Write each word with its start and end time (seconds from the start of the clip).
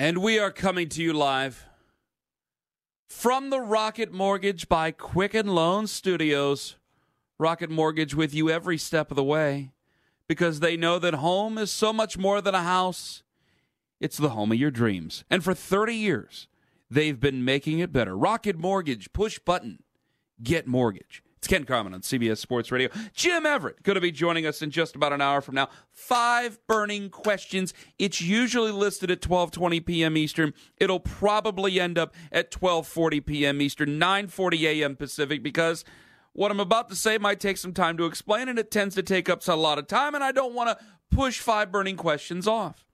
And 0.00 0.22
we 0.22 0.38
are 0.38 0.50
coming 0.50 0.88
to 0.88 1.02
you 1.02 1.12
live 1.12 1.66
from 3.06 3.50
the 3.50 3.60
Rocket 3.60 4.10
Mortgage 4.10 4.66
by 4.66 4.92
Quicken 4.92 5.48
Loan 5.48 5.86
Studios. 5.86 6.76
Rocket 7.38 7.68
Mortgage 7.68 8.14
with 8.14 8.32
you 8.32 8.48
every 8.48 8.78
step 8.78 9.10
of 9.10 9.16
the 9.16 9.22
way 9.22 9.72
because 10.26 10.60
they 10.60 10.74
know 10.74 10.98
that 10.98 11.12
home 11.12 11.58
is 11.58 11.70
so 11.70 11.92
much 11.92 12.16
more 12.16 12.40
than 12.40 12.54
a 12.54 12.62
house. 12.62 13.22
It's 14.00 14.16
the 14.16 14.30
home 14.30 14.52
of 14.52 14.58
your 14.58 14.70
dreams. 14.70 15.24
And 15.28 15.44
for 15.44 15.52
30 15.52 15.94
years, 15.94 16.48
they've 16.90 17.20
been 17.20 17.44
making 17.44 17.80
it 17.80 17.92
better. 17.92 18.16
Rocket 18.16 18.56
Mortgage, 18.56 19.12
push 19.12 19.38
button, 19.38 19.82
get 20.42 20.66
mortgage. 20.66 21.22
It's 21.40 21.48
Ken 21.48 21.64
Carman 21.64 21.94
on 21.94 22.02
CBS 22.02 22.36
Sports 22.36 22.70
Radio. 22.70 22.90
Jim 23.14 23.46
Everett 23.46 23.82
going 23.82 23.94
to 23.94 24.00
be 24.02 24.12
joining 24.12 24.44
us 24.44 24.60
in 24.60 24.70
just 24.70 24.94
about 24.94 25.14
an 25.14 25.22
hour 25.22 25.40
from 25.40 25.54
now. 25.54 25.70
Five 25.90 26.58
burning 26.66 27.08
questions. 27.08 27.72
It's 27.98 28.20
usually 28.20 28.72
listed 28.72 29.10
at 29.10 29.22
12:20 29.22 29.86
p.m. 29.86 30.18
Eastern. 30.18 30.52
It'll 30.76 31.00
probably 31.00 31.80
end 31.80 31.96
up 31.96 32.14
at 32.30 32.50
12:40 32.50 33.24
p.m. 33.24 33.62
Eastern, 33.62 33.98
9:40 33.98 34.60
a.m. 34.64 34.96
Pacific 34.96 35.42
because 35.42 35.82
what 36.34 36.50
I'm 36.50 36.60
about 36.60 36.90
to 36.90 36.94
say 36.94 37.16
might 37.16 37.40
take 37.40 37.56
some 37.56 37.72
time 37.72 37.96
to 37.96 38.04
explain, 38.04 38.50
and 38.50 38.58
it 38.58 38.70
tends 38.70 38.94
to 38.96 39.02
take 39.02 39.30
up 39.30 39.48
a 39.48 39.56
lot 39.56 39.78
of 39.78 39.86
time, 39.86 40.14
and 40.14 40.22
I 40.22 40.32
don't 40.32 40.52
want 40.52 40.78
to 40.78 40.84
push 41.10 41.40
five 41.40 41.72
burning 41.72 41.96
questions 41.96 42.46
off. 42.46 42.84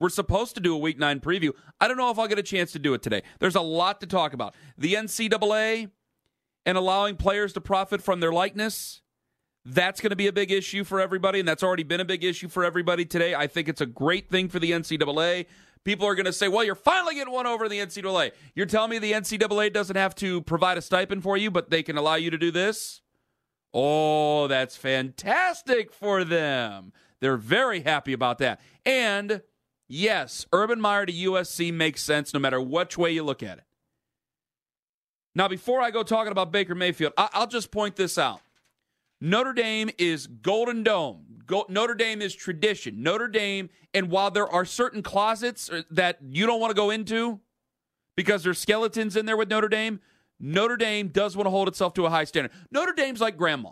We're 0.00 0.08
supposed 0.08 0.56
to 0.56 0.60
do 0.60 0.74
a 0.74 0.78
week 0.78 0.98
nine 0.98 1.20
preview. 1.20 1.52
I 1.80 1.86
don't 1.86 1.98
know 1.98 2.10
if 2.10 2.18
I'll 2.18 2.26
get 2.26 2.40
a 2.40 2.42
chance 2.42 2.72
to 2.72 2.80
do 2.80 2.94
it 2.94 3.02
today. 3.02 3.22
There's 3.38 3.54
a 3.54 3.60
lot 3.60 4.00
to 4.00 4.08
talk 4.08 4.32
about. 4.32 4.56
The 4.76 4.94
NCAA 4.94 5.90
and 6.64 6.78
allowing 6.78 7.16
players 7.16 7.52
to 7.54 7.60
profit 7.60 8.02
from 8.02 8.20
their 8.20 8.32
likeness. 8.32 9.00
That's 9.64 10.00
going 10.00 10.10
to 10.10 10.16
be 10.16 10.26
a 10.26 10.32
big 10.32 10.50
issue 10.50 10.82
for 10.82 11.00
everybody, 11.00 11.38
and 11.38 11.46
that's 11.46 11.62
already 11.62 11.84
been 11.84 12.00
a 12.00 12.04
big 12.04 12.24
issue 12.24 12.48
for 12.48 12.64
everybody 12.64 13.04
today. 13.04 13.34
I 13.34 13.46
think 13.46 13.68
it's 13.68 13.80
a 13.80 13.86
great 13.86 14.28
thing 14.28 14.48
for 14.48 14.58
the 14.58 14.72
NCAA. 14.72 15.46
People 15.84 16.06
are 16.06 16.14
going 16.14 16.26
to 16.26 16.32
say, 16.32 16.48
well, 16.48 16.64
you're 16.64 16.74
finally 16.74 17.14
getting 17.14 17.32
one 17.32 17.46
over 17.46 17.68
the 17.68 17.78
NCAA. 17.78 18.32
You're 18.54 18.66
telling 18.66 18.90
me 18.90 18.98
the 18.98 19.12
NCAA 19.12 19.72
doesn't 19.72 19.96
have 19.96 20.14
to 20.16 20.42
provide 20.42 20.78
a 20.78 20.82
stipend 20.82 21.22
for 21.22 21.36
you, 21.36 21.50
but 21.50 21.70
they 21.70 21.82
can 21.82 21.96
allow 21.96 22.14
you 22.14 22.30
to 22.30 22.38
do 22.38 22.50
this? 22.50 23.02
Oh, 23.74 24.48
that's 24.48 24.76
fantastic 24.76 25.92
for 25.92 26.24
them. 26.24 26.92
They're 27.20 27.36
very 27.36 27.80
happy 27.80 28.12
about 28.12 28.38
that. 28.38 28.60
And 28.84 29.42
yes, 29.88 30.46
Urban 30.52 30.80
Meyer 30.80 31.06
to 31.06 31.12
USC 31.12 31.72
makes 31.72 32.02
sense 32.02 32.34
no 32.34 32.40
matter 32.40 32.60
which 32.60 32.98
way 32.98 33.12
you 33.12 33.22
look 33.22 33.42
at 33.42 33.58
it. 33.58 33.64
Now, 35.34 35.48
before 35.48 35.80
I 35.80 35.90
go 35.90 36.02
talking 36.02 36.32
about 36.32 36.52
Baker 36.52 36.74
Mayfield, 36.74 37.12
I- 37.16 37.30
will 37.38 37.46
just 37.46 37.70
point 37.70 37.96
this 37.96 38.18
out. 38.18 38.40
Notre 39.20 39.52
Dame 39.52 39.90
is 39.98 40.26
Golden 40.26 40.82
Dome. 40.82 41.42
Go- 41.46 41.66
Notre 41.68 41.94
Dame 41.94 42.20
is 42.20 42.34
tradition. 42.34 43.02
Notre 43.02 43.28
Dame, 43.28 43.70
and 43.94 44.10
while 44.10 44.30
there 44.30 44.48
are 44.48 44.64
certain 44.64 45.02
closets 45.02 45.70
uh, 45.70 45.82
that 45.90 46.18
you 46.22 46.44
don't 46.46 46.60
want 46.60 46.70
to 46.70 46.74
go 46.74 46.90
into 46.90 47.40
because 48.16 48.42
there's 48.42 48.58
skeletons 48.58 49.16
in 49.16 49.26
there 49.26 49.36
with 49.36 49.48
Notre 49.48 49.68
Dame, 49.68 50.00
Notre 50.40 50.76
Dame 50.76 51.08
does 51.08 51.36
want 51.36 51.46
to 51.46 51.50
hold 51.50 51.68
itself 51.68 51.94
to 51.94 52.04
a 52.06 52.10
high 52.10 52.24
standard. 52.24 52.50
Notre 52.70 52.92
Dame's 52.92 53.20
like 53.20 53.36
grandma. 53.36 53.70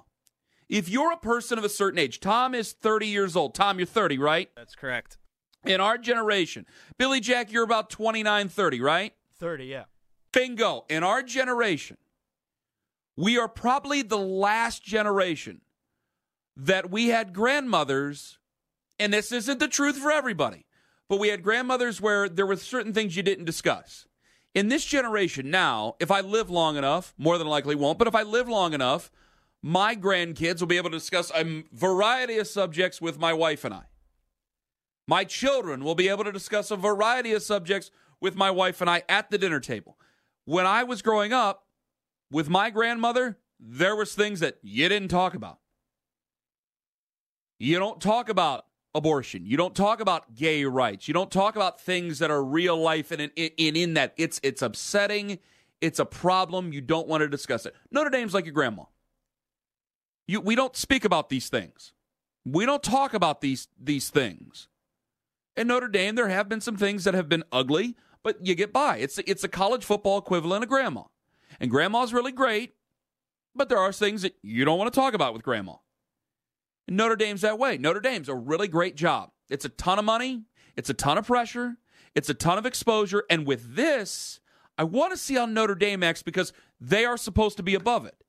If 0.69 0.89
you're 0.89 1.13
a 1.13 1.17
person 1.17 1.59
of 1.59 1.65
a 1.65 1.69
certain 1.69 1.99
age, 1.99 2.21
Tom 2.21 2.55
is 2.55 2.73
30 2.73 3.09
years 3.09 3.35
old. 3.35 3.55
Tom, 3.57 3.79
you're 3.79 3.87
30, 3.87 4.19
right? 4.19 4.49
That's 4.55 4.77
correct. 4.77 5.19
In 5.67 5.81
our 5.81 5.99
generation, 5.99 6.65
Billy 6.97 7.19
Jack, 7.21 7.51
you're 7.51 7.65
about 7.65 7.91
29, 7.91 8.49
30, 8.49 8.81
right? 8.81 9.13
30, 9.41 9.65
yeah. 9.65 9.85
Bingo. 10.33 10.85
In 10.89 11.03
our 11.03 11.23
generation, 11.23 11.97
we 13.17 13.39
are 13.39 13.49
probably 13.49 14.03
the 14.03 14.19
last 14.19 14.83
generation 14.83 15.61
that 16.57 16.91
we 16.91 17.09
had 17.09 17.33
grandmothers, 17.33 18.39
and 18.99 19.13
this 19.13 19.33
isn't 19.33 19.59
the 19.59 19.69
truth 19.69 19.97
for 19.97 20.11
everybody, 20.11 20.67
but 21.09 21.19
we 21.19 21.29
had 21.29 21.43
grandmothers 21.43 22.01
where 22.01 22.29
there 22.29 22.47
were 22.47 22.57
certain 22.57 22.93
things 22.93 23.17
you 23.17 23.23
didn't 23.23 23.45
discuss. 23.45 24.07
In 24.55 24.69
this 24.69 24.85
generation 24.85 25.51
now, 25.51 25.95
if 26.01 26.11
I 26.11 26.21
live 26.21 26.51
long 26.51 26.77
enough, 26.77 27.15
more 27.17 27.39
than 27.39 27.47
likely 27.47 27.75
won't, 27.75 27.99
but 27.99 28.09
if 28.09 28.15
I 28.15 28.23
live 28.23 28.49
long 28.49 28.75
enough, 28.75 29.11
my 29.63 29.95
grandkids 29.95 30.61
will 30.61 30.67
be 30.67 30.77
able 30.77 30.91
to 30.91 30.97
discuss 30.97 31.31
a 31.35 31.63
variety 31.73 32.39
of 32.39 32.47
subjects 32.47 33.01
with 33.01 33.19
my 33.19 33.33
wife 33.33 33.65
and 33.65 33.75
I. 33.75 33.85
My 35.07 35.25
children 35.25 35.85
will 35.85 35.95
be 35.95 36.09
able 36.09 36.25
to 36.25 36.33
discuss 36.33 36.71
a 36.71 36.77
variety 36.77 37.33
of 37.33 37.43
subjects 37.43 37.91
with 38.21 38.37
my 38.37 38.51
wife 38.51 38.81
and 38.81 38.89
I 38.89 39.03
at 39.09 39.31
the 39.31 39.39
dinner 39.39 39.61
table 39.61 39.99
when 40.45 40.67
I 40.67 40.85
was 40.85 41.03
growing 41.03 41.33
up 41.33 41.67
with 42.31 42.49
my 42.49 42.71
grandmother, 42.71 43.39
there 43.59 43.95
was 43.95 44.15
things 44.15 44.41
that 44.41 44.59
you 44.63 44.89
didn't 44.89 45.09
talk 45.09 45.35
about. 45.35 45.59
You 47.59 47.79
don't 47.79 48.01
talk 48.01 48.29
about 48.29 48.67
abortion. 48.95 49.45
You 49.45 49.57
don't 49.57 49.75
talk 49.75 50.01
about 50.01 50.35
gay 50.35 50.65
rights. 50.65 51.09
You 51.09 51.15
don't 51.15 51.31
talk 51.31 51.57
about 51.57 51.81
things 51.81 52.19
that 52.19 52.31
are 52.31 52.43
real 52.43 52.77
life 52.77 53.11
and 53.11 53.21
in, 53.21 53.31
in, 53.57 53.77
in 53.77 53.95
that 53.95 54.15
it's 54.17 54.41
it's 54.43 54.63
upsetting. 54.63 55.39
It's 55.81 55.99
a 55.99 56.05
problem. 56.05 56.73
You 56.73 56.81
don't 56.81 57.09
want 57.09 57.23
to 57.23 57.29
discuss 57.29 57.67
it. 57.67 57.75
Notre 57.91 58.11
Dame's 58.11 58.35
like 58.35 58.45
your 58.45 58.55
grandma. 58.55 58.85
You, 60.27 60.41
we 60.41 60.55
don't 60.55 60.77
speak 60.77 61.05
about 61.05 61.29
these 61.29 61.49
things. 61.49 61.93
We 62.45 62.67
don't 62.67 62.83
talk 62.83 63.15
about 63.15 63.41
these 63.41 63.69
these 63.79 64.11
things. 64.11 64.69
In 65.57 65.67
Notre 65.67 65.89
Dame, 65.89 66.15
there 66.15 66.29
have 66.29 66.49
been 66.49 66.61
some 66.61 66.77
things 66.77 67.05
that 67.05 67.15
have 67.15 67.29
been 67.29 67.45
ugly 67.53 67.97
but 68.23 68.45
you 68.47 68.55
get 68.55 68.73
by. 68.73 68.99
It's 68.99 69.19
it's 69.19 69.45
a 69.45 69.49
college 69.49 69.85
football 69.85 70.19
equivalent 70.19 70.63
of 70.63 70.69
grandma, 70.69 71.05
and 71.59 71.71
grandma's 71.71 72.13
really 72.13 72.33
great, 72.33 72.75
but 73.55 73.69
there 73.69 73.79
are 73.79 73.93
things 73.93 74.23
that 74.23 74.37
you 74.43 74.65
don't 74.65 74.79
want 74.79 74.93
to 74.93 74.99
talk 74.99 75.15
about 75.15 75.33
with 75.33 75.43
grandma. 75.43 75.75
And 76.87 76.97
Notre 76.97 77.17
Dame's 77.17 77.43
that 77.43 77.59
way. 77.59 77.79
Notre 77.79 78.01
Dame's 78.01 78.29
a 78.29 78.35
really 78.35 78.69
great 78.69 78.97
job. 78.97 79.31
It's 79.49 79.65
a 79.65 79.71
ton 79.71 79.99
of 79.99 80.05
money. 80.05 80.45
It's 80.77 80.91
a 80.91 80.95
ton 80.95 81.19
of 81.19 81.27
pressure. 81.27 81.77
It's 82.15 82.29
a 82.29 82.35
ton 82.35 82.59
of 82.59 82.67
exposure. 82.67 83.25
And 83.31 83.47
with 83.47 83.77
this, 83.77 84.41
I 84.77 84.85
want 84.85 85.13
to 85.13 85.17
see 85.17 85.35
how 85.35 85.47
Notre 85.47 85.75
Dame 85.75 86.03
acts 86.03 86.23
because 86.23 86.53
they 86.81 87.05
are 87.05 87.17
supposed 87.17 87.57
to 87.59 87.63
be 87.63 87.75
above 87.75 88.07
it. 88.07 88.25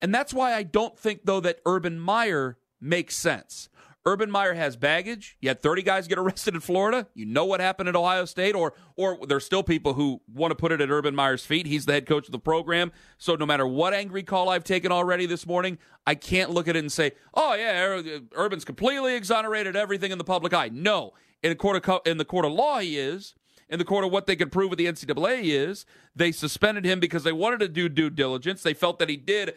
And 0.00 0.14
that's 0.14 0.34
why 0.34 0.54
I 0.54 0.62
don't 0.62 0.98
think, 0.98 1.20
though, 1.24 1.40
that 1.40 1.60
Urban 1.64 1.98
Meyer 1.98 2.58
makes 2.80 3.16
sense. 3.16 3.68
Urban 4.06 4.30
Meyer 4.30 4.54
has 4.54 4.76
baggage. 4.76 5.36
You 5.40 5.48
had 5.48 5.60
30 5.60 5.82
guys 5.82 6.06
get 6.06 6.16
arrested 6.18 6.54
in 6.54 6.60
Florida. 6.60 7.08
You 7.12 7.26
know 7.26 7.44
what 7.44 7.60
happened 7.60 7.88
at 7.88 7.96
Ohio 7.96 8.24
State, 8.24 8.54
or 8.54 8.72
or 8.94 9.18
there's 9.26 9.44
still 9.44 9.64
people 9.64 9.94
who 9.94 10.22
want 10.32 10.52
to 10.52 10.54
put 10.54 10.70
it 10.70 10.80
at 10.80 10.90
Urban 10.90 11.14
Meyer's 11.14 11.44
feet. 11.44 11.66
He's 11.66 11.86
the 11.86 11.92
head 11.92 12.06
coach 12.06 12.26
of 12.26 12.32
the 12.32 12.38
program. 12.38 12.92
So 13.18 13.34
no 13.34 13.44
matter 13.44 13.66
what 13.66 13.92
angry 13.92 14.22
call 14.22 14.48
I've 14.48 14.64
taken 14.64 14.92
already 14.92 15.26
this 15.26 15.44
morning, 15.46 15.78
I 16.06 16.14
can't 16.14 16.50
look 16.50 16.68
at 16.68 16.76
it 16.76 16.78
and 16.78 16.92
say, 16.92 17.12
"Oh 17.34 17.54
yeah, 17.54 18.20
Urban's 18.36 18.64
completely 18.64 19.16
exonerated 19.16 19.74
everything 19.74 20.12
in 20.12 20.18
the 20.18 20.24
public 20.24 20.54
eye." 20.54 20.70
No, 20.72 21.12
in 21.42 21.50
the 21.50 21.56
court 21.56 21.84
of 21.84 22.00
in 22.06 22.18
the 22.18 22.24
court 22.24 22.44
of 22.44 22.52
law, 22.52 22.78
he 22.78 22.96
is. 22.96 23.34
In 23.68 23.80
the 23.80 23.84
court 23.84 24.04
of 24.04 24.12
what 24.12 24.26
they 24.26 24.36
could 24.36 24.52
prove 24.52 24.70
with 24.70 24.78
the 24.78 24.86
NCAA 24.86 25.40
is 25.42 25.86
they 26.14 26.30
suspended 26.30 26.84
him 26.84 27.00
because 27.00 27.24
they 27.24 27.32
wanted 27.32 27.58
to 27.60 27.68
do 27.68 27.88
due 27.88 28.10
diligence. 28.10 28.62
They 28.62 28.74
felt 28.74 29.00
that 29.00 29.08
he 29.08 29.16
did 29.16 29.56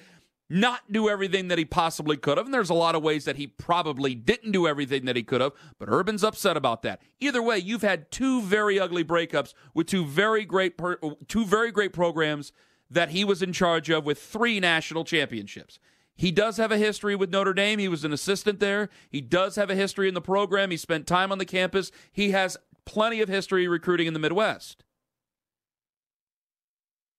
not 0.49 0.91
do 0.91 1.07
everything 1.07 1.47
that 1.49 1.57
he 1.57 1.65
possibly 1.65 2.17
could 2.17 2.37
have. 2.37 2.47
And 2.47 2.53
there's 2.53 2.71
a 2.71 2.75
lot 2.75 2.95
of 2.95 3.03
ways 3.03 3.25
that 3.25 3.35
he 3.35 3.47
probably 3.47 4.15
didn't 4.15 4.51
do 4.51 4.67
everything 4.67 5.05
that 5.05 5.15
he 5.15 5.23
could 5.23 5.41
have, 5.41 5.53
but 5.77 5.89
Urban's 5.89 6.23
upset 6.23 6.57
about 6.57 6.81
that. 6.81 7.01
Either 7.19 7.41
way, 7.41 7.59
you've 7.59 7.83
had 7.83 8.09
two 8.11 8.41
very 8.41 8.79
ugly 8.79 9.03
breakups 9.03 9.53
with 9.73 9.87
two 9.87 10.05
very 10.05 10.45
great 10.45 10.77
per, 10.77 10.97
two 11.27 11.45
very 11.45 11.71
great 11.71 11.93
programs 11.93 12.51
that 12.89 13.09
he 13.09 13.23
was 13.23 13.41
in 13.43 13.53
charge 13.53 13.89
of 13.89 14.05
with 14.05 14.19
three 14.19 14.59
national 14.59 15.03
championships. 15.03 15.77
He 16.15 16.31
does 16.31 16.57
have 16.57 16.71
a 16.71 16.77
history 16.77 17.15
with 17.15 17.29
Notre 17.29 17.53
Dame. 17.53 17.79
He 17.79 17.87
was 17.87 18.03
an 18.03 18.11
assistant 18.11 18.59
there. 18.59 18.89
He 19.09 19.21
does 19.21 19.55
have 19.55 19.69
a 19.69 19.75
history 19.75 20.07
in 20.07 20.15
the 20.15 20.21
program. 20.21 20.71
He 20.71 20.77
spent 20.77 21.07
time 21.07 21.31
on 21.31 21.37
the 21.37 21.45
campus. 21.45 21.91
He 22.11 22.31
has 22.31 22.57
plenty 22.85 23.21
of 23.21 23.29
history 23.29 23.67
recruiting 23.67 24.07
in 24.07 24.13
the 24.13 24.19
Midwest. 24.19 24.83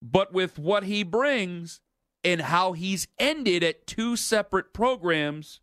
But 0.02 0.32
with 0.32 0.58
what 0.58 0.84
he 0.84 1.02
brings, 1.02 1.80
and 2.24 2.40
how 2.40 2.72
he's 2.72 3.08
ended 3.18 3.62
at 3.62 3.86
two 3.86 4.16
separate 4.16 4.72
programs, 4.72 5.60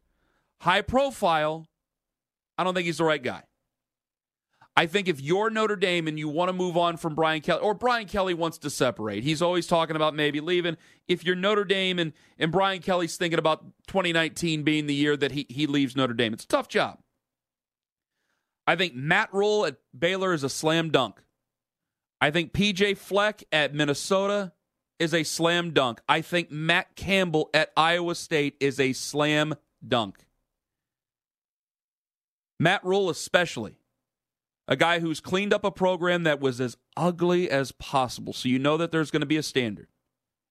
high 0.61 0.81
profile, 0.81 1.67
I 2.57 2.63
don't 2.63 2.73
think 2.73 2.85
he's 2.85 2.97
the 2.97 3.03
right 3.03 3.21
guy. 3.21 3.43
I 4.75 4.85
think 4.85 5.07
if 5.07 5.19
you're 5.19 5.49
Notre 5.49 5.75
Dame 5.75 6.07
and 6.07 6.19
you 6.19 6.29
want 6.29 6.49
to 6.49 6.53
move 6.53 6.77
on 6.77 6.97
from 6.97 7.15
Brian 7.15 7.41
Kelly, 7.41 7.61
or 7.61 7.73
Brian 7.73 8.05
Kelly 8.05 8.35
wants 8.35 8.59
to 8.59 8.69
separate, 8.69 9.23
he's 9.23 9.41
always 9.41 9.65
talking 9.65 9.95
about 9.95 10.13
maybe 10.13 10.39
leaving. 10.39 10.77
If 11.07 11.25
you're 11.25 11.35
Notre 11.35 11.65
Dame 11.65 11.97
and, 11.97 12.13
and 12.37 12.51
Brian 12.51 12.79
Kelly's 12.79 13.17
thinking 13.17 13.39
about 13.39 13.63
2019 13.87 14.61
being 14.61 14.85
the 14.85 14.93
year 14.93 15.17
that 15.17 15.31
he, 15.31 15.47
he 15.49 15.65
leaves 15.65 15.95
Notre 15.95 16.13
Dame, 16.13 16.31
it's 16.31 16.43
a 16.43 16.47
tough 16.47 16.67
job. 16.67 16.99
I 18.67 18.75
think 18.75 18.93
Matt 18.93 19.33
Rhule 19.33 19.65
at 19.65 19.77
Baylor 19.97 20.31
is 20.33 20.43
a 20.43 20.49
slam 20.49 20.91
dunk. 20.91 21.23
I 22.21 22.29
think 22.29 22.53
PJ 22.53 22.97
Fleck 22.97 23.43
at 23.51 23.73
Minnesota 23.73 24.51
is 24.99 25.13
a 25.13 25.23
slam 25.23 25.71
dunk. 25.71 26.01
I 26.07 26.21
think 26.21 26.51
Matt 26.51 26.95
Campbell 26.95 27.49
at 27.53 27.71
Iowa 27.77 28.15
State 28.15 28.55
is 28.59 28.79
a 28.79 28.93
slam 28.93 29.55
dunk. 29.85 30.25
Matt 32.59 32.83
Rhule, 32.83 33.09
especially, 33.09 33.79
a 34.67 34.75
guy 34.75 34.99
who's 34.99 35.19
cleaned 35.19 35.53
up 35.53 35.63
a 35.63 35.71
program 35.71 36.23
that 36.23 36.39
was 36.39 36.59
as 36.59 36.77
ugly 36.95 37.49
as 37.49 37.71
possible. 37.71 38.33
So 38.33 38.49
you 38.49 38.59
know 38.59 38.77
that 38.77 38.91
there's 38.91 39.11
going 39.11 39.21
to 39.21 39.27
be 39.27 39.37
a 39.37 39.43
standard. 39.43 39.87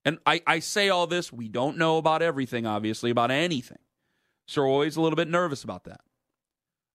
And 0.05 0.19
I, 0.25 0.41
I 0.47 0.61
say 0.61 0.89
all 0.89 1.09
this, 1.09 1.33
we 1.33 1.49
don't 1.49 1.77
know 1.77 1.99
about 1.99 2.23
everything, 2.23 2.65
obviously, 2.65 3.11
about 3.11 3.33
anything. 3.33 3.79
So 4.47 4.63
we're 4.63 4.69
always 4.69 4.97
a 4.97 5.01
little 5.01 5.17
bit 5.17 5.29
nervous 5.29 5.65
about 5.65 5.85
that. 5.85 6.01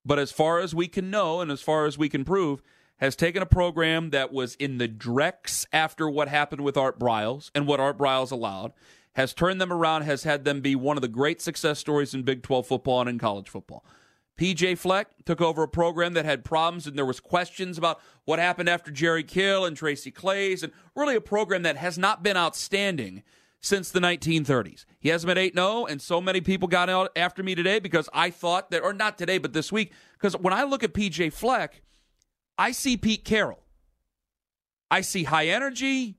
But 0.05 0.17
as 0.17 0.31
far 0.31 0.59
as 0.59 0.73
we 0.73 0.87
can 0.87 1.11
know 1.11 1.41
and 1.41 1.51
as 1.51 1.61
far 1.61 1.85
as 1.85 1.97
we 1.97 2.07
can 2.09 2.23
prove, 2.23 2.61
has 3.01 3.15
taken 3.15 3.41
a 3.41 3.47
program 3.47 4.11
that 4.11 4.31
was 4.31 4.53
in 4.55 4.77
the 4.77 4.87
dregs 4.87 5.65
after 5.73 6.07
what 6.07 6.27
happened 6.27 6.61
with 6.61 6.77
Art 6.77 6.99
Briles 6.99 7.49
and 7.55 7.65
what 7.65 7.79
Art 7.79 7.97
Briles 7.97 8.31
allowed, 8.31 8.73
has 9.13 9.33
turned 9.33 9.59
them 9.59 9.73
around, 9.73 10.03
has 10.03 10.23
had 10.23 10.45
them 10.45 10.61
be 10.61 10.75
one 10.75 10.97
of 10.97 11.01
the 11.01 11.07
great 11.07 11.41
success 11.41 11.79
stories 11.79 12.13
in 12.13 12.21
Big 12.21 12.43
12 12.43 12.67
football 12.67 13.01
and 13.01 13.09
in 13.09 13.17
college 13.17 13.49
football. 13.49 13.83
PJ 14.39 14.77
Fleck 14.77 15.07
took 15.25 15.41
over 15.41 15.63
a 15.63 15.67
program 15.67 16.13
that 16.13 16.25
had 16.25 16.45
problems 16.45 16.85
and 16.85 16.95
there 16.95 17.05
was 17.05 17.19
questions 17.19 17.77
about 17.77 17.99
what 18.25 18.39
happened 18.39 18.69
after 18.69 18.91
Jerry 18.91 19.23
Kill 19.23 19.65
and 19.65 19.75
Tracy 19.75 20.11
Claeys 20.11 20.63
and 20.63 20.71
really 20.95 21.15
a 21.15 21.21
program 21.21 21.63
that 21.63 21.77
has 21.77 21.97
not 21.97 22.21
been 22.21 22.37
outstanding 22.37 23.23
since 23.59 23.89
the 23.89 23.99
1930s. 23.99 24.85
He 24.99 25.09
hasn't 25.09 25.27
been 25.27 25.37
8 25.37 25.55
0, 25.55 25.85
and 25.85 26.01
so 26.01 26.21
many 26.21 26.41
people 26.41 26.67
got 26.67 26.89
out 26.89 27.11
after 27.15 27.41
me 27.41 27.55
today 27.55 27.79
because 27.79 28.09
I 28.13 28.29
thought 28.29 28.71
that, 28.71 28.83
or 28.83 28.93
not 28.93 29.17
today, 29.17 29.37
but 29.37 29.53
this 29.53 29.71
week, 29.71 29.91
because 30.13 30.35
when 30.35 30.53
I 30.53 30.63
look 30.63 30.83
at 30.83 30.93
PJ 30.93 31.33
Fleck, 31.33 31.81
I 32.57 32.71
see 32.71 32.97
Pete 32.97 33.25
Carroll. 33.25 33.63
I 34.89 35.01
see 35.01 35.23
high 35.23 35.47
energy. 35.47 36.17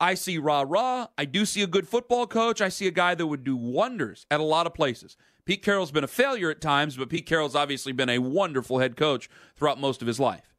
I 0.00 0.14
see 0.14 0.38
rah 0.38 0.64
rah. 0.66 1.08
I 1.16 1.24
do 1.24 1.44
see 1.44 1.62
a 1.62 1.66
good 1.66 1.86
football 1.86 2.26
coach. 2.26 2.60
I 2.60 2.68
see 2.68 2.86
a 2.86 2.92
guy 2.92 3.14
that 3.14 3.26
would 3.26 3.44
do 3.44 3.56
wonders 3.56 4.26
at 4.30 4.40
a 4.40 4.44
lot 4.44 4.66
of 4.66 4.74
places. 4.74 5.16
Pete 5.44 5.62
Carroll's 5.62 5.90
been 5.92 6.04
a 6.04 6.08
failure 6.08 6.50
at 6.50 6.60
times, 6.60 6.96
but 6.96 7.08
Pete 7.08 7.26
Carroll's 7.26 7.56
obviously 7.56 7.92
been 7.92 8.08
a 8.08 8.18
wonderful 8.18 8.78
head 8.78 8.96
coach 8.96 9.28
throughout 9.56 9.80
most 9.80 10.00
of 10.00 10.08
his 10.08 10.20
life. 10.20 10.54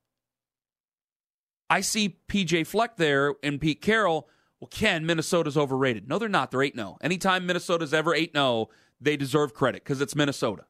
I 1.70 1.82
see 1.82 2.20
PJ 2.28 2.68
Fleck 2.68 2.98
there 2.98 3.36
and 3.42 3.60
Pete 3.60 3.82
Carroll. 3.82 4.30
Well, 4.60 4.70
Ken, 4.70 5.06
Minnesota's 5.06 5.58
overrated. 5.58 6.08
No, 6.08 6.20
they're 6.20 6.30
not. 6.30 6.52
They're 6.52 6.64
8 6.64 6.76
0. 6.76 6.98
Anytime 7.02 7.46
Minnesota's 7.46 7.94
ever 7.94 8.14
8 8.14 8.34
0, 8.34 8.70
they 9.02 9.18
deserve 9.18 9.54
credit 9.54 9.84
because 9.84 10.00
it's 10.00 10.16
Minnesota 10.16 10.66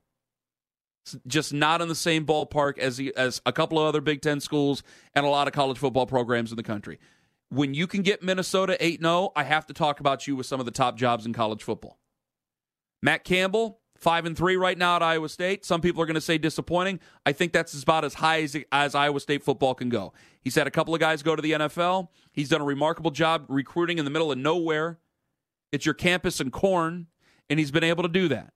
just 1.27 1.53
not 1.53 1.81
in 1.81 1.87
the 1.87 1.95
same 1.95 2.25
ballpark 2.25 2.77
as 2.77 3.01
as 3.15 3.41
a 3.45 3.51
couple 3.51 3.79
of 3.79 3.85
other 3.85 4.01
Big 4.01 4.21
Ten 4.21 4.39
schools 4.39 4.83
and 5.13 5.25
a 5.25 5.29
lot 5.29 5.47
of 5.47 5.53
college 5.53 5.77
football 5.77 6.05
programs 6.05 6.51
in 6.51 6.57
the 6.57 6.63
country. 6.63 6.99
When 7.49 7.73
you 7.73 7.85
can 7.87 8.01
get 8.01 8.23
Minnesota 8.23 8.77
8 8.79 9.01
0, 9.01 9.31
I 9.35 9.43
have 9.43 9.65
to 9.67 9.73
talk 9.73 9.99
about 9.99 10.27
you 10.27 10.35
with 10.35 10.45
some 10.45 10.59
of 10.59 10.65
the 10.65 10.71
top 10.71 10.97
jobs 10.97 11.25
in 11.25 11.33
college 11.33 11.61
football. 11.61 11.99
Matt 13.01 13.23
Campbell, 13.25 13.79
5 13.97 14.25
and 14.25 14.37
3 14.37 14.55
right 14.55 14.77
now 14.77 14.95
at 14.95 15.03
Iowa 15.03 15.29
State. 15.29 15.65
Some 15.65 15.81
people 15.81 16.01
are 16.01 16.05
going 16.05 16.15
to 16.15 16.21
say 16.21 16.37
disappointing. 16.37 16.99
I 17.25 17.31
think 17.31 17.53
that's 17.53 17.81
about 17.81 18.05
as 18.05 18.15
high 18.15 18.41
as, 18.41 18.55
as 18.71 18.95
Iowa 18.95 19.19
State 19.19 19.43
football 19.43 19.75
can 19.75 19.89
go. 19.89 20.13
He's 20.41 20.55
had 20.55 20.67
a 20.67 20.71
couple 20.71 20.93
of 20.93 20.99
guys 20.99 21.21
go 21.21 21.35
to 21.35 21.41
the 21.41 21.51
NFL. 21.51 22.07
He's 22.31 22.49
done 22.49 22.61
a 22.61 22.65
remarkable 22.65 23.11
job 23.11 23.45
recruiting 23.49 23.97
in 23.97 24.05
the 24.05 24.11
middle 24.11 24.31
of 24.31 24.37
nowhere. 24.37 24.99
It's 25.71 25.85
your 25.85 25.95
campus 25.95 26.39
and 26.39 26.51
corn, 26.51 27.07
and 27.49 27.59
he's 27.59 27.71
been 27.71 27.83
able 27.83 28.03
to 28.03 28.09
do 28.09 28.27
that. 28.29 28.53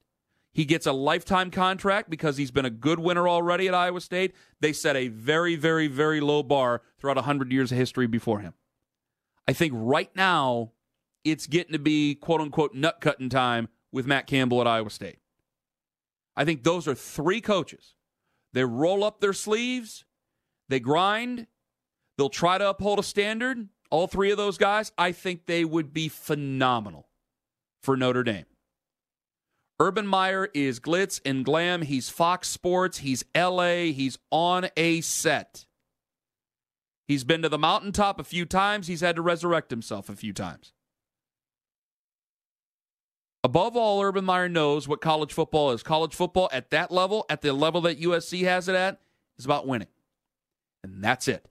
He 0.58 0.66
gets 0.66 0.88
a 0.88 0.92
lifetime 0.92 1.52
contract 1.52 2.10
because 2.10 2.38
he's 2.38 2.50
been 2.50 2.66
a 2.66 2.72
good 2.72 2.98
winner 2.98 3.30
already 3.30 3.68
at 3.68 3.76
Iowa 3.76 4.02
State. 4.02 4.34
They 4.60 4.74
set 4.74 4.96
a 4.96 5.08
very, 5.08 5.56
very, 5.56 5.86
very 5.86 6.20
low 6.20 6.42
bar 6.42 6.82
throughout 6.98 7.18
100 7.18 7.52
years 7.52 7.72
of 7.72 7.78
history 7.78 8.08
before 8.08 8.40
him. 8.40 8.56
I 9.48 9.54
think 9.54 9.72
right 9.76 10.10
now 10.16 10.72
it's 11.24 11.46
getting 11.46 11.74
to 11.74 11.80
be 11.80 12.16
quote 12.16 12.42
unquote 12.42 12.74
nut 12.74 12.98
cutting 13.02 13.30
time 13.30 13.68
with 13.92 14.08
Matt 14.08 14.26
Campbell 14.26 14.60
at 14.60 14.66
Iowa 14.66 14.90
State. 14.90 15.20
I 16.36 16.44
think 16.44 16.64
those 16.64 16.88
are 16.88 16.96
three 16.96 17.40
coaches. 17.40 17.94
They 18.52 18.64
roll 18.66 19.04
up 19.04 19.22
their 19.22 19.34
sleeves, 19.34 20.06
they 20.70 20.80
grind, 20.80 21.46
they'll 22.18 22.30
try 22.30 22.58
to 22.58 22.70
uphold 22.70 22.98
a 22.98 23.04
standard. 23.04 23.70
All 23.92 24.08
three 24.08 24.32
of 24.32 24.38
those 24.38 24.58
guys, 24.58 24.92
I 24.98 25.12
think 25.12 25.46
they 25.46 25.64
would 25.64 25.94
be 25.94 26.10
phenomenal 26.10 27.10
for 27.84 27.96
Notre 27.96 28.24
Dame. 28.24 28.46
Urban 29.80 30.08
Meyer 30.08 30.50
is 30.54 30.80
glitz 30.80 31.22
and 31.24 31.46
glam. 31.46 31.84
He's 31.84 32.10
Fox 32.10 32.50
Sports. 32.50 33.00
He's 33.00 33.24
LA. 33.36 33.92
He's 33.94 34.18
on 34.32 34.70
a 34.76 35.02
set. 35.02 35.66
He's 37.08 37.24
been 37.24 37.44
to 37.44 37.50
the 37.50 37.60
mountaintop 37.60 38.20
a 38.20 38.24
few 38.24 38.46
times. 38.46 38.88
He's 38.88 39.02
had 39.02 39.16
to 39.16 39.22
resurrect 39.22 39.70
himself 39.70 40.10
a 40.10 40.16
few 40.16 40.34
times. 40.34 40.74
Above 43.44 43.78
all, 43.78 44.02
Urban 44.02 44.26
Meyer 44.26 44.50
knows 44.50 44.88
what 44.88 45.00
college 45.00 45.32
football 45.32 45.72
is. 45.72 45.84
College 45.84 46.14
football 46.14 46.50
at 46.52 46.72
that 46.72 46.92
level, 46.92 47.26
at 47.30 47.42
the 47.42 47.54
level 47.54 47.80
that 47.82 48.02
USC 48.02 48.44
has 48.44 48.68
it 48.68 48.76
at, 48.76 49.00
is 49.38 49.46
about 49.46 49.68
winning. 49.68 49.88
And 50.84 51.04
that's 51.04 51.28
it. 51.28 51.48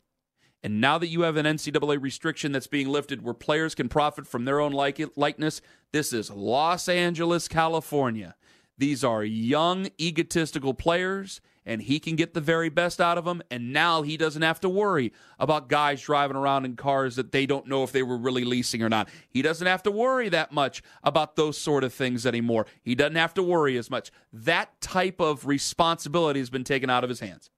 And 0.67 0.81
now 0.81 0.99
that 0.99 1.07
you 1.07 1.21
have 1.21 1.37
an 1.37 1.47
NCAA 1.47 2.03
restriction 2.03 2.51
that's 2.51 2.67
being 2.67 2.89
lifted 2.89 3.23
where 3.23 3.35
players 3.35 3.77
can 3.77 3.89
profit 3.89 4.27
from 4.27 4.47
their 4.47 4.59
own 4.59 4.73
like- 4.73 5.17
likeness, 5.17 5.63
this 5.93 6.13
is 6.13 6.29
Los 6.29 6.89
Angeles, 6.89 7.47
California. 7.47 8.35
These 8.77 9.05
are 9.05 9.23
young, 9.23 9.91
egotistical 10.01 10.75
players, 10.75 11.41
and 11.65 11.83
he 11.83 12.01
can 12.01 12.17
get 12.17 12.35
the 12.35 12.41
very 12.41 12.69
best 12.69 13.01
out 13.01 13.17
of 13.17 13.25
them. 13.25 13.45
And 13.49 13.73
now 13.73 14.03
he 14.03 14.17
doesn't 14.17 14.43
have 14.43 14.59
to 14.59 14.69
worry 14.69 15.13
about 15.39 15.69
guys 15.69 16.03
driving 16.03 16.37
around 16.37 16.65
in 16.65 16.75
cars 16.75 17.15
that 17.15 17.31
they 17.31 17.47
don't 17.47 17.69
know 17.69 17.85
if 17.85 17.93
they 17.93 18.03
were 18.03 18.19
really 18.19 18.45
leasing 18.45 18.83
or 18.83 18.89
not. 18.89 19.09
He 19.29 19.43
doesn't 19.43 19.69
have 19.69 19.85
to 19.85 19.93
worry 19.93 20.29
that 20.31 20.51
much 20.51 20.83
about 21.05 21.37
those 21.37 21.57
sort 21.57 21.85
of 21.85 21.95
things 21.95 22.27
anymore. 22.27 22.67
He 22.83 22.97
doesn't 22.97 23.15
have 23.15 23.35
to 23.35 23.43
worry 23.45 23.79
as 23.79 23.89
much. 23.89 24.11
That 24.33 24.81
type 24.81 25.21
of 25.21 25.47
responsibility 25.47 26.41
has 26.41 26.51
been 26.51 26.65
taken 26.65 26.91
out 26.91 27.05
of 27.05 27.09
his 27.09 27.21
hands. 27.21 27.51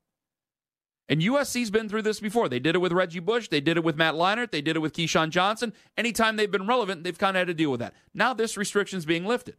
And 1.08 1.22
USC's 1.22 1.70
been 1.70 1.88
through 1.88 2.02
this 2.02 2.20
before. 2.20 2.48
They 2.48 2.58
did 2.58 2.74
it 2.74 2.80
with 2.80 2.92
Reggie 2.92 3.20
Bush. 3.20 3.48
They 3.48 3.62
did 3.62 3.78
it 3.78 3.84
with 3.84 3.96
Matt 3.96 4.14
Leinart. 4.14 4.50
They 4.50 4.60
did 4.60 4.76
it 4.76 4.80
with 4.80 4.92
Keyshawn 4.92 5.30
Johnson. 5.30 5.72
Anytime 5.96 6.36
they've 6.36 6.50
been 6.50 6.66
relevant, 6.66 7.02
they've 7.02 7.16
kind 7.16 7.36
of 7.36 7.40
had 7.40 7.48
to 7.48 7.54
deal 7.54 7.70
with 7.70 7.80
that. 7.80 7.94
Now 8.12 8.34
this 8.34 8.56
restriction's 8.56 9.06
being 9.06 9.24
lifted. 9.24 9.56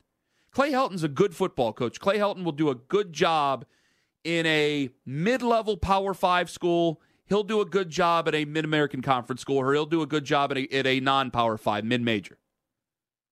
Clay 0.51 0.72
Helton's 0.72 1.04
a 1.04 1.07
good 1.07 1.36
football 1.36 1.74
coach. 1.74 2.00
Clay 2.00 2.18
Helton 2.18 2.44
will 2.44 2.51
do 2.51 2.69
a 2.69 2.75
good 2.75 3.13
job 3.13 3.66
in 4.24 4.46
a 4.46 4.90
mid-level 5.06 5.78
Power 5.78 6.14
Five 6.14 6.50
school. 6.50 7.02
He'll 7.26 7.44
do 7.44 7.62
a 7.62 7.66
good 7.66 7.90
job 7.90 8.28
at 8.28 8.35
a 8.35 8.45
Mid-American 8.45 9.02
Conference 9.02 9.42
school, 9.42 9.57
or 9.57 9.73
he'll 9.73 9.85
do 9.85 10.02
a 10.02 10.07
good 10.07 10.26
job 10.26 10.52
at 10.52 10.57
a, 10.57 10.88
a 10.88 11.00
non-Power 11.00 11.57
Five, 11.57 11.85
mid-major. 11.85 12.38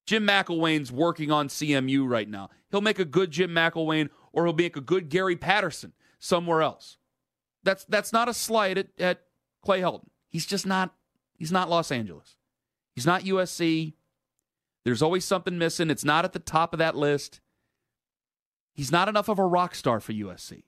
Jim 0.05 0.25
McElwain's 0.25 0.91
working 0.91 1.31
on 1.31 1.49
CMU 1.49 2.07
right 2.07 2.29
now. 2.29 2.49
He'll 2.71 2.81
make 2.81 2.99
a 2.99 3.05
good 3.05 3.31
Jim 3.31 3.51
McElwain, 3.51 4.09
or 4.31 4.45
he'll 4.45 4.55
make 4.55 4.77
a 4.77 4.81
good 4.81 5.09
Gary 5.09 5.35
Patterson 5.35 5.93
somewhere 6.19 6.61
else. 6.61 6.96
That's 7.67 7.83
that's 7.83 8.13
not 8.13 8.29
a 8.29 8.33
slight 8.33 8.77
at, 8.77 8.87
at 8.97 9.23
Clay 9.61 9.81
Helton. 9.81 10.07
He's 10.29 10.45
just 10.45 10.65
not 10.65 10.95
he's 11.37 11.51
not 11.51 11.69
Los 11.69 11.91
Angeles. 11.91 12.37
He's 12.95 13.05
not 13.05 13.23
USC. 13.23 13.93
There's 14.85 15.01
always 15.01 15.25
something 15.25 15.57
missing. 15.57 15.89
It's 15.89 16.05
not 16.05 16.23
at 16.23 16.31
the 16.31 16.39
top 16.39 16.71
of 16.71 16.79
that 16.79 16.95
list. 16.95 17.41
He's 18.73 18.89
not 18.89 19.09
enough 19.09 19.27
of 19.27 19.37
a 19.37 19.45
rock 19.45 19.75
star 19.75 19.99
for 19.99 20.13
USC. 20.13 20.63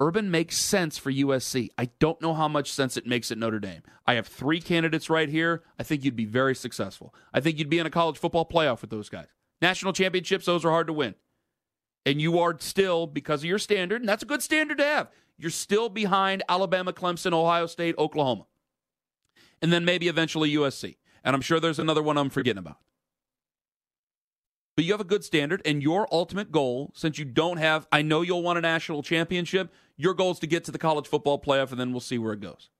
Urban 0.00 0.30
makes 0.30 0.56
sense 0.56 0.96
for 0.96 1.12
USC. 1.12 1.68
I 1.76 1.90
don't 1.98 2.22
know 2.22 2.32
how 2.32 2.48
much 2.48 2.72
sense 2.72 2.96
it 2.96 3.06
makes 3.06 3.30
at 3.30 3.36
Notre 3.36 3.60
Dame. 3.60 3.82
I 4.06 4.14
have 4.14 4.26
three 4.26 4.62
candidates 4.62 5.10
right 5.10 5.28
here. 5.28 5.62
I 5.78 5.82
think 5.82 6.04
you'd 6.04 6.16
be 6.16 6.24
very 6.24 6.54
successful. 6.54 7.14
I 7.34 7.40
think 7.40 7.58
you'd 7.58 7.68
be 7.68 7.78
in 7.78 7.86
a 7.86 7.90
college 7.90 8.16
football 8.16 8.48
playoff 8.48 8.80
with 8.80 8.90
those 8.90 9.10
guys. 9.10 9.28
National 9.60 9.92
championships, 9.92 10.46
those 10.46 10.64
are 10.64 10.70
hard 10.70 10.86
to 10.86 10.94
win. 10.94 11.14
And 12.06 12.20
you 12.20 12.38
are 12.38 12.56
still, 12.58 13.06
because 13.06 13.40
of 13.42 13.46
your 13.46 13.58
standard, 13.58 14.00
and 14.00 14.08
that's 14.08 14.22
a 14.22 14.26
good 14.26 14.42
standard 14.42 14.78
to 14.78 14.84
have, 14.84 15.10
you're 15.38 15.50
still 15.50 15.88
behind 15.88 16.42
Alabama, 16.48 16.92
Clemson, 16.92 17.32
Ohio 17.32 17.66
State, 17.66 17.94
Oklahoma. 17.98 18.46
And 19.60 19.72
then 19.72 19.84
maybe 19.84 20.08
eventually 20.08 20.52
USC. 20.54 20.96
And 21.22 21.34
I'm 21.34 21.42
sure 21.42 21.58
there's 21.58 21.78
another 21.78 22.02
one 22.02 22.18
I'm 22.18 22.30
forgetting 22.30 22.58
about. 22.58 22.78
But 24.76 24.84
you 24.84 24.92
have 24.92 25.00
a 25.00 25.04
good 25.04 25.24
standard, 25.24 25.62
and 25.64 25.82
your 25.82 26.08
ultimate 26.10 26.50
goal, 26.50 26.90
since 26.94 27.16
you 27.16 27.24
don't 27.24 27.58
have, 27.58 27.86
I 27.92 28.02
know 28.02 28.22
you'll 28.22 28.42
want 28.42 28.58
a 28.58 28.60
national 28.60 29.02
championship, 29.04 29.72
your 29.96 30.14
goal 30.14 30.32
is 30.32 30.40
to 30.40 30.48
get 30.48 30.64
to 30.64 30.72
the 30.72 30.78
college 30.78 31.06
football 31.06 31.40
playoff, 31.40 31.70
and 31.70 31.78
then 31.78 31.92
we'll 31.92 32.00
see 32.00 32.18
where 32.18 32.32
it 32.32 32.40
goes. 32.40 32.70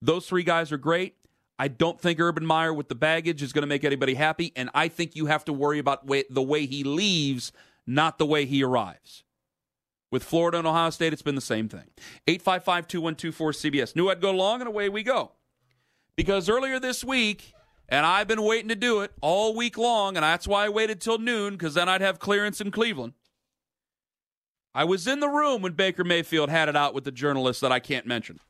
Those 0.00 0.26
three 0.26 0.42
guys 0.42 0.72
are 0.72 0.78
great. 0.78 1.16
I 1.58 1.68
don't 1.68 2.00
think 2.00 2.18
Urban 2.18 2.46
Meyer 2.46 2.72
with 2.72 2.88
the 2.88 2.94
baggage 2.94 3.42
is 3.42 3.52
going 3.52 3.62
to 3.62 3.68
make 3.68 3.84
anybody 3.84 4.14
happy, 4.14 4.52
and 4.56 4.70
I 4.72 4.88
think 4.88 5.16
you 5.16 5.26
have 5.26 5.44
to 5.46 5.52
worry 5.52 5.78
about 5.78 6.06
the 6.06 6.42
way 6.42 6.64
he 6.64 6.82
leaves, 6.82 7.52
not 7.86 8.18
the 8.18 8.26
way 8.26 8.46
he 8.46 8.62
arrives. 8.62 9.24
With 10.10 10.24
Florida 10.24 10.58
and 10.58 10.66
Ohio 10.66 10.90
State, 10.90 11.12
it's 11.12 11.22
been 11.22 11.34
the 11.34 11.40
same 11.40 11.68
thing. 11.68 11.84
855 12.26 12.88
2124 12.88 13.52
CBS. 13.52 13.96
Knew 13.96 14.08
I'd 14.08 14.20
go 14.20 14.30
long, 14.30 14.60
and 14.60 14.68
away 14.68 14.88
we 14.88 15.02
go. 15.02 15.32
Because 16.16 16.48
earlier 16.48 16.80
this 16.80 17.04
week, 17.04 17.52
and 17.88 18.06
I've 18.06 18.26
been 18.26 18.42
waiting 18.42 18.68
to 18.68 18.74
do 18.74 19.00
it 19.00 19.12
all 19.20 19.54
week 19.54 19.76
long, 19.76 20.16
and 20.16 20.24
that's 20.24 20.48
why 20.48 20.64
I 20.64 20.68
waited 20.70 21.00
till 21.00 21.18
noon, 21.18 21.54
because 21.54 21.74
then 21.74 21.88
I'd 21.88 22.00
have 22.00 22.18
clearance 22.18 22.60
in 22.60 22.70
Cleveland. 22.70 23.12
I 24.74 24.84
was 24.84 25.06
in 25.06 25.20
the 25.20 25.28
room 25.28 25.62
when 25.62 25.72
Baker 25.72 26.04
Mayfield 26.04 26.50
had 26.50 26.68
it 26.68 26.76
out 26.76 26.94
with 26.94 27.04
the 27.04 27.12
journalist 27.12 27.60
that 27.60 27.72
I 27.72 27.80
can't 27.80 28.06
mention. 28.06 28.40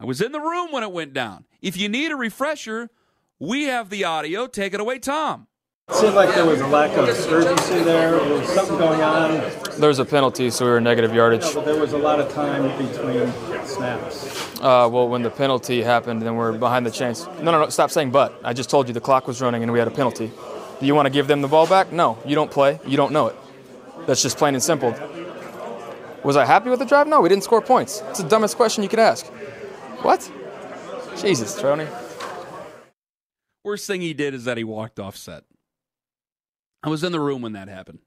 I 0.00 0.04
was 0.04 0.20
in 0.20 0.32
the 0.32 0.40
room 0.40 0.72
when 0.72 0.82
it 0.82 0.92
went 0.92 1.12
down. 1.14 1.46
If 1.62 1.76
you 1.76 1.88
need 1.88 2.12
a 2.12 2.16
refresher, 2.16 2.90
we 3.38 3.64
have 3.64 3.90
the 3.90 4.04
audio. 4.04 4.46
Take 4.46 4.74
it 4.74 4.80
away, 4.80 4.98
Tom. 4.98 5.48
It 5.88 5.96
seemed 5.96 6.14
like 6.14 6.34
there 6.34 6.46
was 6.46 6.60
a 6.60 6.66
lack 6.66 6.96
of 6.96 7.08
urgency 7.08 7.82
there. 7.82 8.18
There 8.18 8.38
was 8.38 8.48
something 8.50 8.78
going 8.78 9.02
on. 9.02 9.63
There 9.78 9.88
was 9.88 9.98
a 9.98 10.04
penalty, 10.04 10.50
so 10.50 10.64
we 10.64 10.70
were 10.70 10.80
negative 10.80 11.14
yardage. 11.14 11.42
No, 11.42 11.54
but 11.54 11.64
there 11.64 11.80
was 11.80 11.92
a 11.92 11.98
lot 11.98 12.20
of 12.20 12.32
time 12.32 12.62
between 12.78 13.66
snaps. 13.66 14.60
Uh, 14.60 14.88
well, 14.90 15.08
when 15.08 15.22
the 15.22 15.30
penalty 15.30 15.82
happened, 15.82 16.22
then 16.22 16.36
we're 16.36 16.52
behind 16.52 16.86
the 16.86 16.90
chains. 16.90 17.26
No, 17.38 17.50
no, 17.50 17.60
no, 17.60 17.68
stop 17.68 17.90
saying 17.90 18.10
but. 18.10 18.40
I 18.44 18.52
just 18.52 18.70
told 18.70 18.88
you 18.88 18.94
the 18.94 19.00
clock 19.00 19.26
was 19.26 19.40
running 19.40 19.62
and 19.62 19.72
we 19.72 19.78
had 19.78 19.88
a 19.88 19.90
penalty. 19.90 20.30
Do 20.80 20.86
you 20.86 20.94
want 20.94 21.06
to 21.06 21.10
give 21.10 21.26
them 21.26 21.42
the 21.42 21.48
ball 21.48 21.66
back? 21.66 21.92
No, 21.92 22.18
you 22.24 22.34
don't 22.34 22.50
play. 22.50 22.78
You 22.86 22.96
don't 22.96 23.12
know 23.12 23.28
it. 23.28 23.36
That's 24.06 24.22
just 24.22 24.38
plain 24.38 24.54
and 24.54 24.62
simple. 24.62 24.94
Was 26.22 26.36
I 26.36 26.44
happy 26.44 26.70
with 26.70 26.78
the 26.78 26.86
drive? 26.86 27.06
No, 27.06 27.20
we 27.20 27.28
didn't 27.28 27.44
score 27.44 27.60
points. 27.60 28.02
It's 28.10 28.20
the 28.20 28.28
dumbest 28.28 28.56
question 28.56 28.82
you 28.82 28.88
could 28.88 28.98
ask. 28.98 29.26
What? 30.02 30.30
Jesus, 31.16 31.54
Tony. 31.60 31.86
Worst 33.62 33.86
thing 33.86 34.00
he 34.00 34.14
did 34.14 34.34
is 34.34 34.44
that 34.44 34.56
he 34.56 34.64
walked 34.64 34.98
off 34.98 35.16
set. 35.16 35.44
I 36.82 36.88
was 36.88 37.02
in 37.02 37.12
the 37.12 37.20
room 37.20 37.40
when 37.40 37.52
that 37.52 37.68
happened. 37.68 38.00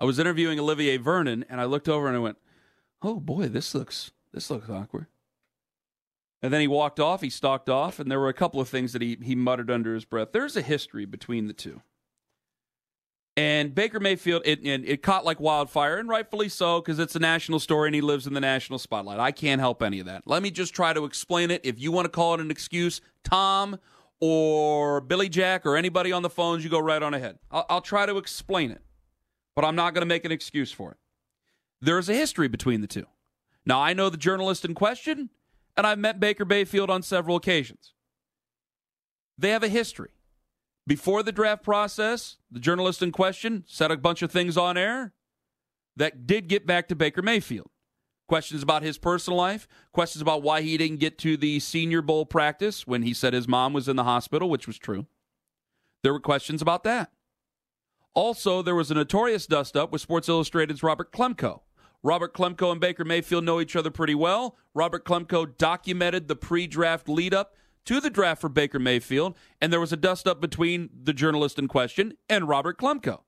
I 0.00 0.04
was 0.04 0.18
interviewing 0.18 0.58
Olivier 0.58 0.96
Vernon, 0.96 1.44
and 1.48 1.60
I 1.60 1.64
looked 1.64 1.88
over 1.88 2.06
and 2.08 2.16
I 2.16 2.20
went, 2.20 2.38
"Oh 3.02 3.20
boy, 3.20 3.48
this 3.48 3.74
looks 3.74 4.12
this 4.32 4.50
looks 4.50 4.70
awkward." 4.70 5.06
And 6.42 6.52
then 6.52 6.62
he 6.62 6.68
walked 6.68 6.98
off. 6.98 7.20
He 7.20 7.28
stalked 7.28 7.68
off, 7.68 8.00
and 8.00 8.10
there 8.10 8.18
were 8.18 8.30
a 8.30 8.34
couple 8.34 8.60
of 8.60 8.68
things 8.68 8.94
that 8.94 9.02
he 9.02 9.18
he 9.22 9.34
muttered 9.34 9.70
under 9.70 9.94
his 9.94 10.04
breath. 10.04 10.28
There's 10.32 10.56
a 10.56 10.62
history 10.62 11.04
between 11.04 11.46
the 11.46 11.52
two. 11.52 11.82
And 13.36 13.74
Baker 13.74 14.00
Mayfield, 14.00 14.42
it, 14.44 14.58
it, 14.66 14.84
it 14.84 15.02
caught 15.02 15.24
like 15.24 15.40
wildfire, 15.40 15.98
and 15.98 16.08
rightfully 16.08 16.48
so, 16.48 16.80
because 16.80 16.98
it's 16.98 17.14
a 17.14 17.20
national 17.20 17.60
story 17.60 17.88
and 17.88 17.94
he 17.94 18.00
lives 18.00 18.26
in 18.26 18.34
the 18.34 18.40
national 18.40 18.78
spotlight. 18.78 19.20
I 19.20 19.30
can't 19.30 19.60
help 19.60 19.82
any 19.82 20.00
of 20.00 20.06
that. 20.06 20.24
Let 20.26 20.42
me 20.42 20.50
just 20.50 20.74
try 20.74 20.92
to 20.92 21.04
explain 21.04 21.50
it. 21.50 21.60
If 21.64 21.78
you 21.78 21.92
want 21.92 22.06
to 22.06 22.10
call 22.10 22.34
it 22.34 22.40
an 22.40 22.50
excuse, 22.50 23.00
Tom 23.24 23.78
or 24.20 25.00
Billy 25.00 25.28
Jack 25.28 25.64
or 25.64 25.76
anybody 25.76 26.12
on 26.12 26.22
the 26.22 26.28
phones, 26.28 26.64
you 26.64 26.70
go 26.70 26.80
right 26.80 27.02
on 27.02 27.14
ahead. 27.14 27.38
I'll, 27.50 27.64
I'll 27.70 27.80
try 27.80 28.04
to 28.04 28.18
explain 28.18 28.72
it, 28.72 28.82
but 29.54 29.64
I'm 29.64 29.76
not 29.76 29.94
going 29.94 30.02
to 30.02 30.06
make 30.06 30.24
an 30.24 30.32
excuse 30.32 30.72
for 30.72 30.92
it. 30.92 30.96
There 31.80 31.98
is 31.98 32.08
a 32.08 32.14
history 32.14 32.48
between 32.48 32.80
the 32.80 32.86
two. 32.86 33.06
Now, 33.64 33.80
I 33.80 33.92
know 33.92 34.08
the 34.10 34.16
journalist 34.16 34.64
in 34.64 34.74
question, 34.74 35.30
and 35.76 35.86
I've 35.86 35.98
met 35.98 36.20
Baker 36.20 36.44
Mayfield 36.44 36.90
on 36.90 37.02
several 37.02 37.36
occasions. 37.36 37.94
They 39.38 39.50
have 39.50 39.62
a 39.62 39.68
history. 39.68 40.10
Before 40.86 41.22
the 41.22 41.32
draft 41.32 41.62
process, 41.62 42.36
the 42.50 42.60
journalist 42.60 43.02
in 43.02 43.12
question 43.12 43.64
said 43.66 43.90
a 43.90 43.96
bunch 43.96 44.22
of 44.22 44.30
things 44.30 44.56
on 44.56 44.76
air 44.76 45.12
that 45.96 46.26
did 46.26 46.48
get 46.48 46.66
back 46.66 46.88
to 46.88 46.96
Baker 46.96 47.22
Mayfield. 47.22 47.70
Questions 48.28 48.62
about 48.62 48.82
his 48.82 48.96
personal 48.96 49.36
life, 49.36 49.66
questions 49.92 50.22
about 50.22 50.42
why 50.42 50.62
he 50.62 50.76
didn't 50.76 51.00
get 51.00 51.18
to 51.18 51.36
the 51.36 51.60
Senior 51.60 52.00
Bowl 52.00 52.24
practice 52.24 52.86
when 52.86 53.02
he 53.02 53.12
said 53.12 53.32
his 53.32 53.48
mom 53.48 53.72
was 53.72 53.88
in 53.88 53.96
the 53.96 54.04
hospital, 54.04 54.48
which 54.48 54.66
was 54.66 54.78
true. 54.78 55.06
There 56.02 56.12
were 56.12 56.20
questions 56.20 56.62
about 56.62 56.84
that. 56.84 57.10
Also, 58.14 58.60
there 58.62 58.74
was 58.74 58.90
a 58.90 58.94
notorious 58.94 59.46
dust 59.46 59.76
up 59.76 59.92
with 59.92 60.00
Sports 60.00 60.28
Illustrated's 60.28 60.82
Robert 60.82 61.12
Klemko. 61.12 61.60
Robert 62.02 62.34
Klemko 62.34 62.72
and 62.72 62.80
Baker 62.80 63.04
Mayfield 63.04 63.44
know 63.44 63.60
each 63.60 63.76
other 63.76 63.90
pretty 63.90 64.14
well. 64.14 64.56
Robert 64.74 65.04
Klemko 65.04 65.56
documented 65.56 66.28
the 66.28 66.36
pre 66.36 66.66
draft 66.66 67.08
lead 67.08 67.34
up 67.34 67.54
to 67.84 68.00
the 68.00 68.10
draft 68.10 68.40
for 68.40 68.48
Baker 68.48 68.78
Mayfield, 68.78 69.36
and 69.60 69.72
there 69.72 69.80
was 69.80 69.92
a 69.92 69.96
dust 69.96 70.26
up 70.26 70.40
between 70.40 70.90
the 71.02 71.12
journalist 71.12 71.58
in 71.58 71.68
question 71.68 72.14
and 72.28 72.48
Robert 72.48 72.78
Klemko. 72.78 73.20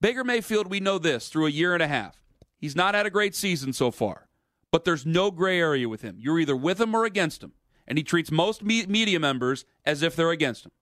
Baker 0.00 0.24
Mayfield, 0.24 0.68
we 0.68 0.80
know 0.80 0.98
this 0.98 1.28
through 1.28 1.46
a 1.46 1.50
year 1.50 1.74
and 1.74 1.82
a 1.82 1.88
half. 1.88 2.22
He's 2.58 2.76
not 2.76 2.94
had 2.94 3.06
a 3.06 3.10
great 3.10 3.34
season 3.34 3.72
so 3.72 3.90
far, 3.90 4.28
but 4.70 4.84
there's 4.84 5.06
no 5.06 5.30
gray 5.30 5.58
area 5.58 5.88
with 5.88 6.02
him. 6.02 6.16
You're 6.18 6.38
either 6.38 6.56
with 6.56 6.80
him 6.80 6.94
or 6.94 7.04
against 7.04 7.42
him. 7.42 7.52
And 7.86 7.98
he 7.98 8.04
treats 8.04 8.30
most 8.30 8.62
me- 8.62 8.86
media 8.86 9.20
members 9.20 9.66
as 9.84 10.02
if 10.02 10.16
they're 10.16 10.30
against 10.30 10.64
him. 10.64 10.72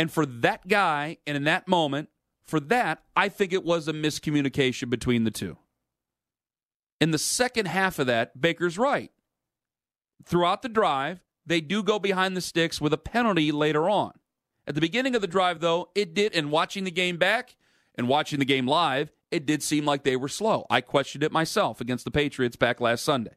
And 0.00 0.10
for 0.10 0.24
that 0.24 0.66
guy, 0.66 1.18
and 1.26 1.36
in 1.36 1.44
that 1.44 1.68
moment, 1.68 2.08
for 2.42 2.58
that, 2.58 3.02
I 3.14 3.28
think 3.28 3.52
it 3.52 3.62
was 3.62 3.86
a 3.86 3.92
miscommunication 3.92 4.88
between 4.88 5.24
the 5.24 5.30
two. 5.30 5.58
In 7.02 7.10
the 7.10 7.18
second 7.18 7.66
half 7.66 7.98
of 7.98 8.06
that, 8.06 8.40
Baker's 8.40 8.78
right. 8.78 9.12
Throughout 10.24 10.62
the 10.62 10.70
drive, 10.70 11.22
they 11.44 11.60
do 11.60 11.82
go 11.82 11.98
behind 11.98 12.34
the 12.34 12.40
sticks 12.40 12.80
with 12.80 12.94
a 12.94 12.96
penalty 12.96 13.52
later 13.52 13.90
on. 13.90 14.12
At 14.66 14.74
the 14.74 14.80
beginning 14.80 15.14
of 15.14 15.20
the 15.20 15.26
drive, 15.26 15.60
though, 15.60 15.90
it 15.94 16.14
did, 16.14 16.34
and 16.34 16.50
watching 16.50 16.84
the 16.84 16.90
game 16.90 17.18
back 17.18 17.56
and 17.94 18.08
watching 18.08 18.38
the 18.38 18.46
game 18.46 18.66
live, 18.66 19.12
it 19.30 19.44
did 19.44 19.62
seem 19.62 19.84
like 19.84 20.04
they 20.04 20.16
were 20.16 20.28
slow. 20.28 20.64
I 20.70 20.80
questioned 20.80 21.24
it 21.24 21.30
myself 21.30 21.78
against 21.78 22.06
the 22.06 22.10
Patriots 22.10 22.56
back 22.56 22.80
last 22.80 23.04
Sunday. 23.04 23.34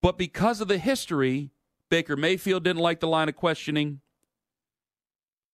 But 0.00 0.16
because 0.16 0.60
of 0.60 0.68
the 0.68 0.78
history, 0.78 1.50
Baker 1.88 2.16
Mayfield 2.16 2.62
didn't 2.62 2.82
like 2.82 3.00
the 3.00 3.08
line 3.08 3.28
of 3.28 3.34
questioning. 3.34 4.00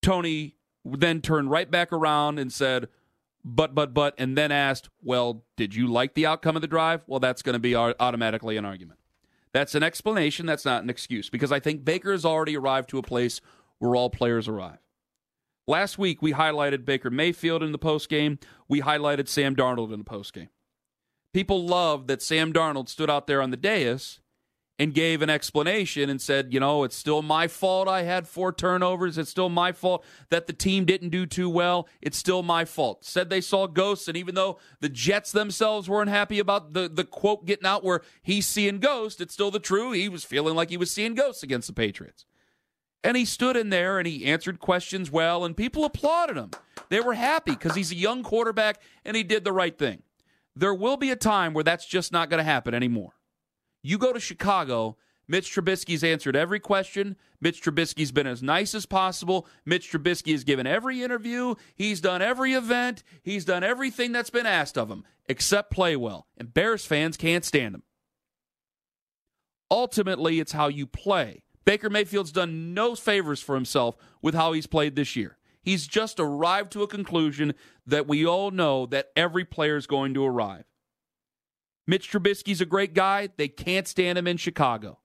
Tony 0.06 0.54
then 0.84 1.20
turned 1.20 1.50
right 1.50 1.68
back 1.68 1.92
around 1.92 2.38
and 2.38 2.52
said, 2.52 2.86
but, 3.44 3.74
but, 3.74 3.92
but, 3.92 4.14
and 4.18 4.38
then 4.38 4.52
asked, 4.52 4.88
well, 5.02 5.42
did 5.56 5.74
you 5.74 5.88
like 5.88 6.14
the 6.14 6.26
outcome 6.26 6.54
of 6.54 6.62
the 6.62 6.68
drive? 6.68 7.02
Well, 7.08 7.18
that's 7.18 7.42
going 7.42 7.54
to 7.54 7.58
be 7.58 7.74
automatically 7.74 8.56
an 8.56 8.64
argument. 8.64 9.00
That's 9.52 9.74
an 9.74 9.82
explanation. 9.82 10.46
That's 10.46 10.64
not 10.64 10.84
an 10.84 10.90
excuse 10.90 11.28
because 11.28 11.50
I 11.50 11.58
think 11.58 11.84
Baker 11.84 12.12
has 12.12 12.24
already 12.24 12.56
arrived 12.56 12.88
to 12.90 12.98
a 12.98 13.02
place 13.02 13.40
where 13.80 13.96
all 13.96 14.08
players 14.08 14.46
arrive. 14.46 14.78
Last 15.66 15.98
week, 15.98 16.22
we 16.22 16.34
highlighted 16.34 16.84
Baker 16.84 17.10
Mayfield 17.10 17.64
in 17.64 17.72
the 17.72 17.78
postgame. 17.78 18.40
We 18.68 18.82
highlighted 18.82 19.26
Sam 19.26 19.56
Darnold 19.56 19.92
in 19.92 19.98
the 19.98 20.04
postgame. 20.04 20.50
People 21.32 21.66
loved 21.66 22.06
that 22.06 22.22
Sam 22.22 22.52
Darnold 22.52 22.88
stood 22.88 23.10
out 23.10 23.26
there 23.26 23.42
on 23.42 23.50
the 23.50 23.56
dais 23.56 24.20
and 24.78 24.92
gave 24.92 25.22
an 25.22 25.30
explanation 25.30 26.10
and 26.10 26.20
said, 26.20 26.52
you 26.52 26.60
know, 26.60 26.84
it's 26.84 26.96
still 26.96 27.22
my 27.22 27.48
fault 27.48 27.88
I 27.88 28.02
had 28.02 28.28
four 28.28 28.52
turnovers. 28.52 29.16
It's 29.16 29.30
still 29.30 29.48
my 29.48 29.72
fault 29.72 30.04
that 30.28 30.46
the 30.46 30.52
team 30.52 30.84
didn't 30.84 31.08
do 31.08 31.24
too 31.24 31.48
well. 31.48 31.88
It's 32.02 32.18
still 32.18 32.42
my 32.42 32.64
fault. 32.64 33.04
Said 33.04 33.30
they 33.30 33.40
saw 33.40 33.66
ghosts, 33.66 34.06
and 34.06 34.16
even 34.16 34.34
though 34.34 34.58
the 34.80 34.90
Jets 34.90 35.32
themselves 35.32 35.88
weren't 35.88 36.10
happy 36.10 36.38
about 36.38 36.74
the, 36.74 36.88
the 36.88 37.04
quote 37.04 37.46
getting 37.46 37.66
out 37.66 37.84
where 37.84 38.02
he's 38.22 38.46
seeing 38.46 38.78
ghosts, 38.78 39.20
it's 39.20 39.32
still 39.32 39.50
the 39.50 39.58
true. 39.58 39.92
He 39.92 40.08
was 40.08 40.24
feeling 40.24 40.54
like 40.54 40.68
he 40.68 40.76
was 40.76 40.90
seeing 40.90 41.14
ghosts 41.14 41.42
against 41.42 41.68
the 41.68 41.74
Patriots. 41.74 42.26
And 43.02 43.16
he 43.16 43.24
stood 43.24 43.56
in 43.56 43.70
there 43.70 43.98
and 43.98 44.06
he 44.06 44.26
answered 44.26 44.58
questions 44.58 45.10
well, 45.10 45.44
and 45.44 45.56
people 45.56 45.84
applauded 45.84 46.36
him. 46.36 46.50
They 46.88 47.00
were 47.00 47.14
happy 47.14 47.52
because 47.52 47.74
he's 47.74 47.92
a 47.92 47.96
young 47.96 48.22
quarterback 48.22 48.82
and 49.04 49.16
he 49.16 49.22
did 49.22 49.44
the 49.44 49.52
right 49.52 49.76
thing. 49.76 50.02
There 50.54 50.74
will 50.74 50.96
be 50.96 51.10
a 51.10 51.16
time 51.16 51.54
where 51.54 51.64
that's 51.64 51.86
just 51.86 52.12
not 52.12 52.30
going 52.30 52.38
to 52.38 52.44
happen 52.44 52.74
anymore. 52.74 53.12
You 53.86 53.98
go 53.98 54.12
to 54.12 54.18
Chicago, 54.18 54.96
Mitch 55.28 55.54
Trubisky's 55.54 56.02
answered 56.02 56.34
every 56.34 56.58
question. 56.58 57.14
Mitch 57.40 57.62
Trubisky's 57.62 58.10
been 58.10 58.26
as 58.26 58.42
nice 58.42 58.74
as 58.74 58.84
possible. 58.84 59.46
Mitch 59.64 59.92
Trubisky 59.92 60.32
has 60.32 60.42
given 60.42 60.66
every 60.66 61.04
interview. 61.04 61.54
He's 61.76 62.00
done 62.00 62.20
every 62.20 62.52
event. 62.54 63.04
He's 63.22 63.44
done 63.44 63.62
everything 63.62 64.10
that's 64.10 64.28
been 64.28 64.44
asked 64.44 64.76
of 64.76 64.90
him, 64.90 65.04
except 65.28 65.70
play 65.70 65.94
well. 65.94 66.26
And 66.36 66.52
Bears 66.52 66.84
fans 66.84 67.16
can't 67.16 67.44
stand 67.44 67.76
him. 67.76 67.84
Ultimately, 69.70 70.40
it's 70.40 70.50
how 70.50 70.66
you 70.66 70.88
play. 70.88 71.44
Baker 71.64 71.88
Mayfield's 71.88 72.32
done 72.32 72.74
no 72.74 72.96
favors 72.96 73.40
for 73.40 73.54
himself 73.54 73.96
with 74.20 74.34
how 74.34 74.52
he's 74.52 74.66
played 74.66 74.96
this 74.96 75.14
year. 75.14 75.38
He's 75.62 75.86
just 75.86 76.18
arrived 76.18 76.72
to 76.72 76.82
a 76.82 76.88
conclusion 76.88 77.54
that 77.86 78.08
we 78.08 78.26
all 78.26 78.50
know 78.50 78.86
that 78.86 79.10
every 79.14 79.44
player 79.44 79.76
is 79.76 79.86
going 79.86 80.12
to 80.14 80.26
arrive. 80.26 80.64
Mitch 81.86 82.10
Trubisky's 82.10 82.60
a 82.60 82.66
great 82.66 82.94
guy. 82.94 83.28
They 83.36 83.48
can't 83.48 83.86
stand 83.86 84.18
him 84.18 84.26
in 84.26 84.36
Chicago. 84.36 84.98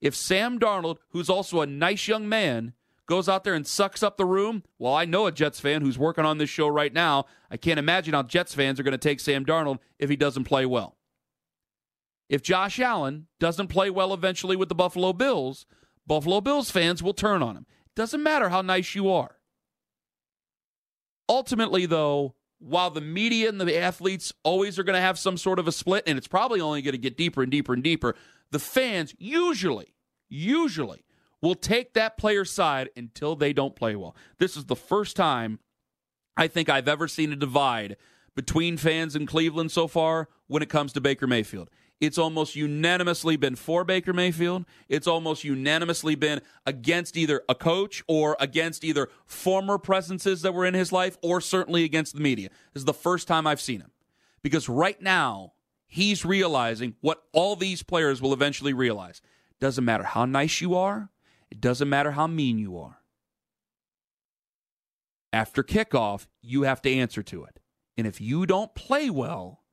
If 0.00 0.14
Sam 0.14 0.58
Darnold, 0.58 0.98
who's 1.10 1.30
also 1.30 1.60
a 1.60 1.66
nice 1.66 2.08
young 2.08 2.28
man, 2.28 2.74
goes 3.06 3.28
out 3.28 3.44
there 3.44 3.54
and 3.54 3.66
sucks 3.66 4.02
up 4.02 4.16
the 4.16 4.24
room, 4.24 4.62
well, 4.78 4.94
I 4.94 5.04
know 5.04 5.26
a 5.26 5.32
Jets 5.32 5.60
fan 5.60 5.82
who's 5.82 5.98
working 5.98 6.24
on 6.24 6.38
this 6.38 6.50
show 6.50 6.68
right 6.68 6.92
now. 6.92 7.26
I 7.50 7.56
can't 7.56 7.78
imagine 7.78 8.14
how 8.14 8.22
Jets 8.22 8.54
fans 8.54 8.80
are 8.80 8.82
going 8.82 8.92
to 8.92 8.98
take 8.98 9.20
Sam 9.20 9.44
Darnold 9.44 9.78
if 9.98 10.10
he 10.10 10.16
doesn't 10.16 10.44
play 10.44 10.66
well. 10.66 10.96
If 12.28 12.42
Josh 12.42 12.80
Allen 12.80 13.26
doesn't 13.38 13.68
play 13.68 13.90
well 13.90 14.14
eventually 14.14 14.56
with 14.56 14.68
the 14.68 14.74
Buffalo 14.74 15.12
Bills, 15.12 15.66
Buffalo 16.06 16.40
Bills 16.40 16.70
fans 16.70 17.02
will 17.02 17.14
turn 17.14 17.42
on 17.42 17.56
him. 17.56 17.66
Doesn't 17.94 18.22
matter 18.22 18.48
how 18.48 18.62
nice 18.62 18.94
you 18.94 19.10
are. 19.10 19.36
Ultimately, 21.28 21.86
though, 21.86 22.34
while 22.64 22.90
the 22.90 23.00
media 23.00 23.48
and 23.48 23.60
the 23.60 23.78
athletes 23.78 24.32
always 24.42 24.78
are 24.78 24.84
going 24.84 24.94
to 24.94 25.00
have 25.00 25.18
some 25.18 25.36
sort 25.36 25.58
of 25.58 25.68
a 25.68 25.72
split, 25.72 26.04
and 26.06 26.16
it's 26.16 26.26
probably 26.26 26.60
only 26.60 26.82
going 26.82 26.92
to 26.92 26.98
get 26.98 27.16
deeper 27.16 27.42
and 27.42 27.52
deeper 27.52 27.74
and 27.74 27.82
deeper, 27.82 28.14
the 28.50 28.58
fans 28.58 29.14
usually, 29.18 29.94
usually 30.28 31.04
will 31.42 31.54
take 31.54 31.92
that 31.92 32.16
player's 32.16 32.50
side 32.50 32.88
until 32.96 33.36
they 33.36 33.52
don't 33.52 33.76
play 33.76 33.94
well. 33.94 34.16
This 34.38 34.56
is 34.56 34.64
the 34.64 34.76
first 34.76 35.14
time 35.14 35.58
I 36.36 36.48
think 36.48 36.68
I've 36.68 36.88
ever 36.88 37.06
seen 37.06 37.32
a 37.32 37.36
divide 37.36 37.96
between 38.34 38.76
fans 38.76 39.14
in 39.14 39.26
Cleveland 39.26 39.70
so 39.70 39.86
far 39.86 40.28
when 40.46 40.62
it 40.62 40.68
comes 40.68 40.92
to 40.94 41.00
Baker 41.00 41.26
Mayfield. 41.26 41.68
It's 42.04 42.18
almost 42.18 42.54
unanimously 42.54 43.36
been 43.36 43.56
for 43.56 43.82
Baker 43.82 44.12
Mayfield. 44.12 44.66
It's 44.90 45.06
almost 45.06 45.42
unanimously 45.42 46.14
been 46.14 46.42
against 46.66 47.16
either 47.16 47.42
a 47.48 47.54
coach 47.54 48.02
or 48.06 48.36
against 48.38 48.84
either 48.84 49.08
former 49.24 49.78
presences 49.78 50.42
that 50.42 50.52
were 50.52 50.66
in 50.66 50.74
his 50.74 50.92
life 50.92 51.16
or 51.22 51.40
certainly 51.40 51.82
against 51.82 52.14
the 52.14 52.20
media. 52.20 52.50
This 52.74 52.82
is 52.82 52.84
the 52.84 52.92
first 52.92 53.26
time 53.26 53.46
I've 53.46 53.60
seen 53.60 53.80
him. 53.80 53.90
Because 54.42 54.68
right 54.68 55.00
now, 55.00 55.54
he's 55.86 56.26
realizing 56.26 56.94
what 57.00 57.22
all 57.32 57.56
these 57.56 57.82
players 57.82 58.20
will 58.20 58.34
eventually 58.34 58.74
realize. 58.74 59.22
Doesn't 59.58 59.84
matter 59.84 60.04
how 60.04 60.26
nice 60.26 60.60
you 60.60 60.74
are, 60.74 61.08
it 61.50 61.58
doesn't 61.58 61.88
matter 61.88 62.10
how 62.10 62.26
mean 62.26 62.58
you 62.58 62.76
are. 62.76 62.98
After 65.32 65.62
kickoff, 65.62 66.26
you 66.42 66.64
have 66.64 66.82
to 66.82 66.92
answer 66.94 67.22
to 67.22 67.44
it. 67.44 67.60
And 67.96 68.06
if 68.06 68.20
you 68.20 68.44
don't 68.44 68.74
play 68.74 69.08
well, 69.08 69.63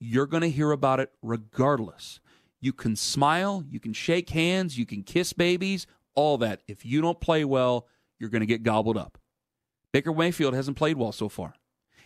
you're 0.00 0.26
going 0.26 0.42
to 0.42 0.50
hear 0.50 0.72
about 0.72 0.98
it 0.98 1.12
regardless. 1.22 2.18
You 2.60 2.72
can 2.72 2.96
smile, 2.96 3.64
you 3.68 3.78
can 3.78 3.92
shake 3.92 4.30
hands, 4.30 4.76
you 4.76 4.86
can 4.86 5.02
kiss 5.02 5.32
babies, 5.32 5.86
all 6.14 6.38
that. 6.38 6.62
If 6.66 6.84
you 6.84 7.00
don't 7.00 7.20
play 7.20 7.44
well, 7.44 7.86
you're 8.18 8.30
going 8.30 8.40
to 8.40 8.46
get 8.46 8.62
gobbled 8.62 8.96
up. 8.96 9.18
Baker 9.92 10.12
Mayfield 10.12 10.54
hasn't 10.54 10.76
played 10.76 10.96
well 10.96 11.12
so 11.12 11.28
far. 11.28 11.54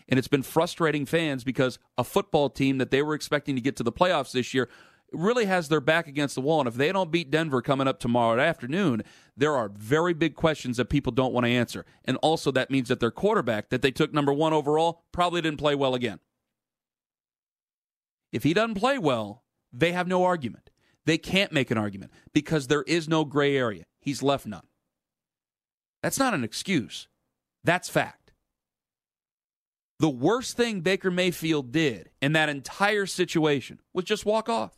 And 0.09 0.19
it's 0.19 0.29
been 0.29 0.43
frustrating 0.43 1.07
fans 1.07 1.45
because 1.45 1.79
a 1.97 2.05
football 2.05 2.51
team 2.51 2.79
that 2.79 2.91
they 2.91 3.03
were 3.03 3.15
expecting 3.15 3.55
to 3.55 3.61
get 3.61 3.77
to 3.77 3.83
the 3.83 3.93
playoffs 3.93 4.33
this 4.33 4.53
year 4.53 4.69
really 5.13 5.47
has 5.47 5.69
their 5.69 5.81
back 5.81 6.07
against 6.07 6.35
the 6.35 6.41
wall. 6.41 6.61
And 6.61 6.69
if 6.69 6.75
they 6.75 6.93
don't 6.93 7.11
beat 7.11 7.31
Denver 7.31 7.63
coming 7.63 7.89
up 7.89 8.01
tomorrow 8.01 8.41
afternoon, 8.41 9.03
there 9.37 9.55
are 9.55 9.69
very 9.69 10.13
big 10.13 10.35
questions 10.35 10.77
that 10.77 10.87
people 10.87 11.13
don't 11.13 11.33
want 11.33 11.47
to 11.47 11.51
answer. 11.51 11.87
And 12.05 12.17
also, 12.19 12.51
that 12.53 12.71
means 12.71 12.89
that 12.89 13.01
their 13.01 13.11
quarterback, 13.11 13.71
that 13.71 13.83
they 13.83 13.91
took 13.91 14.13
number 14.13 14.33
one 14.33 14.53
overall, 14.53 15.05
probably 15.13 15.41
didn't 15.41 15.59
play 15.59 15.75
well 15.75 15.95
again. 15.95 16.21
If 18.35 18.43
he 18.43 18.53
doesn't 18.53 18.75
play 18.75 18.99
well, 18.99 19.45
they 19.73 19.93
have 19.93 20.09
no 20.09 20.25
argument. 20.25 20.69
They 21.07 21.19
can't 21.19 21.53
make 21.53 21.71
an 21.71 21.79
argument 21.79 22.11
because 22.33 22.67
there 22.67 22.83
is 22.83 23.09
no 23.09 23.25
gray 23.25 23.57
area. 23.57 23.85
He's 24.01 24.25
left 24.25 24.45
none. 24.45 24.67
That's 26.03 26.19
not 26.19 26.35
an 26.35 26.43
excuse. 26.43 27.07
That's 27.63 27.89
fact. 27.89 28.33
The 30.01 30.11
worst 30.11 30.57
thing 30.57 30.81
Baker 30.81 31.13
Mayfield 31.13 31.71
did 31.71 32.11
in 32.21 32.33
that 32.33 32.49
entire 32.49 33.07
situation 33.07 33.81
was 33.93 34.05
just 34.05 34.27
walk 34.27 34.49
off. 34.49 34.77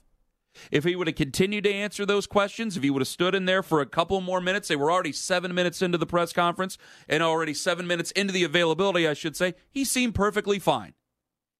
If 0.70 0.84
he 0.84 0.94
would 0.94 1.06
have 1.06 1.16
continued 1.16 1.64
to 1.64 1.72
answer 1.72 2.04
those 2.04 2.26
questions, 2.26 2.76
if 2.76 2.82
he 2.82 2.90
would 2.90 3.00
have 3.00 3.08
stood 3.08 3.34
in 3.34 3.46
there 3.46 3.62
for 3.62 3.80
a 3.80 3.86
couple 3.86 4.20
more 4.20 4.42
minutes, 4.42 4.68
they 4.68 4.76
were 4.76 4.92
already 4.92 5.12
seven 5.12 5.54
minutes 5.54 5.80
into 5.80 5.96
the 5.96 6.06
press 6.06 6.34
conference 6.34 6.76
and 7.08 7.22
already 7.22 7.54
seven 7.54 7.86
minutes 7.86 8.10
into 8.10 8.34
the 8.34 8.44
availability, 8.44 9.08
I 9.08 9.14
should 9.14 9.34
say, 9.34 9.54
he 9.70 9.84
seemed 9.84 10.14
perfectly 10.14 10.58
fine 10.58 10.92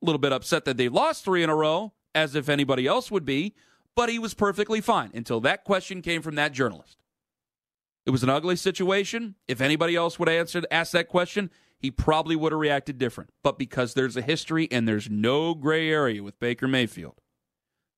a 0.02 0.06
little 0.06 0.18
bit 0.18 0.32
upset 0.32 0.64
that 0.64 0.76
they 0.76 0.88
lost 0.88 1.24
three 1.24 1.42
in 1.42 1.50
a 1.50 1.56
row, 1.56 1.92
as 2.14 2.34
if 2.34 2.48
anybody 2.48 2.86
else 2.86 3.10
would 3.10 3.24
be, 3.24 3.54
but 3.94 4.08
he 4.08 4.18
was 4.18 4.34
perfectly 4.34 4.80
fine 4.80 5.10
until 5.14 5.40
that 5.40 5.64
question 5.64 6.02
came 6.02 6.22
from 6.22 6.34
that 6.34 6.52
journalist. 6.52 6.98
It 8.04 8.10
was 8.10 8.22
an 8.22 8.30
ugly 8.30 8.56
situation. 8.56 9.34
If 9.48 9.60
anybody 9.60 9.96
else 9.96 10.18
would 10.18 10.28
have 10.28 10.38
answered, 10.38 10.66
asked 10.70 10.92
that 10.92 11.08
question, 11.08 11.50
he 11.78 11.90
probably 11.90 12.36
would 12.36 12.52
have 12.52 12.60
reacted 12.60 12.98
different. 12.98 13.30
But 13.42 13.58
because 13.58 13.94
there's 13.94 14.16
a 14.16 14.22
history 14.22 14.68
and 14.70 14.86
there's 14.86 15.10
no 15.10 15.54
gray 15.54 15.90
area 15.90 16.22
with 16.22 16.38
Baker 16.38 16.68
Mayfield, 16.68 17.20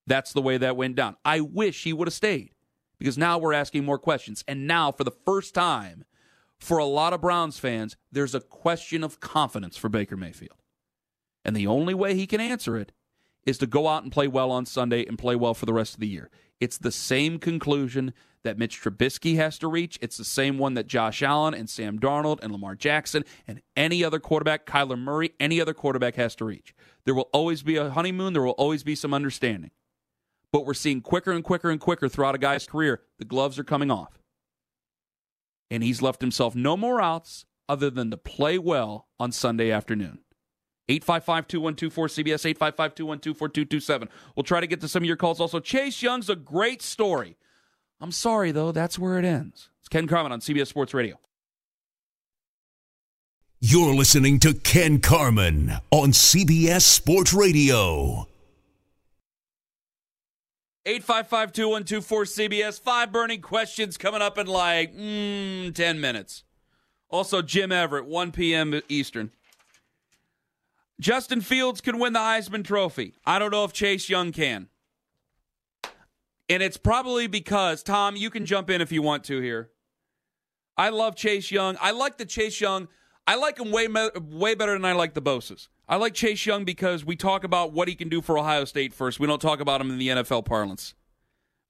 that's 0.07 0.33
the 0.33 0.41
way 0.41 0.57
that 0.57 0.75
went 0.75 0.95
down. 0.95 1.15
I 1.23 1.41
wish 1.41 1.83
he 1.83 1.93
would 1.93 2.07
have 2.07 2.13
stayed 2.13 2.55
because 2.97 3.17
now 3.17 3.37
we're 3.37 3.53
asking 3.53 3.85
more 3.85 3.99
questions. 3.99 4.43
And 4.47 4.67
now, 4.67 4.91
for 4.91 5.03
the 5.03 5.11
first 5.11 5.53
time, 5.53 6.03
for 6.57 6.77
a 6.77 6.85
lot 6.85 7.13
of 7.13 7.21
Browns 7.21 7.59
fans, 7.59 7.95
there's 8.11 8.35
a 8.35 8.41
question 8.41 9.03
of 9.03 9.19
confidence 9.19 9.77
for 9.77 9.89
Baker 9.89 10.17
Mayfield. 10.17 10.58
And 11.49 11.57
the 11.57 11.65
only 11.65 11.95
way 11.95 12.13
he 12.13 12.27
can 12.27 12.39
answer 12.39 12.77
it 12.77 12.91
is 13.43 13.57
to 13.57 13.65
go 13.65 13.87
out 13.87 14.03
and 14.03 14.11
play 14.11 14.27
well 14.27 14.51
on 14.51 14.67
Sunday 14.67 15.03
and 15.03 15.17
play 15.17 15.35
well 15.35 15.55
for 15.55 15.65
the 15.65 15.73
rest 15.73 15.95
of 15.95 15.99
the 15.99 16.07
year. 16.07 16.29
It's 16.59 16.77
the 16.77 16.91
same 16.91 17.39
conclusion 17.39 18.13
that 18.43 18.59
Mitch 18.59 18.79
Trubisky 18.79 19.35
has 19.37 19.57
to 19.57 19.67
reach. 19.67 19.97
It's 19.99 20.15
the 20.15 20.23
same 20.23 20.59
one 20.59 20.75
that 20.75 20.85
Josh 20.85 21.23
Allen 21.23 21.55
and 21.55 21.67
Sam 21.67 21.97
Darnold 21.97 22.37
and 22.43 22.51
Lamar 22.51 22.75
Jackson 22.75 23.23
and 23.47 23.63
any 23.75 24.03
other 24.03 24.19
quarterback, 24.19 24.67
Kyler 24.67 24.99
Murray, 24.99 25.31
any 25.39 25.59
other 25.59 25.73
quarterback 25.73 26.17
has 26.17 26.35
to 26.35 26.45
reach. 26.45 26.75
There 27.05 27.15
will 27.15 27.31
always 27.33 27.63
be 27.63 27.77
a 27.77 27.89
honeymoon, 27.89 28.33
there 28.33 28.43
will 28.43 28.51
always 28.51 28.83
be 28.83 28.93
some 28.93 29.15
understanding. 29.15 29.71
But 30.53 30.67
we're 30.67 30.75
seeing 30.75 31.01
quicker 31.01 31.31
and 31.31 31.43
quicker 31.43 31.71
and 31.71 31.79
quicker 31.79 32.07
throughout 32.07 32.35
a 32.35 32.37
guy's 32.37 32.67
career, 32.67 33.01
the 33.17 33.25
gloves 33.25 33.57
are 33.57 33.63
coming 33.63 33.89
off. 33.89 34.19
And 35.71 35.81
he's 35.81 36.03
left 36.03 36.21
himself 36.21 36.53
no 36.53 36.77
more 36.77 37.01
outs 37.01 37.45
other 37.67 37.89
than 37.89 38.11
to 38.11 38.17
play 38.17 38.59
well 38.59 39.07
on 39.19 39.31
Sunday 39.31 39.71
afternoon. 39.71 40.19
855 40.89 41.47
2124 41.47 42.07
CBS, 42.07 42.45
855 42.45 42.95
212 42.95 43.37
4227. 43.37 44.09
We'll 44.35 44.43
try 44.43 44.59
to 44.59 44.67
get 44.67 44.81
to 44.81 44.87
some 44.87 45.03
of 45.03 45.07
your 45.07 45.15
calls. 45.15 45.39
Also, 45.39 45.59
Chase 45.59 46.01
Young's 46.01 46.29
a 46.29 46.35
great 46.35 46.81
story. 46.81 47.37
I'm 48.01 48.11
sorry, 48.11 48.51
though, 48.51 48.71
that's 48.71 48.97
where 48.97 49.19
it 49.19 49.25
ends. 49.25 49.69
It's 49.79 49.89
Ken 49.89 50.07
Carman 50.07 50.31
on 50.31 50.39
CBS 50.39 50.67
Sports 50.67 50.93
Radio. 50.93 51.19
You're 53.61 53.93
listening 53.93 54.39
to 54.39 54.53
Ken 54.53 54.99
Carman 54.99 55.73
on 55.91 56.11
CBS 56.11 56.81
Sports 56.81 57.33
Radio. 57.33 58.27
855 60.85 61.51
2124 61.51 62.23
CBS. 62.23 62.81
Five 62.81 63.11
burning 63.11 63.41
questions 63.41 63.97
coming 63.97 64.21
up 64.21 64.37
in 64.37 64.47
like 64.47 64.95
mm, 64.95 65.75
10 65.75 66.01
minutes. 66.01 66.45
Also, 67.09 67.41
Jim 67.41 67.71
Everett, 67.71 68.05
1 68.05 68.31
p.m. 68.31 68.81
Eastern. 68.87 69.31
Justin 70.99 71.41
Fields 71.41 71.81
can 71.81 71.97
win 71.99 72.13
the 72.13 72.19
Heisman 72.19 72.63
Trophy. 72.63 73.15
I 73.25 73.39
don't 73.39 73.51
know 73.51 73.63
if 73.63 73.73
Chase 73.73 74.09
Young 74.09 74.31
can. 74.31 74.67
And 76.49 76.63
it's 76.63 76.77
probably 76.77 77.27
because, 77.27 77.83
Tom, 77.83 78.15
you 78.15 78.29
can 78.29 78.45
jump 78.45 78.69
in 78.69 78.81
if 78.81 78.91
you 78.91 79.01
want 79.01 79.23
to 79.25 79.39
here. 79.39 79.69
I 80.75 80.89
love 80.89 81.15
Chase 81.15 81.51
Young. 81.51 81.77
I 81.79 81.91
like 81.91 82.17
the 82.17 82.25
Chase 82.25 82.59
Young. 82.59 82.87
I 83.27 83.35
like 83.35 83.59
him 83.59 83.71
way, 83.71 83.87
way 83.87 84.55
better 84.55 84.73
than 84.73 84.85
I 84.85 84.93
like 84.93 85.13
the 85.13 85.21
Bosa's. 85.21 85.69
I 85.87 85.97
like 85.97 86.13
Chase 86.13 86.45
Young 86.45 86.65
because 86.65 87.05
we 87.05 87.15
talk 87.15 87.43
about 87.43 87.73
what 87.73 87.87
he 87.87 87.95
can 87.95 88.09
do 88.09 88.21
for 88.21 88.37
Ohio 88.37 88.65
State 88.65 88.93
first. 88.93 89.19
We 89.19 89.27
don't 89.27 89.41
talk 89.41 89.59
about 89.59 89.81
him 89.81 89.91
in 89.91 89.99
the 89.99 90.07
NFL 90.07 90.45
parlance. 90.45 90.95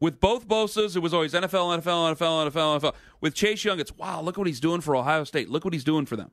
With 0.01 0.21
both 0.21 0.47
Bosa's, 0.47 0.95
it 0.95 1.01
was 1.01 1.13
always 1.13 1.33
NFL, 1.33 1.81
NFL, 1.81 2.15
NFL, 2.15 2.51
NFL, 2.51 2.79
NFL. 2.79 2.95
With 3.19 3.33
Chase 3.33 3.65
Young, 3.65 3.79
it's 3.79 3.95
wow, 3.97 4.21
look 4.21 4.37
what 4.37 4.47
he's 4.47 4.61
doing 4.61 4.79
for 4.79 4.95
Ohio 4.95 5.25
State. 5.25 5.49
Look 5.49 5.65
what 5.65 5.73
he's 5.73 5.83
doing 5.83 6.05
for 6.05 6.15
them. 6.15 6.31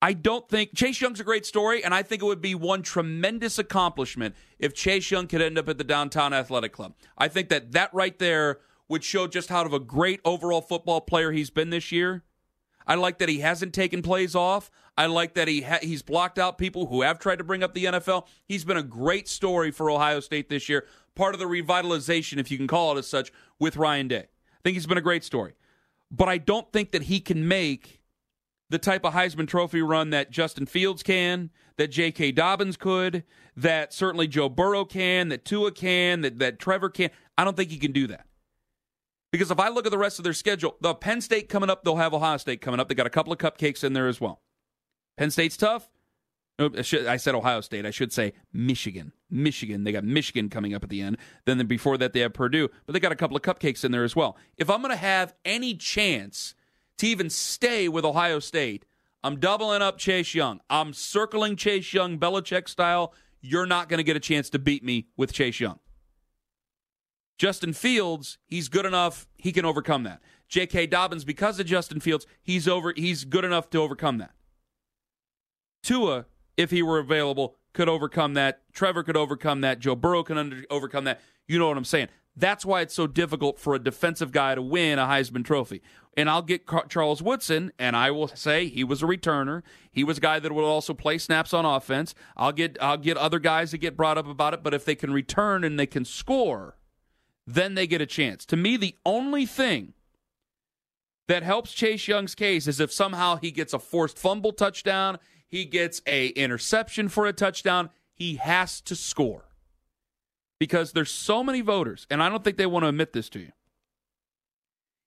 I 0.00 0.12
don't 0.12 0.48
think 0.48 0.76
Chase 0.76 1.00
Young's 1.00 1.18
a 1.18 1.24
great 1.24 1.44
story, 1.44 1.82
and 1.82 1.92
I 1.92 2.02
think 2.02 2.22
it 2.22 2.26
would 2.26 2.40
be 2.40 2.54
one 2.54 2.82
tremendous 2.82 3.58
accomplishment 3.58 4.36
if 4.58 4.72
Chase 4.72 5.10
Young 5.10 5.26
could 5.26 5.42
end 5.42 5.58
up 5.58 5.68
at 5.68 5.76
the 5.76 5.84
Downtown 5.84 6.32
Athletic 6.32 6.72
Club. 6.72 6.94
I 7.16 7.26
think 7.26 7.48
that 7.48 7.72
that 7.72 7.92
right 7.92 8.16
there 8.18 8.60
would 8.88 9.02
show 9.02 9.26
just 9.26 9.48
how 9.48 9.64
of 9.64 9.72
a 9.72 9.80
great 9.80 10.20
overall 10.24 10.60
football 10.60 11.00
player 11.00 11.32
he's 11.32 11.50
been 11.50 11.70
this 11.70 11.90
year. 11.90 12.22
I 12.86 12.94
like 12.94 13.18
that 13.18 13.28
he 13.28 13.40
hasn't 13.40 13.74
taken 13.74 14.00
plays 14.00 14.34
off. 14.34 14.70
I 14.96 15.06
like 15.06 15.34
that 15.34 15.46
he 15.46 15.62
ha- 15.62 15.80
he's 15.82 16.02
blocked 16.02 16.38
out 16.38 16.58
people 16.58 16.86
who 16.86 17.02
have 17.02 17.18
tried 17.18 17.36
to 17.36 17.44
bring 17.44 17.62
up 17.62 17.74
the 17.74 17.84
NFL. 17.84 18.26
He's 18.46 18.64
been 18.64 18.78
a 18.78 18.82
great 18.82 19.28
story 19.28 19.70
for 19.70 19.90
Ohio 19.90 20.20
State 20.20 20.48
this 20.48 20.68
year. 20.68 20.86
Part 21.14 21.34
of 21.34 21.40
the 21.40 21.46
revitalization, 21.46 22.38
if 22.38 22.50
you 22.50 22.56
can 22.56 22.66
call 22.66 22.96
it 22.96 22.98
as 23.00 23.06
such, 23.06 23.30
with 23.58 23.76
Ryan 23.76 24.08
Day. 24.08 24.26
I 24.26 24.60
think 24.62 24.74
he's 24.74 24.86
been 24.86 24.96
a 24.96 25.02
great 25.02 25.24
story. 25.24 25.52
But 26.10 26.28
I 26.28 26.38
don't 26.38 26.72
think 26.72 26.92
that 26.92 27.02
he 27.02 27.20
can 27.20 27.46
make 27.46 27.97
the 28.70 28.78
type 28.78 29.04
of 29.04 29.14
Heisman 29.14 29.48
Trophy 29.48 29.82
run 29.82 30.10
that 30.10 30.30
Justin 30.30 30.66
Fields 30.66 31.02
can, 31.02 31.50
that 31.76 31.88
J.K. 31.88 32.32
Dobbins 32.32 32.76
could, 32.76 33.24
that 33.56 33.92
certainly 33.92 34.28
Joe 34.28 34.48
Burrow 34.48 34.84
can, 34.84 35.28
that 35.28 35.44
Tua 35.44 35.72
can, 35.72 36.20
that, 36.20 36.38
that 36.38 36.58
Trevor 36.58 36.90
can. 36.90 37.10
I 37.36 37.44
don't 37.44 37.56
think 37.56 37.70
he 37.70 37.78
can 37.78 37.92
do 37.92 38.06
that. 38.08 38.26
Because 39.30 39.50
if 39.50 39.60
I 39.60 39.68
look 39.68 39.86
at 39.86 39.92
the 39.92 39.98
rest 39.98 40.18
of 40.18 40.24
their 40.24 40.32
schedule, 40.32 40.76
the 40.80 40.94
Penn 40.94 41.20
State 41.20 41.48
coming 41.48 41.68
up, 41.70 41.84
they'll 41.84 41.96
have 41.96 42.14
Ohio 42.14 42.38
State 42.38 42.60
coming 42.60 42.80
up. 42.80 42.88
They 42.88 42.94
got 42.94 43.06
a 43.06 43.10
couple 43.10 43.32
of 43.32 43.38
cupcakes 43.38 43.84
in 43.84 43.92
there 43.92 44.08
as 44.08 44.20
well. 44.20 44.40
Penn 45.16 45.30
State's 45.30 45.56
tough. 45.56 45.90
I 46.60 47.16
said 47.18 47.34
Ohio 47.34 47.60
State. 47.60 47.86
I 47.86 47.90
should 47.90 48.12
say 48.12 48.32
Michigan. 48.52 49.12
Michigan. 49.30 49.84
They 49.84 49.92
got 49.92 50.02
Michigan 50.02 50.48
coming 50.48 50.74
up 50.74 50.82
at 50.82 50.90
the 50.90 51.02
end. 51.02 51.18
Then 51.44 51.64
before 51.66 51.96
that, 51.98 52.14
they 52.14 52.20
have 52.20 52.32
Purdue. 52.32 52.68
But 52.84 52.94
they 52.94 53.00
got 53.00 53.12
a 53.12 53.16
couple 53.16 53.36
of 53.36 53.42
cupcakes 53.42 53.84
in 53.84 53.92
there 53.92 54.02
as 54.02 54.16
well. 54.16 54.36
If 54.56 54.68
I'm 54.68 54.80
going 54.80 54.90
to 54.90 54.96
have 54.96 55.34
any 55.44 55.74
chance 55.74 56.54
to 56.98 57.06
even 57.06 57.30
stay 57.30 57.88
with 57.88 58.04
Ohio 58.04 58.38
State. 58.38 58.84
I'm 59.24 59.40
doubling 59.40 59.82
up 59.82 59.98
Chase 59.98 60.34
Young. 60.34 60.60
I'm 60.70 60.92
circling 60.92 61.56
Chase 61.56 61.92
Young, 61.92 62.18
Belichick 62.18 62.68
style. 62.68 63.12
You're 63.40 63.66
not 63.66 63.88
going 63.88 63.98
to 63.98 64.04
get 64.04 64.16
a 64.16 64.20
chance 64.20 64.50
to 64.50 64.58
beat 64.58 64.84
me 64.84 65.08
with 65.16 65.32
Chase 65.32 65.60
Young. 65.60 65.78
Justin 67.38 67.72
Fields, 67.72 68.38
he's 68.46 68.68
good 68.68 68.84
enough. 68.84 69.28
He 69.36 69.52
can 69.52 69.64
overcome 69.64 70.02
that. 70.02 70.20
J.K. 70.48 70.86
Dobbins, 70.86 71.24
because 71.24 71.60
of 71.60 71.66
Justin 71.66 72.00
Fields, 72.00 72.26
he's 72.42 72.66
over. 72.66 72.92
He's 72.96 73.24
good 73.24 73.44
enough 73.44 73.70
to 73.70 73.78
overcome 73.78 74.18
that. 74.18 74.32
Tua, 75.82 76.26
if 76.56 76.70
he 76.70 76.82
were 76.82 76.98
available, 76.98 77.56
could 77.72 77.88
overcome 77.88 78.34
that. 78.34 78.62
Trevor 78.72 79.02
could 79.02 79.16
overcome 79.16 79.60
that. 79.60 79.78
Joe 79.78 79.94
Burrow 79.94 80.22
can 80.22 80.38
under, 80.38 80.64
overcome 80.70 81.04
that. 81.04 81.20
You 81.46 81.58
know 81.58 81.68
what 81.68 81.76
I'm 81.76 81.84
saying? 81.84 82.08
That's 82.38 82.64
why 82.64 82.82
it's 82.82 82.94
so 82.94 83.08
difficult 83.08 83.58
for 83.58 83.74
a 83.74 83.80
defensive 83.80 84.30
guy 84.30 84.54
to 84.54 84.62
win 84.62 85.00
a 85.00 85.06
Heisman 85.06 85.44
Trophy. 85.44 85.82
And 86.16 86.30
I'll 86.30 86.42
get 86.42 86.68
Charles 86.88 87.20
Woodson, 87.20 87.72
and 87.78 87.96
I 87.96 88.12
will 88.12 88.28
say 88.28 88.68
he 88.68 88.84
was 88.84 89.02
a 89.02 89.06
returner. 89.06 89.62
He 89.90 90.04
was 90.04 90.18
a 90.18 90.20
guy 90.20 90.38
that 90.38 90.52
would 90.52 90.64
also 90.64 90.94
play 90.94 91.18
snaps 91.18 91.52
on 91.52 91.64
offense. 91.64 92.14
I'll 92.36 92.52
get 92.52 92.76
I'll 92.80 92.96
get 92.96 93.16
other 93.16 93.40
guys 93.40 93.72
that 93.72 93.78
get 93.78 93.96
brought 93.96 94.18
up 94.18 94.28
about 94.28 94.54
it, 94.54 94.62
but 94.62 94.72
if 94.72 94.84
they 94.84 94.94
can 94.94 95.12
return 95.12 95.64
and 95.64 95.78
they 95.78 95.86
can 95.86 96.04
score, 96.04 96.76
then 97.46 97.74
they 97.74 97.86
get 97.86 98.00
a 98.00 98.06
chance. 98.06 98.44
To 98.46 98.56
me, 98.56 98.76
the 98.76 98.96
only 99.04 99.44
thing 99.44 99.94
that 101.26 101.42
helps 101.42 101.72
Chase 101.72 102.06
Young's 102.06 102.34
case 102.34 102.66
is 102.68 102.78
if 102.78 102.92
somehow 102.92 103.36
he 103.36 103.50
gets 103.50 103.72
a 103.72 103.78
forced 103.78 104.18
fumble 104.18 104.52
touchdown, 104.52 105.18
he 105.46 105.64
gets 105.64 106.02
a 106.06 106.28
interception 106.28 107.08
for 107.08 107.26
a 107.26 107.32
touchdown, 107.32 107.90
he 108.12 108.36
has 108.36 108.80
to 108.82 108.94
score. 108.94 109.47
Because 110.58 110.92
there's 110.92 111.10
so 111.10 111.44
many 111.44 111.60
voters, 111.60 112.06
and 112.10 112.22
I 112.22 112.28
don't 112.28 112.42
think 112.42 112.56
they 112.56 112.66
want 112.66 112.84
to 112.84 112.88
admit 112.88 113.12
this 113.12 113.28
to 113.30 113.38
you. 113.38 113.52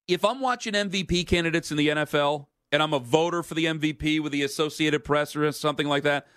If 0.07 0.23
I'm 0.23 0.39
watching 0.39 0.73
MVP 0.73 1.27
candidates 1.27 1.71
in 1.71 1.77
the 1.77 1.89
NFL 1.89 2.47
and 2.71 2.81
I'm 2.81 2.93
a 2.93 2.99
voter 2.99 3.43
for 3.43 3.53
the 3.53 3.65
MVP 3.65 4.21
with 4.21 4.31
the 4.31 4.43
Associated 4.43 5.03
Press 5.03 5.35
or 5.35 5.51
something 5.51 5.87
like 5.87 6.03
that, 6.03 6.27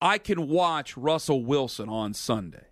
I 0.00 0.18
can 0.18 0.48
watch 0.48 0.96
Russell 0.96 1.44
Wilson 1.44 1.88
on 1.88 2.14
Sunday. 2.14 2.66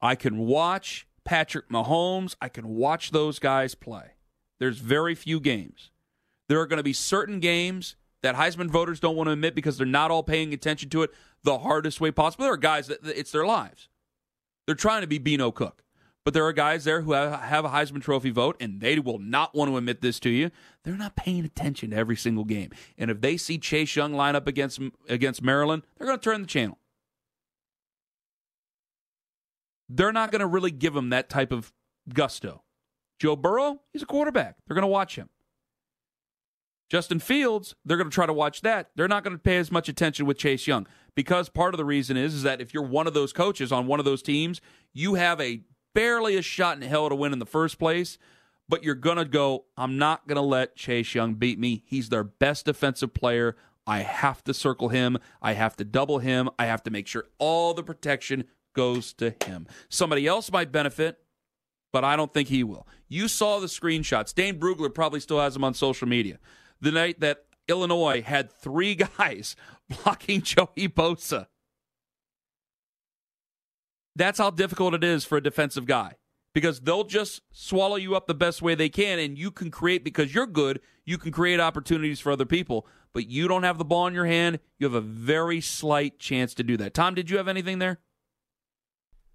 I 0.00 0.14
can 0.14 0.38
watch 0.38 1.06
Patrick 1.24 1.68
Mahomes. 1.68 2.36
I 2.40 2.48
can 2.48 2.68
watch 2.68 3.10
those 3.10 3.38
guys 3.38 3.74
play. 3.74 4.12
There's 4.58 4.78
very 4.78 5.14
few 5.14 5.40
games. 5.40 5.90
There 6.48 6.60
are 6.60 6.66
going 6.66 6.78
to 6.78 6.82
be 6.82 6.94
certain 6.94 7.40
games 7.40 7.96
that 8.22 8.34
Heisman 8.34 8.70
voters 8.70 9.00
don't 9.00 9.16
want 9.16 9.28
to 9.28 9.32
admit 9.32 9.54
because 9.54 9.76
they're 9.76 9.86
not 9.86 10.10
all 10.10 10.22
paying 10.22 10.52
attention 10.52 10.88
to 10.90 11.02
it 11.02 11.10
the 11.44 11.58
hardest 11.58 12.00
way 12.00 12.10
possible. 12.10 12.44
There 12.44 12.54
are 12.54 12.58
guys 12.58 12.88
that 12.88 13.00
it's 13.04 13.32
their 13.32 13.46
lives. 13.46 13.88
They're 14.68 14.74
trying 14.74 15.00
to 15.00 15.06
be 15.06 15.16
Beano 15.16 15.50
Cook. 15.50 15.82
But 16.26 16.34
there 16.34 16.44
are 16.44 16.52
guys 16.52 16.84
there 16.84 17.00
who 17.00 17.12
have 17.12 17.64
a 17.64 17.70
Heisman 17.70 18.02
Trophy 18.02 18.28
vote, 18.28 18.54
and 18.60 18.82
they 18.82 18.98
will 18.98 19.18
not 19.18 19.54
want 19.54 19.70
to 19.70 19.78
admit 19.78 20.02
this 20.02 20.20
to 20.20 20.28
you. 20.28 20.50
They're 20.84 20.94
not 20.94 21.16
paying 21.16 21.42
attention 21.46 21.88
to 21.92 21.96
every 21.96 22.16
single 22.16 22.44
game. 22.44 22.72
And 22.98 23.10
if 23.10 23.22
they 23.22 23.38
see 23.38 23.56
Chase 23.56 23.96
Young 23.96 24.12
line 24.12 24.36
up 24.36 24.46
against 24.46 24.78
against 25.08 25.42
Maryland, 25.42 25.84
they're 25.96 26.06
going 26.06 26.18
to 26.18 26.22
turn 26.22 26.42
the 26.42 26.46
channel. 26.46 26.76
They're 29.88 30.12
not 30.12 30.30
going 30.30 30.40
to 30.40 30.46
really 30.46 30.70
give 30.70 30.94
him 30.94 31.08
that 31.08 31.30
type 31.30 31.50
of 31.50 31.72
gusto. 32.12 32.62
Joe 33.18 33.36
Burrow, 33.36 33.80
he's 33.94 34.02
a 34.02 34.06
quarterback. 34.06 34.56
They're 34.66 34.74
going 34.74 34.82
to 34.82 34.86
watch 34.86 35.16
him. 35.16 35.30
Justin 36.88 37.18
Fields, 37.18 37.74
they're 37.84 37.98
going 37.98 38.08
to 38.08 38.14
try 38.14 38.26
to 38.26 38.32
watch 38.32 38.62
that. 38.62 38.90
They're 38.96 39.08
not 39.08 39.22
going 39.22 39.36
to 39.36 39.42
pay 39.42 39.58
as 39.58 39.70
much 39.70 39.88
attention 39.88 40.24
with 40.26 40.38
Chase 40.38 40.66
Young 40.66 40.86
because 41.14 41.48
part 41.48 41.74
of 41.74 41.78
the 41.78 41.84
reason 41.84 42.16
is, 42.16 42.34
is 42.34 42.42
that 42.44 42.60
if 42.60 42.72
you're 42.72 42.82
one 42.82 43.06
of 43.06 43.14
those 43.14 43.32
coaches 43.32 43.70
on 43.70 43.86
one 43.86 43.98
of 43.98 44.04
those 44.04 44.22
teams, 44.22 44.60
you 44.94 45.14
have 45.14 45.40
a 45.40 45.60
barely 45.94 46.36
a 46.36 46.42
shot 46.42 46.76
in 46.76 46.82
hell 46.82 47.08
to 47.08 47.14
win 47.14 47.32
in 47.32 47.38
the 47.38 47.46
first 47.46 47.78
place, 47.78 48.18
but 48.68 48.82
you're 48.84 48.94
going 48.94 49.18
to 49.18 49.24
go, 49.24 49.64
I'm 49.76 49.98
not 49.98 50.26
going 50.26 50.36
to 50.36 50.42
let 50.42 50.76
Chase 50.76 51.14
Young 51.14 51.34
beat 51.34 51.58
me. 51.58 51.82
He's 51.86 52.08
their 52.08 52.24
best 52.24 52.64
defensive 52.64 53.12
player. 53.12 53.56
I 53.86 54.00
have 54.00 54.44
to 54.44 54.54
circle 54.54 54.88
him. 54.88 55.18
I 55.42 55.52
have 55.54 55.76
to 55.76 55.84
double 55.84 56.18
him. 56.20 56.48
I 56.58 56.66
have 56.66 56.82
to 56.84 56.90
make 56.90 57.06
sure 57.06 57.24
all 57.38 57.74
the 57.74 57.82
protection 57.82 58.44
goes 58.74 59.12
to 59.14 59.34
him. 59.44 59.66
Somebody 59.88 60.26
else 60.26 60.52
might 60.52 60.72
benefit, 60.72 61.18
but 61.92 62.04
I 62.04 62.16
don't 62.16 62.32
think 62.32 62.48
he 62.48 62.62
will. 62.62 62.86
You 63.08 63.28
saw 63.28 63.58
the 63.58 63.66
screenshots. 63.66 64.34
Dane 64.34 64.58
Brugler 64.58 64.94
probably 64.94 65.20
still 65.20 65.40
has 65.40 65.54
them 65.54 65.64
on 65.64 65.74
social 65.74 66.06
media 66.06 66.38
the 66.80 66.90
night 66.90 67.20
that 67.20 67.44
Illinois 67.68 68.22
had 68.22 68.50
three 68.52 68.94
guys 69.18 69.56
blocking 69.88 70.42
Joey 70.42 70.88
Bosa. 70.88 71.46
That's 74.16 74.38
how 74.38 74.50
difficult 74.50 74.94
it 74.94 75.04
is 75.04 75.24
for 75.24 75.38
a 75.38 75.42
defensive 75.42 75.86
guy 75.86 76.14
because 76.52 76.80
they'll 76.80 77.04
just 77.04 77.42
swallow 77.52 77.96
you 77.96 78.16
up 78.16 78.26
the 78.26 78.34
best 78.34 78.62
way 78.62 78.74
they 78.74 78.88
can, 78.88 79.20
and 79.20 79.38
you 79.38 79.50
can 79.50 79.70
create 79.70 80.02
because 80.02 80.34
you're 80.34 80.46
good. 80.46 80.80
You 81.04 81.16
can 81.16 81.30
create 81.30 81.60
opportunities 81.60 82.18
for 82.18 82.32
other 82.32 82.44
people, 82.44 82.86
but 83.12 83.28
you 83.28 83.46
don't 83.46 83.62
have 83.62 83.78
the 83.78 83.84
ball 83.84 84.08
in 84.08 84.14
your 84.14 84.26
hand. 84.26 84.58
You 84.78 84.86
have 84.86 84.94
a 84.94 85.00
very 85.00 85.60
slight 85.60 86.18
chance 86.18 86.54
to 86.54 86.64
do 86.64 86.76
that. 86.78 86.94
Tom, 86.94 87.14
did 87.14 87.30
you 87.30 87.36
have 87.36 87.46
anything 87.46 87.78
there? 87.78 88.00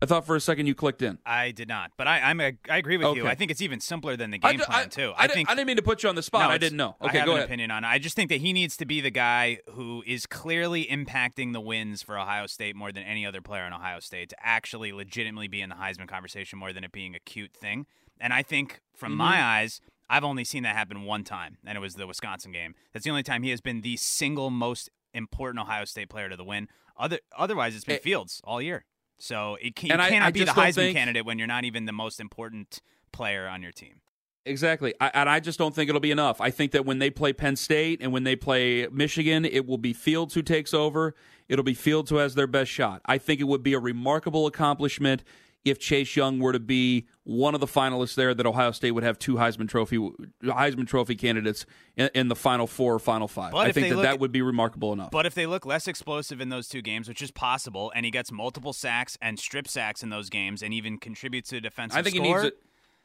I 0.03 0.05
thought 0.05 0.25
for 0.25 0.35
a 0.35 0.39
second 0.41 0.67
you 0.67 0.75
clicked 0.75 1.01
in. 1.01 1.17
I 1.25 1.51
did 1.51 1.67
not, 1.67 1.91
but 1.97 2.07
I 2.07 2.19
I'm 2.19 2.39
a, 2.41 2.53
I 2.69 2.77
agree 2.77 2.97
with 2.97 3.07
Okay. 3.07 3.21
you. 3.21 3.27
I 3.27 3.35
think 3.35 3.49
it's 3.51 3.61
even 3.61 3.79
simpler 3.79 4.15
than 4.17 4.31
the 4.31 4.37
game 4.37 4.61
I, 4.61 4.65
plan 4.65 4.85
I- 4.85 4.87
too. 4.87 5.13
I, 5.15 5.23
I, 5.23 5.27
didn't, 5.27 5.35
think 5.35 5.49
I 5.49 5.55
didn't 5.55 5.67
mean 5.67 5.77
to 5.77 5.81
put 5.81 6.03
you 6.03 6.09
on 6.09 6.15
the 6.15 6.21
spot. 6.23 6.41
No, 6.43 6.49
I 6.49 6.57
didn't 6.57 6.77
know. 6.77 6.95
I 7.01 7.05
Okay, 7.07 7.17
have 7.19 7.25
go 7.25 7.31
an 7.31 7.37
ahead. 7.37 7.47
opinion 7.49 7.71
on 7.71 7.83
it. 7.83 7.87
I 7.87 7.97
just 7.99 8.15
think 8.15 8.29
that 8.29 8.41
he 8.41 8.53
needs 8.53 8.77
to 8.77 8.85
be 8.85 9.01
the 9.01 9.09
guy 9.11 9.59
who 9.71 10.03
is 10.05 10.25
clearly 10.25 10.85
impacting 10.85 11.53
the 11.53 11.61
wins 11.61 12.03
for 12.03 12.19
Ohio 12.19 12.47
State 12.47 12.75
more 12.75 12.91
than 12.91 13.03
any 13.03 13.25
other 13.25 13.41
player 13.41 13.65
in 13.65 13.73
Ohio 13.73 13.99
State 13.99 14.29
to 14.29 14.35
actually 14.41 14.91
legitimately 14.91 15.47
be 15.47 15.61
in 15.61 15.69
the 15.69 15.75
Heisman 15.75 16.07
conversation 16.07 16.59
more 16.59 16.73
than 16.73 16.83
it 16.83 16.91
being 16.91 17.15
a 17.15 17.19
cute 17.19 17.53
thing. 17.53 17.85
And 18.19 18.33
I 18.33 18.43
think 18.43 18.81
from 18.95 19.13
Mm-hmm. 19.13 19.17
my 19.19 19.41
eyes, 19.41 19.81
I've 20.09 20.23
only 20.23 20.43
seen 20.43 20.63
that 20.63 20.75
happen 20.75 21.03
one 21.03 21.23
time, 21.23 21.57
and 21.65 21.77
it 21.77 21.81
was 21.81 21.95
the 21.95 22.05
Wisconsin 22.05 22.51
game. 22.51 22.75
That's 22.91 23.05
the 23.05 23.09
only 23.09 23.23
time 23.23 23.41
he 23.43 23.49
has 23.51 23.61
been 23.61 23.81
the 23.81 23.95
single 23.97 24.49
most 24.49 24.89
important 25.13 25.61
Ohio 25.63 25.85
State 25.85 26.09
player 26.09 26.27
to 26.29 26.35
the 26.35 26.43
win. 26.43 26.67
Other 26.97 27.19
otherwise, 27.37 27.75
it's 27.75 27.85
been 27.85 27.95
Eh. 27.95 27.99
Fields 27.99 28.41
all 28.43 28.61
year. 28.61 28.85
So 29.19 29.57
it 29.61 29.75
can, 29.75 29.89
you 29.89 29.95
I- 29.95 30.09
cannot 30.09 30.27
I 30.27 30.31
be 30.31 30.43
the 30.43 30.51
Heisman 30.51 30.73
think- 30.75 30.97
candidate 30.97 31.25
when 31.25 31.37
you're 31.37 31.47
not 31.47 31.65
even 31.65 31.85
the 31.85 31.93
most 31.93 32.19
important 32.19 32.81
player 33.11 33.47
on 33.47 33.61
your 33.61 33.71
team. 33.71 34.01
Exactly. 34.45 34.93
I, 34.99 35.09
and 35.13 35.29
I 35.29 35.39
just 35.39 35.57
don't 35.57 35.73
think 35.73 35.87
it'll 35.87 36.01
be 36.01 36.11
enough. 36.11 36.41
I 36.41 36.49
think 36.49 36.73
that 36.73 36.85
when 36.85 36.99
they 36.99 37.09
play 37.09 37.31
Penn 37.31 37.55
State 37.55 37.99
and 38.01 38.11
when 38.11 38.25
they 38.25 38.35
play 38.35 38.87
Michigan, 38.91 39.45
it 39.45 39.65
will 39.65 39.77
be 39.77 39.93
Fields 39.93 40.33
who 40.33 40.41
takes 40.41 40.73
over. 40.73 41.15
It'll 41.47 41.63
be 41.63 41.73
Fields 41.73 42.09
who 42.09 42.17
has 42.17 42.35
their 42.35 42.47
best 42.47 42.69
shot. 42.69 43.01
I 43.05 43.17
think 43.17 43.39
it 43.39 43.45
would 43.45 43.63
be 43.63 43.71
a 43.73 43.79
remarkable 43.79 44.45
accomplishment 44.45 45.23
if 45.65 45.79
Chase 45.79 46.15
Young 46.15 46.39
were 46.39 46.51
to 46.51 46.59
be 46.59 47.07
one 47.23 47.55
of 47.55 47.61
the 47.61 47.67
finalists 47.67 48.15
there 48.15 48.33
that 48.33 48.45
Ohio 48.45 48.71
State 48.71 48.91
would 48.91 49.03
have 49.03 49.17
two 49.17 49.35
Heisman 49.35 49.67
Trophy 49.69 49.97
Heisman 50.43 50.87
Trophy 50.87 51.15
candidates 51.15 51.65
in, 51.95 52.09
in 52.13 52.27
the 52.27 52.35
final 52.35 52.67
four 52.67 52.93
or 52.95 52.99
final 52.99 53.27
five. 53.27 53.51
But 53.53 53.67
I 53.67 53.71
think 53.71 53.89
that 53.89 53.95
look- 53.95 54.03
that 54.03 54.19
would 54.19 54.31
be 54.31 54.41
remarkable 54.41 54.91
enough. 54.93 55.11
But 55.11 55.25
if 55.25 55.33
they 55.35 55.45
look 55.45 55.65
less 55.65 55.87
explosive 55.87 56.41
in 56.41 56.49
those 56.49 56.67
two 56.67 56.81
games, 56.81 57.07
which 57.07 57.21
is 57.21 57.31
possible, 57.31 57.91
and 57.95 58.03
he 58.05 58.11
gets 58.11 58.31
multiple 58.31 58.73
sacks 58.73 59.17
and 59.21 59.39
strip 59.39 59.67
sacks 59.67 60.03
in 60.03 60.09
those 60.09 60.29
games, 60.29 60.61
and 60.61 60.73
even 60.73 60.97
contributes 60.97 61.49
to 61.49 61.57
a 61.57 61.61
defensive 61.61 61.97
I 61.97 62.01
think 62.03 62.15
score, 62.15 62.25
he 62.25 62.33
needs 62.33 62.43
it. 62.45 62.57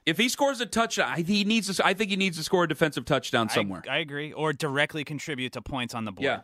If 0.07 0.17
he 0.17 0.29
scores 0.29 0.61
a 0.61 0.67
touchdown, 0.67 1.23
he 1.25 1.45
needs 1.45 1.75
to. 1.77 1.87
I 1.87 1.93
think 1.95 2.11
he 2.11 2.17
needs 2.17 2.39
to 2.39 2.43
score 2.43 2.65
a 2.65 2.69
defensive 2.69 3.05
touchdown 3.05 3.49
somewhere. 3.51 3.83
I, 3.89 3.99
agree, 3.99 4.33
or 4.33 4.53
directly 4.53 5.05
contribute 5.05 5.53
to 5.53 5.61
points 5.63 5.95
on 5.95 6.07
the 6.07 6.13
board. 6.13 6.25
Yeah. 6.25 6.41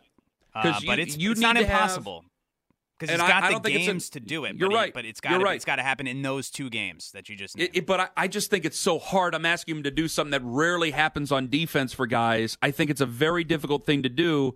Uh, 0.55 0.62
'Cause 0.62 0.85
but 0.85 0.98
it's, 1.00 1.16
you 1.16 1.33
it's 1.33 1.40
not 1.40 1.55
to 1.55 1.61
have- 1.66 1.70
impossible 1.70 2.24
because 2.98 3.12
he's 3.12 3.20
I- 3.20 3.28
got 3.28 3.42
I 3.44 3.46
the 3.48 3.52
don't 3.52 3.62
think 3.64 3.76
it's 3.76 3.85
a- 3.88 3.90
games 3.92 4.11
to 4.11 4.20
do 4.20 4.44
it. 4.44 4.57
You're 4.57 4.68
but 4.68 4.74
he- 4.74 4.80
right. 4.80 4.94
but 4.94 5.04
it's 5.04 5.20
got 5.20 5.38
to 5.38 5.44
right. 5.44 5.57
it's 5.57 5.64
got 5.64 5.76
to 5.76 5.83
happen 5.83 6.07
in 6.07 6.22
those 6.22 6.50
two 6.50 6.70
games 6.70 7.11
that 7.12 7.28
you 7.28 7.37
just. 7.37 7.59
It, 7.59 7.70
it- 7.74 7.87
but 7.87 8.00
I, 8.00 8.09
I 8.16 8.28
just 8.28 8.50
think 8.50 8.64
it's 8.64 8.78
so 8.78 8.98
hard. 8.98 9.35
I'm 9.35 9.46
asking 9.46 9.76
him 9.78 9.83
to 9.85 9.90
do 9.90 10.09
something 10.09 10.30
that 10.33 10.42
rarely 10.44 10.90
happens 10.92 11.30
on 11.33 11.48
defense 11.48 11.92
for 11.92 12.07
guys. 12.07 12.57
I 12.62 12.70
think 12.70 12.90
it's 12.90 13.00
a 13.00 13.07
very 13.07 13.44
difficult 13.44 13.85
thing 13.87 14.02
to 14.02 14.09
do. 14.09 14.54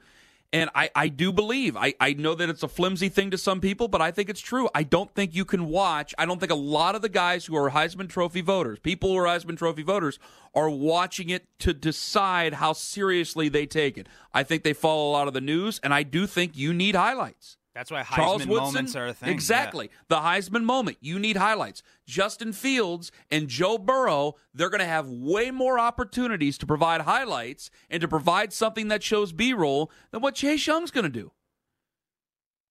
And 0.51 0.71
I, 0.75 0.89
I 0.95 1.09
do 1.09 1.31
believe, 1.31 1.77
I, 1.77 1.93
I 2.01 2.15
know 2.15 2.35
that 2.35 2.49
it's 2.49 2.63
a 2.63 2.69
flimsy 2.69 3.11
thing 3.11 3.31
to 3.33 3.37
some 3.37 3.61
people, 3.61 3.87
but 3.87 4.01
I 4.01 4.11
think 4.11 4.31
it's 4.31 4.41
true. 4.41 4.67
I 4.75 4.83
don't 4.83 5.15
think 5.15 5.35
you 5.35 5.45
can 5.45 5.67
watch. 5.67 6.15
I 6.17 6.25
don't 6.25 6.41
think 6.41 6.51
a 6.51 6.55
lot 6.55 6.95
of 6.95 7.03
the 7.03 7.11
guys 7.11 7.45
who 7.45 7.55
are 7.55 7.69
Heisman 7.71 8.09
Trophy 8.09 8.41
voters, 8.41 8.79
people 8.79 9.11
who 9.11 9.19
are 9.19 9.27
Heisman 9.27 9.59
Trophy 9.59 9.83
voters, 9.83 10.19
are 10.55 10.71
watching 10.71 11.29
it 11.29 11.47
to 11.59 11.75
decide 11.75 12.55
how 12.55 12.73
seriously 12.73 13.51
they 13.51 13.67
take 13.67 13.99
it. 13.99 14.07
I 14.33 14.43
think 14.43 14.63
they 14.63 14.73
follow 14.73 15.11
a 15.11 15.13
lot 15.13 15.29
of 15.29 15.35
the 15.35 15.43
news, 15.43 15.81
and 15.83 15.93
I 15.93 16.03
do 16.03 16.27
think 16.27 16.57
you 16.57 16.73
need 16.73 16.95
highlights. 16.95 17.59
That's 17.79 17.93
why 17.93 18.03
Charles 18.03 18.43
Heisman 18.43 18.49
Woodson, 18.49 18.65
moments 18.75 18.97
are 18.97 19.07
a 19.07 19.15
thing. 19.15 19.29
Exactly. 19.29 19.89
The 20.09 20.17
Heisman 20.17 20.65
moment. 20.65 20.97
You 21.01 21.21
need 21.21 21.37
highlights. 21.37 21.85
Justin 22.09 22.53
Fields 22.53 23.13
and 23.31 23.47
Joe 23.47 23.79
Burrow, 23.79 24.35
they're 24.53 24.69
going 24.69 24.81
to 24.81 24.85
have 24.85 25.09
way 25.09 25.53
more 25.53 25.79
opportunities 25.79 26.59
to 26.59 26.67
provide 26.67 27.03
highlights 27.03 27.71
and 27.89 28.01
to 28.01 28.09
provide 28.09 28.53
something 28.53 28.89
that 28.89 29.05
shows 29.05 29.33
B 29.33 29.53
roll 29.53 29.93
than 30.11 30.23
what 30.23 30.35
Chase 30.35 30.67
Young's 30.67 30.91
going 30.91 31.05
to 31.05 31.09
do. 31.09 31.31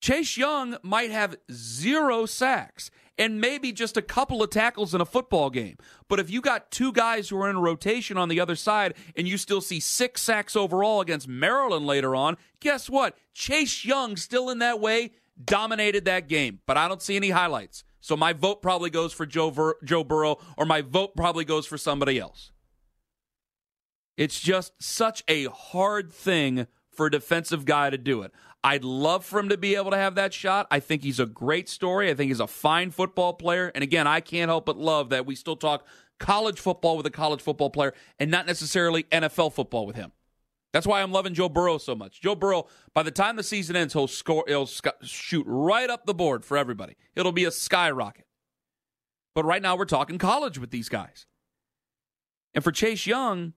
Chase 0.01 0.35
Young 0.35 0.75
might 0.83 1.09
have 1.09 1.37
zero 1.49 2.25
sacks 2.25 2.91
and 3.17 3.41
maybe 3.41 3.71
just 3.71 3.97
a 3.97 4.01
couple 4.01 4.43
of 4.43 4.49
tackles 4.49 4.93
in 4.93 5.01
a 5.01 5.05
football 5.05 5.49
game. 5.49 5.77
But 6.07 6.19
if 6.19 6.29
you 6.29 6.41
got 6.41 6.71
two 6.71 6.91
guys 6.91 7.29
who 7.29 7.37
are 7.41 7.49
in 7.49 7.57
rotation 7.59 8.17
on 8.17 8.29
the 8.29 8.39
other 8.39 8.55
side 8.55 8.93
and 9.15 9.27
you 9.27 9.37
still 9.37 9.61
see 9.61 9.79
six 9.79 10.21
sacks 10.21 10.55
overall 10.55 11.01
against 11.01 11.27
Maryland 11.27 11.85
later 11.85 12.15
on, 12.15 12.37
guess 12.59 12.89
what? 12.89 13.17
Chase 13.33 13.83
Young, 13.85 14.15
still 14.15 14.49
in 14.49 14.59
that 14.59 14.79
way, 14.79 15.11
dominated 15.43 16.05
that 16.05 16.27
game. 16.27 16.59
But 16.65 16.77
I 16.77 16.87
don't 16.87 17.01
see 17.01 17.15
any 17.15 17.31
highlights. 17.31 17.83
So 17.99 18.15
my 18.15 18.33
vote 18.33 18.61
probably 18.61 18.89
goes 18.89 19.11
for 19.13 19.25
Joe, 19.25 19.49
Ver- 19.49 19.77
Joe 19.83 20.03
Burrow, 20.03 20.37
or 20.55 20.65
my 20.65 20.81
vote 20.81 21.15
probably 21.15 21.43
goes 21.43 21.65
for 21.65 21.77
somebody 21.77 22.19
else. 22.19 22.51
It's 24.15 24.39
just 24.39 24.73
such 24.81 25.23
a 25.27 25.45
hard 25.45 26.11
thing 26.11 26.67
for 26.97 27.05
a 27.05 27.11
defensive 27.11 27.63
guy 27.63 27.89
to 27.89 27.97
do 27.97 28.23
it. 28.23 28.31
I'd 28.63 28.83
love 28.83 29.23
for 29.23 29.39
him 29.39 29.49
to 29.49 29.57
be 29.57 29.75
able 29.75 29.91
to 29.91 29.97
have 29.97 30.15
that 30.15 30.33
shot. 30.33 30.67
I 30.71 30.79
think 30.79 31.03
he's 31.03 31.19
a 31.19 31.25
great 31.25 31.69
story. 31.69 32.09
I 32.09 32.15
think 32.15 32.29
he's 32.29 32.39
a 32.39 32.47
fine 32.47 32.91
football 32.91 33.33
player. 33.33 33.71
And 33.73 33.83
again, 33.83 34.07
I 34.07 34.19
can't 34.19 34.49
help 34.49 34.65
but 34.65 34.77
love 34.77 35.09
that 35.09 35.25
we 35.25 35.35
still 35.35 35.55
talk 35.55 35.85
college 36.19 36.59
football 36.59 36.97
with 36.97 37.05
a 37.05 37.11
college 37.11 37.41
football 37.41 37.69
player 37.69 37.93
and 38.19 38.31
not 38.31 38.47
necessarily 38.47 39.03
NFL 39.03 39.53
football 39.53 39.85
with 39.85 39.95
him. 39.95 40.11
That's 40.73 40.87
why 40.87 41.01
I'm 41.01 41.11
loving 41.11 41.33
Joe 41.33 41.49
Burrow 41.49 41.77
so 41.77 41.95
much. 41.95 42.19
Joe 42.19 42.35
Burrow, 42.35 42.67
by 42.93 43.03
the 43.03 43.11
time 43.11 43.35
the 43.35 43.43
season 43.43 43.75
ends, 43.75 43.93
he'll 43.93 44.07
score, 44.07 44.43
he'll 44.47 44.69
shoot 45.01 45.45
right 45.47 45.89
up 45.89 46.05
the 46.05 46.13
board 46.13 46.43
for 46.43 46.57
everybody. 46.57 46.97
It'll 47.15 47.31
be 47.31 47.45
a 47.45 47.51
skyrocket. 47.51 48.25
But 49.33 49.45
right 49.45 49.61
now 49.61 49.77
we're 49.77 49.85
talking 49.85 50.17
college 50.17 50.57
with 50.57 50.71
these 50.71 50.89
guys. 50.89 51.25
And 52.53 52.63
for 52.63 52.71
Chase 52.71 53.05
Young, 53.05 53.53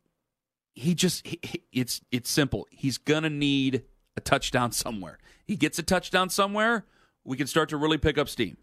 he 0.75 0.95
just 0.95 1.27
he, 1.27 1.39
he- 1.43 1.63
it's 1.73 2.01
it's 2.11 2.31
simple. 2.31 2.67
He's 2.71 2.99
going 2.99 3.23
to 3.25 3.31
need 3.31 3.83
a 4.17 4.21
touchdown 4.21 4.73
somewhere. 4.73 5.19
He 5.47 5.57
gets 5.57 5.79
a 5.79 5.83
touchdown 5.83 6.29
somewhere, 6.31 6.85
we 7.25 7.37
can 7.37 7.47
start 7.47 7.69
to 7.71 7.77
really 7.77 7.99
pick 7.99 8.19
up 8.19 8.29
steam. 8.29 8.57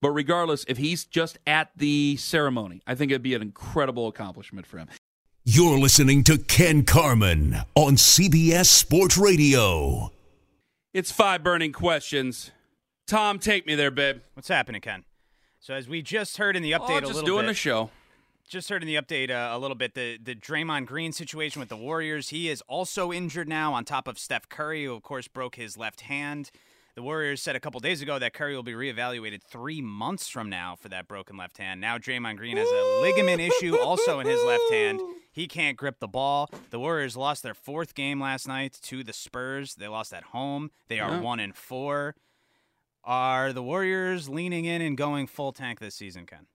But 0.00 0.10
regardless, 0.10 0.64
if 0.68 0.78
he's 0.78 1.04
just 1.04 1.38
at 1.46 1.70
the 1.76 2.16
ceremony, 2.16 2.82
I 2.86 2.94
think 2.94 3.12
it'd 3.12 3.22
be 3.22 3.34
an 3.34 3.42
incredible 3.42 4.08
accomplishment 4.08 4.66
for 4.66 4.78
him. 4.78 4.88
You're 5.44 5.78
listening 5.78 6.24
to 6.24 6.38
Ken 6.38 6.84
Carman 6.84 7.56
on 7.74 7.94
CBS 7.94 8.66
Sports 8.66 9.16
Radio. 9.16 10.10
It's 10.94 11.10
five 11.10 11.42
burning 11.42 11.72
questions. 11.72 12.50
Tom, 13.06 13.38
take 13.38 13.66
me 13.66 13.74
there, 13.74 13.90
babe. 13.90 14.20
What's 14.34 14.48
happening, 14.48 14.80
Ken? 14.80 15.04
So 15.60 15.74
as 15.74 15.88
we 15.88 16.02
just 16.02 16.36
heard 16.36 16.56
in 16.56 16.62
the 16.62 16.74
oh, 16.74 16.80
update 16.80 16.90
Oh, 16.90 16.98
a 16.98 17.00
just 17.02 17.14
little 17.14 17.26
doing 17.26 17.42
bit, 17.46 17.48
the 17.48 17.54
show. 17.54 17.90
Just 18.48 18.68
heard 18.68 18.82
in 18.82 18.86
the 18.86 18.96
update 18.96 19.30
uh, 19.30 19.56
a 19.56 19.58
little 19.58 19.74
bit 19.76 19.94
the 19.94 20.18
the 20.22 20.34
Draymond 20.34 20.86
Green 20.86 21.12
situation 21.12 21.60
with 21.60 21.68
the 21.68 21.76
Warriors. 21.76 22.28
He 22.30 22.48
is 22.48 22.62
also 22.68 23.12
injured 23.12 23.48
now, 23.48 23.72
on 23.74 23.84
top 23.84 24.06
of 24.08 24.18
Steph 24.18 24.48
Curry, 24.48 24.84
who 24.84 24.94
of 24.94 25.02
course 25.02 25.28
broke 25.28 25.56
his 25.56 25.76
left 25.76 26.02
hand. 26.02 26.50
The 26.94 27.02
Warriors 27.02 27.40
said 27.40 27.56
a 27.56 27.60
couple 27.60 27.80
days 27.80 28.02
ago 28.02 28.18
that 28.18 28.34
Curry 28.34 28.54
will 28.54 28.62
be 28.62 28.74
reevaluated 28.74 29.42
three 29.42 29.80
months 29.80 30.28
from 30.28 30.50
now 30.50 30.76
for 30.76 30.90
that 30.90 31.08
broken 31.08 31.38
left 31.38 31.56
hand. 31.56 31.80
Now 31.80 31.96
Draymond 31.96 32.36
Green 32.36 32.58
has 32.58 32.68
a 32.68 33.00
ligament 33.00 33.40
issue 33.40 33.78
also 33.78 34.20
in 34.20 34.26
his 34.26 34.42
left 34.44 34.70
hand. 34.70 35.00
He 35.32 35.46
can't 35.46 35.78
grip 35.78 36.00
the 36.00 36.08
ball. 36.08 36.50
The 36.68 36.78
Warriors 36.78 37.16
lost 37.16 37.42
their 37.42 37.54
fourth 37.54 37.94
game 37.94 38.20
last 38.20 38.46
night 38.46 38.78
to 38.82 39.02
the 39.02 39.14
Spurs. 39.14 39.76
They 39.76 39.88
lost 39.88 40.12
at 40.12 40.24
home. 40.24 40.70
They 40.88 41.00
are 41.00 41.12
Yeah. 41.12 41.20
one 41.20 41.40
and 41.40 41.56
four. 41.56 42.14
Are 43.04 43.54
the 43.54 43.62
Warriors 43.62 44.28
leaning 44.28 44.66
in 44.66 44.82
and 44.82 44.94
going 44.94 45.26
full 45.26 45.52
tank 45.52 45.80
this 45.80 45.94
season, 45.94 46.26
Ken? 46.26 46.46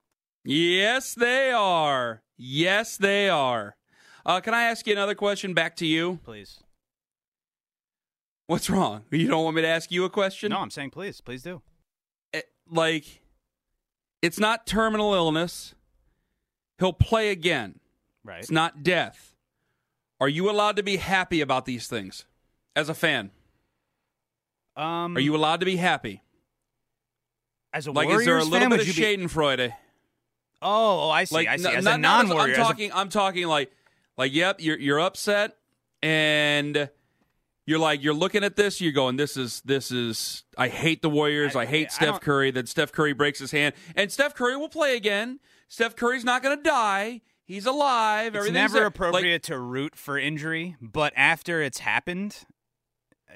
Yes, 0.50 1.14
they 1.14 1.52
are. 1.52 2.22
Yes, 2.38 2.96
they 2.98 3.28
are. 3.30 3.76
Uh, 4.26 4.40
can 4.40 4.54
I 4.54 4.64
ask 4.64 4.86
you 4.88 4.94
another 4.94 5.16
question 5.16 5.54
back 5.54 5.76
to 5.78 5.86
you? 5.86 6.20
Please. 6.24 6.60
What's 8.48 8.70
wrong? 8.70 9.04
You 9.12 9.28
don't 9.28 9.44
want 9.44 9.58
me 9.58 9.62
to 9.64 9.68
ask 9.68 9.92
you 9.92 10.06
a 10.06 10.10
question? 10.10 10.52
No, 10.52 10.60
I'm 10.60 10.70
saying 10.70 10.92
please. 10.92 11.20
Please 11.20 11.44
do. 11.44 11.62
Eh, 12.34 12.42
Like, 12.70 13.22
it's 14.22 14.40
not 14.40 14.66
terminal 14.66 15.14
illness. 15.14 15.76
He'll 16.80 16.94
play 16.94 17.30
again. 17.32 17.80
Right. 18.24 18.40
It's 18.40 18.52
not 18.52 18.84
death. 18.84 19.34
Are 20.22 20.30
you 20.30 20.50
allowed 20.50 20.78
to 20.78 20.84
be 20.84 20.96
happy 20.98 21.42
about 21.42 21.66
these 21.66 21.88
things 21.88 22.26
as 22.76 22.88
a 22.90 22.94
fan? 22.94 23.32
Um, 24.78 25.18
Are 25.18 25.20
you 25.20 25.36
allowed 25.36 25.60
to 25.60 25.66
be 25.66 25.76
happy? 25.76 26.22
as 27.74 27.86
a 27.86 27.92
Like, 27.92 28.06
Warriors 28.08 28.22
is 28.22 28.26
there 28.28 28.38
a 28.38 28.44
little 28.44 28.60
fan, 28.60 28.70
bit 28.70 28.80
of 28.80 28.86
be- 28.86 28.94
Schadenfreude? 28.94 29.74
Oh, 30.62 31.06
oh, 31.06 31.10
I 31.10 31.26
see. 31.26 31.36
Like, 31.36 31.48
I 31.48 31.58
see. 31.58 31.68
As 31.68 31.86
not, 31.86 31.96
a 31.96 31.98
non 31.98 32.30
warrior, 32.30 32.56
I'm 32.56 32.62
talking. 32.62 32.92
I'm 32.94 33.10
talking 33.10 33.48
like, 33.48 33.72
like, 34.18 34.34
yep, 34.34 34.58
you're 34.60 34.80
you're 34.80 35.00
upset, 35.00 35.58
and 36.02 36.90
you're 37.66 37.80
like, 37.80 38.04
you're 38.04 38.14
looking 38.14 38.44
at 38.44 38.56
this. 38.56 38.82
You're 38.82 38.94
going, 38.94 39.18
this 39.18 39.38
is 39.38 39.62
this 39.66 39.92
is. 39.92 40.44
I 40.58 40.70
hate 40.70 41.02
the 41.02 41.10
Warriors. 41.10 41.56
I, 41.56 41.62
I- 41.62 41.66
hate 41.66 41.88
I 41.88 41.94
Steph 41.94 42.22
Curry. 42.22 42.52
That 42.52 42.68
Steph 42.68 42.92
Curry 42.92 43.14
breaks 43.14 43.40
his 43.40 43.52
hand, 43.52 43.76
and 43.96 44.12
Steph 44.12 44.34
Curry 44.34 44.58
will 44.58 44.70
play 44.70 44.96
again. 44.96 45.40
Steph 45.68 45.96
Curry's 45.96 46.24
not 46.24 46.42
going 46.42 46.58
to 46.58 46.64
die. 46.64 47.22
He's 47.46 47.66
alive. 47.66 48.36
it's 48.36 48.52
never 48.52 48.74
there. 48.74 48.84
Like, 48.84 48.96
appropriate 48.96 49.44
to 49.44 49.60
root 49.60 49.96
for 49.96 50.18
injury, 50.18 50.76
but 50.82 51.14
after 51.16 51.62
it's 51.62 51.80
happened, 51.80 52.46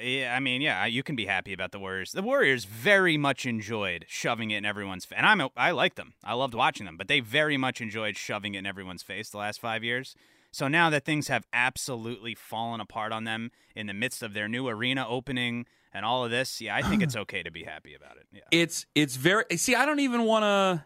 yeah, 0.02 0.34
I 0.36 0.40
mean, 0.40 0.62
yeah, 0.62 0.86
you 0.86 1.04
can 1.04 1.16
be 1.16 1.26
happy 1.26 1.54
about 1.54 1.72
the 1.72 1.80
Warriors. 1.80 2.12
The 2.12 2.22
Warriors 2.22 2.66
very 2.66 3.18
much 3.18 3.46
enjoyed 3.46 4.06
shoving 4.08 4.52
it 4.52 4.58
in 4.58 4.66
everyone's 4.66 5.06
face, 5.06 5.18
and 5.18 5.26
I'm 5.26 5.42
a- 5.42 5.52
I 5.56 5.72
like 5.72 5.96
them. 5.96 6.14
I 6.24 6.34
loved 6.34 6.54
watching 6.54 6.86
them, 6.86 6.98
but 6.98 7.08
they 7.08 7.20
very 7.20 7.58
much 7.58 7.82
enjoyed 7.82 8.18
shoving 8.18 8.56
it 8.56 8.60
in 8.60 8.66
everyone's 8.66 9.04
face 9.04 9.30
the 9.30 9.38
last 9.38 9.60
five 9.62 9.84
years. 9.84 10.16
So 10.52 10.68
now 10.68 10.90
that 10.90 11.06
things 11.06 11.30
have 11.30 11.46
absolutely 11.54 12.36
fallen 12.36 12.82
apart 12.82 13.14
on 13.14 13.24
them 13.24 13.52
in 13.76 13.88
the 13.88 13.94
midst 13.94 14.22
of 14.22 14.34
their 14.34 14.50
new 14.50 14.68
arena 14.68 15.08
opening 15.08 15.66
and 15.94 16.04
all 16.06 16.26
of 16.26 16.32
this, 16.32 16.60
yeah, 16.60 16.76
I 16.76 16.82
think 16.82 17.02
it's 17.02 17.16
okay 17.24 17.42
to 17.44 17.52
be 17.52 17.64
happy 17.64 17.94
about 17.96 18.18
it. 18.18 18.28
Yeah. 18.34 18.42
it's 18.52 18.86
it's 18.94 19.16
very. 19.16 19.46
See, 19.56 19.76
I 19.76 19.86
don't 19.86 20.00
even 20.02 20.24
want 20.24 20.44
to. 20.44 20.84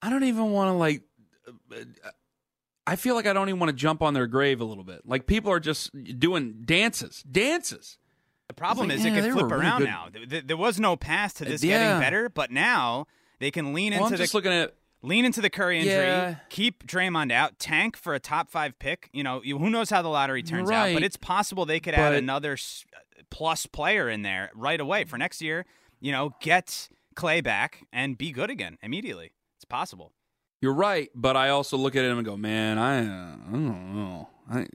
I 0.00 0.10
don't 0.10 0.24
even 0.24 0.52
want 0.52 0.68
to 0.68 0.72
like. 0.72 1.02
uh, 1.48 2.10
I 2.86 2.96
feel 2.96 3.14
like 3.14 3.26
I 3.26 3.32
don't 3.32 3.48
even 3.48 3.60
want 3.60 3.70
to 3.70 3.76
jump 3.76 4.02
on 4.02 4.12
their 4.14 4.26
grave 4.26 4.60
a 4.60 4.64
little 4.64 4.82
bit. 4.84 5.02
Like 5.06 5.26
people 5.26 5.52
are 5.52 5.60
just 5.60 5.90
doing 6.18 6.62
dances, 6.64 7.22
dances. 7.30 7.98
The 8.52 8.56
problem 8.60 8.88
like, 8.88 8.98
is 8.98 9.04
yeah, 9.04 9.14
it 9.14 9.20
could 9.22 9.32
flip 9.32 9.50
around 9.50 9.84
now. 9.84 10.08
Th- 10.12 10.28
th- 10.28 10.46
There 10.46 10.56
was 10.56 10.78
no 10.78 10.96
path 10.96 11.34
to 11.38 11.44
this 11.44 11.64
yeah. 11.64 11.78
getting 11.78 12.00
better, 12.00 12.28
but 12.28 12.50
now 12.50 13.06
they 13.38 13.50
can 13.50 13.72
lean 13.72 13.92
Well, 13.92 14.02
into 14.04 14.06
I'm 14.06 14.18
the 14.18 14.24
just 14.24 14.34
looking 14.34 14.52
at 14.52 14.74
lean 15.02 15.24
into 15.24 15.40
the 15.40 15.50
Curry 15.50 15.78
injury, 15.78 15.92
Yeah. 16.06 16.36
keep 16.48 16.86
Draymond 16.86 17.32
out, 17.32 17.58
tank 17.58 17.96
for 17.96 18.14
a 18.14 18.20
top 18.20 18.50
five 18.50 18.78
pick. 18.78 19.08
You 19.12 19.24
know, 19.24 19.40
who 19.40 19.70
knows 19.70 19.90
how 19.90 20.02
the 20.02 20.08
lottery 20.08 20.42
turns 20.42 20.70
out, 20.70 20.92
but 20.94 21.02
it's 21.02 21.16
possible 21.16 21.64
they 21.66 21.80
could 21.80 21.94
add 21.94 22.14
another 22.14 22.56
plus 23.30 23.66
player 23.66 24.08
in 24.08 24.22
there 24.22 24.50
right 24.54 24.80
away 24.80 25.04
for 25.04 25.16
next 25.18 25.40
year. 25.42 25.64
You 26.00 26.12
know, 26.12 26.34
get 26.40 26.88
Clay 27.14 27.40
back 27.40 27.86
and 27.92 28.18
be 28.18 28.32
good 28.32 28.50
again 28.50 28.78
immediately. 28.82 29.32
It's 29.56 29.64
possible. 29.64 30.12
You're 30.60 30.74
right, 30.74 31.08
but 31.14 31.36
I 31.36 31.48
also 31.48 31.76
look 31.76 31.96
at 31.96 32.04
him 32.04 32.18
and 32.18 32.24
go, 32.24 32.36
man, 32.36 32.78
I, 32.78 32.98
uh, 33.00 33.36
I 33.48 33.50
don't 33.52 33.94
know. 33.96 34.28
I, 34.48 34.66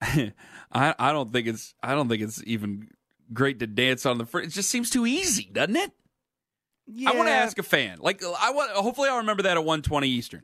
I, 0.72 0.94
I 0.98 1.12
don't 1.12 1.32
think 1.32 1.46
it's, 1.46 1.74
I 1.82 1.94
don't 1.94 2.08
think 2.08 2.22
it's 2.22 2.42
even 2.46 2.88
great 3.32 3.58
to 3.60 3.66
dance 3.66 4.06
on 4.06 4.18
the 4.18 4.26
first. 4.26 4.48
It 4.48 4.50
just 4.52 4.68
seems 4.70 4.90
too 4.90 5.06
easy, 5.06 5.48
doesn't 5.52 5.76
it? 5.76 5.92
Yeah. 6.86 7.10
I 7.10 7.16
want 7.16 7.28
to 7.28 7.32
ask 7.32 7.58
a 7.58 7.62
fan. 7.62 7.98
Like, 8.00 8.22
I 8.22 8.50
want. 8.52 8.70
Hopefully, 8.72 9.08
I'll 9.08 9.18
remember 9.18 9.42
that 9.42 9.56
at 9.56 9.64
120 9.64 10.06
Eastern, 10.08 10.42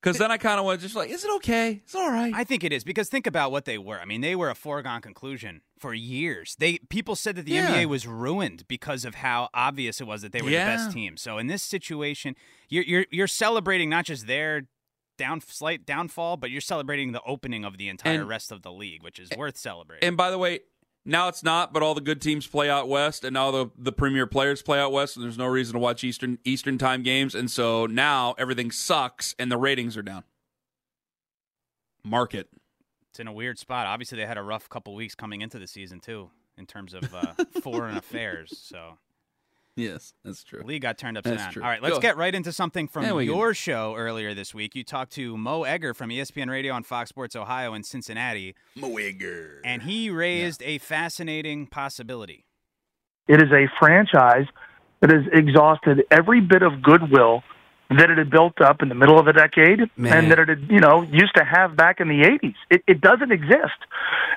because 0.00 0.16
then 0.16 0.30
I 0.30 0.38
kind 0.38 0.58
of 0.58 0.66
to 0.66 0.78
just 0.80 0.96
like, 0.96 1.10
is 1.10 1.24
it 1.24 1.30
okay? 1.36 1.82
It's 1.84 1.94
all 1.94 2.10
right. 2.10 2.32
I 2.34 2.42
think 2.44 2.64
it 2.64 2.72
is 2.72 2.84
because 2.84 3.10
think 3.10 3.26
about 3.26 3.52
what 3.52 3.66
they 3.66 3.76
were. 3.76 4.00
I 4.00 4.06
mean, 4.06 4.22
they 4.22 4.34
were 4.34 4.48
a 4.48 4.54
foregone 4.54 5.02
conclusion 5.02 5.60
for 5.78 5.92
years. 5.92 6.56
They 6.58 6.78
people 6.88 7.16
said 7.16 7.36
that 7.36 7.44
the 7.44 7.52
Yeah. 7.52 7.74
NBA 7.74 7.86
was 7.86 8.06
ruined 8.06 8.66
because 8.66 9.04
of 9.04 9.16
how 9.16 9.50
obvious 9.52 10.00
it 10.00 10.06
was 10.06 10.22
that 10.22 10.32
they 10.32 10.40
were 10.40 10.48
the 10.48 10.56
best 10.56 10.92
team. 10.92 11.18
So 11.18 11.36
in 11.36 11.48
this 11.48 11.62
situation, 11.62 12.34
you're 12.70 12.84
you're 12.84 13.06
you're 13.10 13.26
celebrating 13.26 13.90
not 13.90 14.06
just 14.06 14.26
their 14.26 14.62
down 15.16 15.40
slight 15.40 15.84
downfall, 15.86 16.36
but 16.36 16.50
you're 16.50 16.60
celebrating 16.60 17.12
the 17.12 17.22
opening 17.26 17.64
of 17.64 17.78
the 17.78 17.88
entire 17.88 18.20
And- 18.20 18.28
rest 18.28 18.50
of 18.52 18.62
the 18.62 18.72
league, 18.72 19.02
which 19.02 19.18
is 19.18 19.30
worth 19.36 19.56
celebrating. 19.56 20.06
And 20.06 20.16
by 20.16 20.30
the 20.30 20.38
way, 20.38 20.60
now 21.06 21.28
it's 21.28 21.42
not, 21.42 21.72
but 21.72 21.82
all 21.82 21.94
the 21.94 22.00
good 22.00 22.22
teams 22.22 22.46
play 22.46 22.70
out 22.70 22.88
west, 22.88 23.24
and 23.24 23.34
now 23.34 23.50
the 23.50 23.70
the 23.76 23.92
premier 23.92 24.26
players 24.26 24.62
play 24.62 24.78
out 24.80 24.90
west, 24.92 25.16
and 25.16 25.24
there's 25.24 25.36
no 25.36 25.46
reason 25.46 25.74
to 25.74 25.78
watch 25.78 26.02
Eastern 26.02 26.38
Eastern 26.44 26.78
time 26.78 27.02
games, 27.02 27.34
and 27.34 27.50
so 27.50 27.84
now 27.86 28.34
everything 28.38 28.70
sucks, 28.70 29.34
and 29.38 29.52
the 29.52 29.58
ratings 29.58 29.96
are 29.98 30.02
down. 30.02 30.24
Market. 32.04 32.48
it's 33.10 33.20
in 33.20 33.28
a 33.28 33.32
weird 33.32 33.58
spot. 33.58 33.86
Obviously, 33.86 34.16
they 34.18 34.26
had 34.26 34.38
a 34.38 34.42
rough 34.42 34.68
couple 34.68 34.94
weeks 34.94 35.14
coming 35.14 35.40
into 35.42 35.58
the 35.58 35.66
season 35.66 36.00
too, 36.00 36.30
in 36.58 36.66
terms 36.66 36.94
of 36.94 37.14
uh, 37.14 37.34
foreign 37.62 37.96
affairs. 37.96 38.58
So 38.62 38.98
Yes, 39.76 40.14
that's 40.24 40.44
true. 40.44 40.62
Lee 40.64 40.78
got 40.78 40.98
turned 40.98 41.18
upside 41.18 41.32
That's 41.34 41.44
down. 41.44 41.52
true. 41.52 41.62
All 41.64 41.68
right, 41.68 41.82
let's 41.82 41.96
Go. 41.96 42.00
get 42.00 42.16
right 42.16 42.32
into 42.34 42.52
something 42.52 42.86
from 42.86 43.02
Yeah, 43.04 43.12
we 43.14 43.26
can. 43.26 43.34
your 43.34 43.54
show 43.54 43.94
earlier 43.96 44.32
this 44.32 44.54
week. 44.54 44.76
You 44.76 44.84
talked 44.84 45.12
to 45.14 45.36
Mo 45.36 45.64
Egger 45.64 45.94
from 45.94 46.10
ESPN 46.10 46.48
Radio 46.48 46.72
on 46.74 46.84
Fox 46.84 47.08
Sports 47.10 47.34
Ohio 47.34 47.74
in 47.74 47.82
Cincinnati, 47.82 48.54
Mo 48.76 48.96
Egger. 48.98 49.60
and 49.64 49.82
he 49.82 50.10
raised 50.10 50.62
a 50.62 50.78
fascinating 50.78 51.66
possibility. 51.66 52.44
It 53.26 53.42
is 53.42 53.50
a 53.50 53.66
franchise 53.80 54.46
that 55.00 55.10
has 55.10 55.24
exhausted 55.32 56.04
every 56.10 56.40
bit 56.40 56.62
of 56.62 56.80
goodwill 56.82 57.42
that 57.90 58.10
it 58.10 58.16
had 58.18 58.30
built 58.30 58.60
up 58.60 58.80
in 58.80 58.88
the 58.88 58.94
middle 58.94 59.18
of 59.18 59.26
the 59.26 59.32
decade 59.32 59.80
Man. 59.96 60.16
and 60.24 60.30
that 60.30 60.38
it 60.38 60.48
had, 60.48 60.66
you 60.70 60.80
know, 60.80 61.02
used 61.02 61.34
to 61.36 61.44
have 61.44 61.76
back 61.76 62.00
in 62.00 62.08
the 62.08 62.22
80s. 62.22 62.54
It, 62.70 62.82
it 62.86 63.00
doesn't 63.00 63.30
exist. 63.32 63.74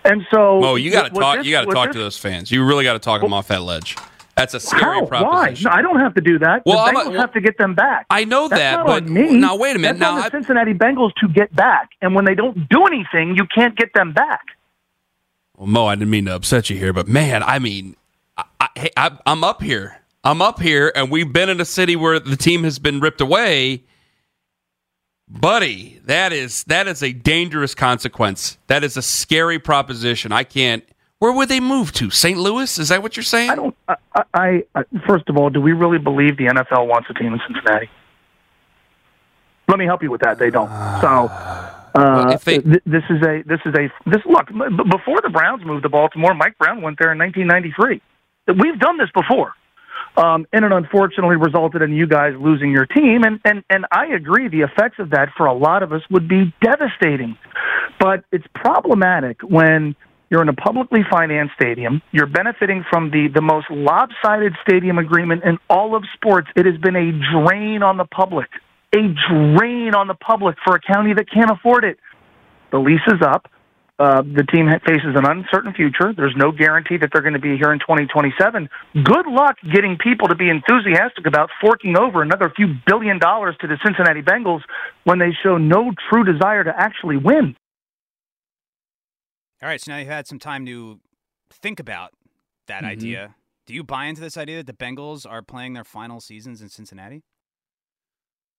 And 0.03 0.23
so 0.33 0.59
Mo, 0.59 0.75
you 0.75 0.91
got 0.91 1.13
to 1.13 1.19
talk. 1.19 1.37
this- 1.37 1.45
you 1.45 1.51
got 1.53 1.65
to 1.65 1.71
talk 1.71 1.87
this- 1.87 1.95
to 1.95 1.99
those 1.99 2.17
fans. 2.17 2.51
You 2.51 2.65
really 2.65 2.83
got 2.83 2.93
to 2.93 2.99
talk 2.99 3.21
them 3.21 3.33
off 3.33 3.47
that 3.49 3.61
ledge. 3.61 3.95
That's 4.37 4.53
a 4.53 4.59
scary 4.59 4.83
How? 4.83 5.01
Why? 5.01 5.07
proposition. 5.07 5.63
No, 5.71 5.75
I 5.77 5.81
don't 5.81 5.99
have 5.99 6.13
to 6.13 6.21
do 6.21 6.37
that. 6.39 6.61
Well, 6.65 6.77
the 6.77 6.81
I'm 6.83 6.95
a- 6.95 6.99
Bengals 6.99 7.11
well, 7.11 7.21
have 7.21 7.33
to 7.33 7.41
get 7.41 7.57
them 7.57 7.73
back. 7.73 8.05
I 8.09 8.23
know 8.23 8.47
That's 8.47 8.61
that, 8.61 8.85
but 8.85 9.09
me. 9.09 9.33
now 9.33 9.55
wait 9.57 9.75
a 9.75 9.79
minute. 9.79 9.97
That's 9.97 9.99
Now 9.99 10.11
on 10.13 10.19
the 10.19 10.25
I- 10.25 10.29
Cincinnati 10.29 10.73
Bengals 10.73 11.11
to 11.15 11.27
get 11.27 11.53
back, 11.55 11.89
and 12.01 12.13
when 12.15 12.23
they 12.25 12.35
don't 12.35 12.69
do 12.69 12.85
anything, 12.85 13.35
you 13.35 13.45
can't 13.53 13.75
get 13.75 13.93
them 13.93 14.13
back. 14.13 14.41
Well, 15.57 15.65
Mo, 15.67 15.87
I 15.87 15.95
didn't 15.95 16.11
mean 16.11 16.25
to 16.25 16.35
upset 16.35 16.69
you 16.69 16.77
here, 16.77 16.93
but 16.93 17.07
man, 17.07 17.41
I 17.41 17.57
mean, 17.57 17.95
I, 18.37 18.43
I, 18.61 18.67
hey, 18.75 18.89
I, 18.95 19.17
I'm 19.25 19.43
up 19.43 19.63
here. 19.63 19.97
I'm 20.23 20.41
up 20.41 20.61
here, 20.61 20.91
and 20.93 21.09
we've 21.09 21.33
been 21.33 21.49
in 21.49 21.59
a 21.59 21.65
city 21.65 21.95
where 21.95 22.19
the 22.19 22.35
team 22.35 22.63
has 22.63 22.77
been 22.79 22.99
ripped 22.99 23.21
away. 23.21 23.83
Buddy, 25.29 25.99
that 26.05 26.31
is 26.31 26.63
that 26.65 26.87
is 26.87 27.03
a 27.03 27.11
dangerous 27.11 27.75
consequence. 27.75 28.57
That 28.67 28.83
is 28.83 28.95
a 28.97 29.01
scary 29.01 29.59
proposition. 29.59 30.31
I 30.31 30.43
can't. 30.43 30.83
Where 31.19 31.31
would 31.31 31.49
they 31.49 31.59
move 31.59 31.91
to? 31.93 32.09
St. 32.11 32.37
Louis? 32.37 32.77
Is 32.77 32.89
that 32.89 33.01
what 33.01 33.17
you're 33.17 33.23
saying? 33.23 33.49
I 33.49 33.55
don't. 33.55 33.75
I, 33.87 33.95
I, 34.33 34.63
I 34.75 34.83
first 35.07 35.27
of 35.29 35.37
all, 35.37 35.49
do 35.49 35.59
we 35.59 35.73
really 35.73 35.97
believe 35.97 36.37
the 36.37 36.45
NFL 36.45 36.87
wants 36.87 37.07
a 37.09 37.13
team 37.13 37.33
in 37.33 37.39
Cincinnati? 37.47 37.89
Let 39.67 39.79
me 39.79 39.85
help 39.85 40.03
you 40.03 40.11
with 40.11 40.21
that. 40.21 40.37
They 40.39 40.49
don't. 40.49 40.69
So. 41.01 41.29
Uh, 41.95 42.37
they- 42.45 42.59
th- 42.59 42.83
this 42.85 43.03
is 43.09 43.21
a 43.23 43.41
this 43.47 43.59
is 43.65 43.73
a 43.73 43.89
this 44.05 44.21
look 44.29 44.47
b- 44.49 44.83
before 44.91 45.19
the 45.23 45.29
Browns 45.31 45.65
moved 45.65 45.81
to 45.83 45.89
Baltimore. 45.89 46.35
Mike 46.35 46.55
Brown 46.59 46.81
went 46.83 46.99
there 46.99 47.11
in 47.11 47.17
1993. 47.17 48.01
We've 48.61 48.79
done 48.79 48.97
this 48.97 49.09
before. 49.15 49.53
Um, 50.15 50.45
and 50.53 50.63
it 50.65 50.71
unfortunately 50.71 51.35
resulted 51.37 51.81
in 51.81 51.93
you 51.93 52.07
guys 52.07 52.33
losing 52.39 52.71
your 52.71 52.85
team. 52.87 53.23
And, 53.23 53.39
and, 53.45 53.63
and 53.69 53.85
I 53.91 54.07
agree, 54.07 54.47
the 54.47 54.61
effects 54.61 54.97
of 54.99 55.11
that 55.11 55.29
for 55.37 55.45
a 55.45 55.53
lot 55.53 55.83
of 55.83 55.91
us 55.93 56.01
would 56.09 56.27
be 56.27 56.53
devastating. 56.61 57.37
But 57.99 58.23
it's 58.31 58.45
problematic 58.55 59.41
when 59.41 59.95
you're 60.29 60.41
in 60.41 60.49
a 60.49 60.53
publicly 60.53 61.01
financed 61.09 61.53
stadium. 61.59 62.01
You're 62.11 62.27
benefiting 62.27 62.83
from 62.89 63.11
the, 63.11 63.27
the 63.33 63.41
most 63.41 63.67
lopsided 63.69 64.53
stadium 64.67 64.97
agreement 64.97 65.43
in 65.43 65.57
all 65.69 65.95
of 65.95 66.03
sports. 66.15 66.49
It 66.55 66.65
has 66.65 66.77
been 66.77 66.95
a 66.95 67.11
drain 67.11 67.81
on 67.83 67.97
the 67.97 68.05
public, 68.05 68.49
a 68.93 68.99
drain 69.29 69.95
on 69.95 70.07
the 70.07 70.15
public 70.15 70.57
for 70.65 70.75
a 70.75 70.79
county 70.79 71.13
that 71.13 71.31
can't 71.31 71.51
afford 71.51 71.85
it. 71.85 71.97
The 72.71 72.79
lease 72.79 73.07
is 73.07 73.21
up. 73.21 73.49
Uh, 73.99 74.21
the 74.21 74.45
team 74.53 74.69
faces 74.85 75.15
an 75.15 75.25
uncertain 75.25 75.73
future. 75.73 76.13
There's 76.15 76.35
no 76.37 76.51
guarantee 76.51 76.97
that 76.97 77.09
they're 77.11 77.23
going 77.23 77.33
to 77.33 77.39
be 77.39 77.57
here 77.57 77.73
in 77.73 77.79
2027. 77.79 78.69
Good 78.93 79.25
luck 79.25 79.55
getting 79.73 79.97
people 79.97 80.27
to 80.27 80.35
be 80.35 80.49
enthusiastic 80.49 81.25
about 81.25 81.49
forking 81.59 81.97
over 81.97 82.21
another 82.21 82.53
few 82.55 82.75
billion 82.85 83.17
dollars 83.17 83.55
to 83.61 83.67
the 83.67 83.75
Cincinnati 83.83 84.21
Bengals 84.21 84.61
when 85.05 85.17
they 85.17 85.31
show 85.41 85.57
no 85.57 85.91
true 86.11 86.23
desire 86.23 86.63
to 86.63 86.73
actually 86.77 87.17
win. 87.17 87.55
All 89.61 89.69
right, 89.69 89.81
so 89.81 89.91
now 89.91 89.97
you've 89.97 90.07
had 90.07 90.27
some 90.27 90.39
time 90.39 90.65
to 90.65 90.99
think 91.51 91.79
about 91.79 92.11
that 92.67 92.83
mm-hmm. 92.83 92.91
idea. 92.91 93.35
Do 93.65 93.73
you 93.73 93.83
buy 93.83 94.05
into 94.05 94.21
this 94.21 94.37
idea 94.37 94.57
that 94.57 94.67
the 94.67 94.73
Bengals 94.73 95.29
are 95.29 95.41
playing 95.41 95.73
their 95.73 95.83
final 95.83 96.19
seasons 96.19 96.61
in 96.61 96.69
Cincinnati? 96.69 97.23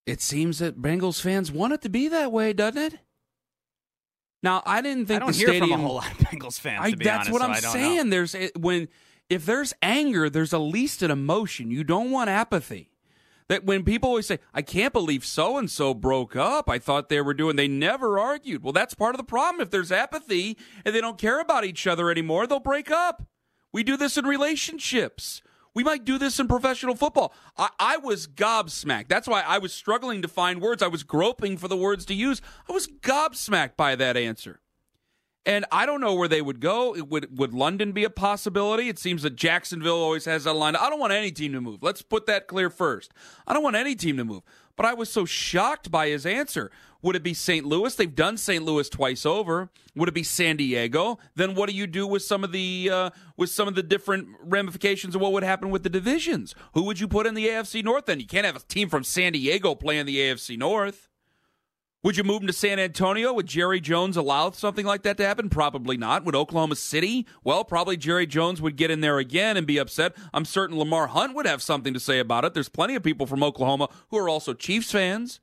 It 0.06 0.20
seems 0.20 0.58
that 0.58 0.80
Bengals 0.80 1.20
fans 1.20 1.52
want 1.52 1.72
it 1.72 1.82
to 1.82 1.88
be 1.88 2.08
that 2.08 2.32
way, 2.32 2.52
doesn't 2.52 2.80
it? 2.94 3.00
Now, 4.42 4.62
I 4.64 4.80
didn't 4.80 5.06
think 5.06 5.22
I 5.22 5.26
don't 5.26 5.32
the 5.32 5.38
hear 5.38 5.48
stadium. 5.48 5.70
from 5.70 5.80
a 5.80 5.86
whole 5.86 5.96
lot 5.96 6.12
of 6.12 6.18
Bengals 6.18 6.58
fans. 6.58 6.80
I, 6.82 6.90
that's 6.92 7.28
honest, 7.28 7.32
what 7.32 7.42
so 7.42 7.68
I'm 7.68 7.72
saying. 7.72 7.96
Know. 8.04 8.10
There's 8.10 8.36
when 8.56 8.88
if 9.28 9.44
there's 9.44 9.74
anger, 9.82 10.30
there's 10.30 10.54
at 10.54 10.58
least 10.58 11.02
an 11.02 11.10
emotion. 11.10 11.70
You 11.70 11.84
don't 11.84 12.10
want 12.10 12.30
apathy. 12.30 12.90
That 13.48 13.64
when 13.64 13.84
people 13.84 14.10
always 14.10 14.26
say, 14.26 14.40
"I 14.52 14.62
can't 14.62 14.92
believe 14.92 15.24
so 15.24 15.56
and 15.56 15.70
so 15.70 15.94
broke 15.94 16.36
up," 16.36 16.68
I 16.68 16.78
thought 16.78 17.08
they 17.08 17.20
were 17.20 17.34
doing. 17.34 17.56
They 17.56 17.68
never 17.68 18.18
argued. 18.18 18.62
Well, 18.62 18.72
that's 18.72 18.94
part 18.94 19.14
of 19.14 19.18
the 19.18 19.24
problem. 19.24 19.60
If 19.60 19.70
there's 19.70 19.92
apathy 19.92 20.58
and 20.84 20.94
they 20.94 21.00
don't 21.00 21.18
care 21.18 21.40
about 21.40 21.64
each 21.64 21.86
other 21.86 22.10
anymore, 22.10 22.46
they'll 22.46 22.60
break 22.60 22.90
up. 22.90 23.26
We 23.72 23.82
do 23.82 23.96
this 23.96 24.16
in 24.16 24.26
relationships. 24.26 25.42
We 25.74 25.84
might 25.84 26.04
do 26.04 26.18
this 26.18 26.40
in 26.40 26.48
professional 26.48 26.96
football. 26.96 27.32
I, 27.56 27.68
I, 27.78 27.96
was 27.98 28.26
gobsmacked. 28.26 29.08
That's 29.08 29.28
why 29.28 29.42
I 29.42 29.58
was 29.58 29.72
struggling 29.72 30.22
to 30.22 30.28
find 30.28 30.60
words. 30.60 30.82
I 30.82 30.88
was 30.88 31.04
groping 31.04 31.56
for 31.56 31.68
the 31.68 31.76
words 31.76 32.04
to 32.06 32.14
use. 32.14 32.40
I 32.68 32.72
was 32.72 32.88
gobsmacked 32.88 33.76
by 33.76 33.94
that 33.94 34.16
answer. 34.16 34.60
And 35.48 35.64
I 35.72 35.86
don't 35.86 36.02
know 36.02 36.12
where 36.12 36.28
they 36.28 36.42
would 36.42 36.60
go. 36.60 36.94
Would 37.02 37.38
would 37.38 37.54
London 37.54 37.92
be 37.92 38.04
a 38.04 38.10
possibility? 38.10 38.90
It 38.90 38.98
seems 38.98 39.22
that 39.22 39.34
Jacksonville 39.34 39.96
always 39.96 40.26
has 40.26 40.44
that 40.44 40.52
line. 40.52 40.76
I 40.76 40.90
don't 40.90 41.00
want 41.00 41.14
any 41.14 41.30
team 41.30 41.54
to 41.54 41.60
move. 41.62 41.82
Let's 41.82 42.02
put 42.02 42.26
that 42.26 42.48
clear 42.48 42.68
first. 42.68 43.14
I 43.46 43.54
don't 43.54 43.62
want 43.62 43.74
any 43.74 43.94
team 43.94 44.18
to 44.18 44.26
move. 44.26 44.42
But 44.76 44.84
I 44.84 44.92
was 44.92 45.10
so 45.10 45.24
shocked 45.24 45.90
by 45.90 46.08
his 46.08 46.26
answer. 46.26 46.70
Would 47.00 47.16
it 47.16 47.22
be 47.22 47.32
St. 47.32 47.64
Louis? 47.64 47.94
They've 47.94 48.14
done 48.14 48.36
St. 48.36 48.62
Louis 48.62 48.90
twice 48.90 49.24
over. 49.24 49.70
Would 49.96 50.10
it 50.10 50.14
be 50.14 50.22
San 50.22 50.58
Diego? 50.58 51.18
Then 51.34 51.54
what 51.54 51.70
do 51.70 51.74
you 51.74 51.86
do 51.86 52.06
with 52.06 52.22
some 52.22 52.44
of 52.44 52.52
the 52.52 52.90
uh, 52.92 53.10
with 53.38 53.48
some 53.48 53.68
of 53.68 53.74
the 53.74 53.82
different 53.82 54.28
ramifications 54.42 55.14
of 55.14 55.22
what 55.22 55.32
would 55.32 55.44
happen 55.44 55.70
with 55.70 55.82
the 55.82 55.88
divisions? 55.88 56.54
Who 56.74 56.82
would 56.82 57.00
you 57.00 57.08
put 57.08 57.26
in 57.26 57.32
the 57.32 57.46
AFC 57.46 57.82
North? 57.82 58.04
Then 58.04 58.20
you 58.20 58.26
can't 58.26 58.44
have 58.44 58.56
a 58.56 58.60
team 58.60 58.90
from 58.90 59.02
San 59.02 59.32
Diego 59.32 59.74
playing 59.74 60.04
the 60.04 60.18
AFC 60.18 60.58
North. 60.58 61.08
Would 62.04 62.16
you 62.16 62.22
move 62.22 62.42
him 62.42 62.46
to 62.46 62.52
San 62.52 62.78
Antonio? 62.78 63.32
Would 63.32 63.46
Jerry 63.46 63.80
Jones 63.80 64.16
allow 64.16 64.52
something 64.52 64.86
like 64.86 65.02
that 65.02 65.16
to 65.16 65.26
happen? 65.26 65.48
Probably 65.48 65.96
not. 65.96 66.24
Would 66.24 66.36
Oklahoma 66.36 66.76
City? 66.76 67.26
Well, 67.42 67.64
probably 67.64 67.96
Jerry 67.96 68.26
Jones 68.26 68.62
would 68.62 68.76
get 68.76 68.92
in 68.92 69.00
there 69.00 69.18
again 69.18 69.56
and 69.56 69.66
be 69.66 69.78
upset. 69.78 70.16
I'm 70.32 70.44
certain 70.44 70.78
Lamar 70.78 71.08
Hunt 71.08 71.34
would 71.34 71.46
have 71.46 71.60
something 71.60 71.92
to 71.94 72.00
say 72.00 72.20
about 72.20 72.44
it. 72.44 72.54
There's 72.54 72.68
plenty 72.68 72.94
of 72.94 73.02
people 73.02 73.26
from 73.26 73.42
Oklahoma 73.42 73.88
who 74.10 74.18
are 74.18 74.28
also 74.28 74.54
Chiefs 74.54 74.92
fans. 74.92 75.40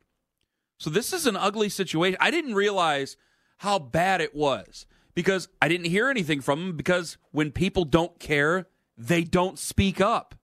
So 0.77 0.89
this 0.89 1.11
is 1.11 1.27
an 1.27 1.35
ugly 1.35 1.67
situation. 1.67 2.17
I 2.21 2.31
didn't 2.31 2.55
realize 2.55 3.17
how 3.57 3.77
bad 3.77 4.21
it 4.21 4.33
was 4.33 4.85
because 5.13 5.49
I 5.61 5.67
didn't 5.67 5.87
hear 5.87 6.09
anything 6.09 6.39
from 6.39 6.67
them 6.67 6.77
because 6.77 7.17
when 7.31 7.51
people 7.51 7.83
don't 7.83 8.17
care, 8.17 8.67
they 8.97 9.25
don't 9.25 9.59
speak 9.59 9.99
up. 9.99 10.35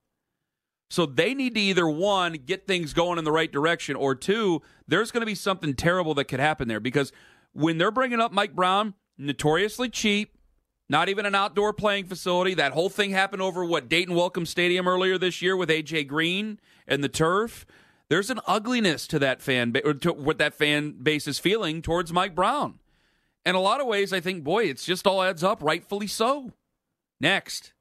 So 0.93 1.07
they 1.07 1.33
need 1.33 1.55
to 1.55 1.59
either 1.59 1.89
one 1.89 2.33
get 2.33 2.67
things 2.67 2.93
going 2.93 3.17
in 3.17 3.25
the 3.25 3.31
right 3.31 3.51
direction, 3.51 3.95
or 3.95 4.13
two, 4.13 4.61
there's 4.87 5.09
going 5.09 5.23
to 5.23 5.25
be 5.25 5.33
something 5.33 5.73
terrible 5.73 6.13
that 6.13 6.25
could 6.25 6.39
happen 6.39 6.67
there 6.67 6.79
because 6.79 7.11
when 7.51 7.79
they're 7.79 7.89
bringing 7.89 8.21
up 8.21 8.31
Mike 8.31 8.55
Brown, 8.55 8.93
notoriously 9.17 9.89
cheap, 9.89 10.37
not 10.87 11.09
even 11.09 11.25
an 11.25 11.33
outdoor 11.33 11.73
playing 11.73 12.05
facility. 12.05 12.53
That 12.53 12.73
whole 12.73 12.89
thing 12.89 13.09
happened 13.09 13.41
over 13.41 13.65
what 13.65 13.89
Dayton 13.89 14.13
Welcome 14.13 14.45
Stadium 14.45 14.87
earlier 14.87 15.17
this 15.17 15.41
year 15.41 15.57
with 15.57 15.69
AJ 15.69 16.07
Green 16.07 16.59
and 16.87 17.03
the 17.03 17.09
turf. 17.09 17.65
There's 18.09 18.29
an 18.29 18.39
ugliness 18.45 19.07
to 19.07 19.17
that 19.17 19.41
fan 19.41 19.71
ba- 19.71 19.83
or 19.83 19.95
to 19.95 20.13
what 20.13 20.37
that 20.37 20.53
fan 20.53 20.91
base 21.01 21.27
is 21.27 21.39
feeling 21.39 21.81
towards 21.81 22.13
Mike 22.13 22.35
Brown. 22.35 22.77
In 23.47 23.55
a 23.55 23.59
lot 23.59 23.81
of 23.81 23.87
ways, 23.87 24.13
I 24.13 24.19
think, 24.19 24.43
boy, 24.43 24.65
it's 24.65 24.85
just 24.85 25.07
all 25.07 25.23
adds 25.23 25.43
up, 25.43 25.63
rightfully 25.63 26.05
so. 26.05 26.51
Next. 27.19 27.72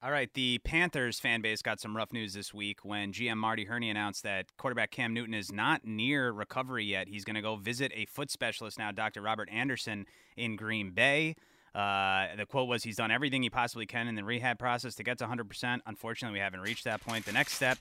All 0.00 0.12
right, 0.12 0.32
the 0.32 0.58
Panthers 0.58 1.18
fan 1.18 1.40
base 1.40 1.60
got 1.60 1.80
some 1.80 1.96
rough 1.96 2.12
news 2.12 2.32
this 2.32 2.54
week 2.54 2.84
when 2.84 3.12
GM 3.12 3.36
Marty 3.36 3.64
Hurney 3.64 3.90
announced 3.90 4.22
that 4.22 4.46
quarterback 4.56 4.92
Cam 4.92 5.12
Newton 5.12 5.34
is 5.34 5.50
not 5.50 5.84
near 5.84 6.30
recovery 6.30 6.84
yet. 6.84 7.08
He's 7.08 7.24
going 7.24 7.34
to 7.34 7.42
go 7.42 7.56
visit 7.56 7.90
a 7.96 8.04
foot 8.06 8.30
specialist 8.30 8.78
now, 8.78 8.92
Dr. 8.92 9.22
Robert 9.22 9.48
Anderson, 9.50 10.06
in 10.36 10.54
Green 10.54 10.92
Bay. 10.92 11.34
Uh, 11.74 12.28
the 12.36 12.46
quote 12.46 12.68
was, 12.68 12.84
"He's 12.84 12.94
done 12.94 13.10
everything 13.10 13.42
he 13.42 13.50
possibly 13.50 13.86
can 13.86 14.06
in 14.06 14.14
the 14.14 14.22
rehab 14.22 14.56
process 14.56 14.94
to 14.94 15.02
get 15.02 15.18
to 15.18 15.26
100%. 15.26 15.80
Unfortunately, 15.84 16.38
we 16.38 16.42
haven't 16.42 16.60
reached 16.60 16.84
that 16.84 17.00
point. 17.00 17.24
The 17.24 17.32
next 17.32 17.54
step 17.54 17.78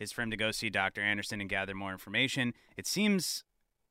is 0.00 0.10
for 0.10 0.22
him 0.22 0.32
to 0.32 0.36
go 0.36 0.50
see 0.50 0.70
Dr. 0.70 1.02
Anderson 1.02 1.40
and 1.40 1.48
gather 1.48 1.76
more 1.76 1.92
information. 1.92 2.52
It 2.76 2.88
seems 2.88 3.44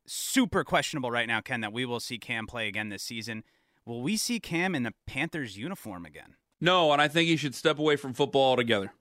super 0.06 0.66
questionable 0.66 1.12
right 1.12 1.30
now, 1.30 1.40
Ken, 1.40 1.62
that 1.62 1.72
we 1.72 1.86
will 1.86 2.02
see 2.02 2.18
Cam 2.18 2.46
play 2.46 2.68
again 2.68 2.90
this 2.90 3.04
season. 3.04 3.46
Will 3.86 4.02
we 4.02 4.18
see 4.18 4.42
Cam 4.42 4.76
in 4.76 4.84
the 4.84 4.94
Panthers 5.08 5.58
uniform 5.58 6.06
again? 6.06 6.36
No, 6.62 6.92
and 6.92 7.02
I 7.02 7.08
think 7.08 7.28
he 7.28 7.38
should 7.38 7.56
step 7.56 7.80
away 7.80 7.96
from 7.96 8.14
football 8.14 8.50
altogether. 8.50 8.92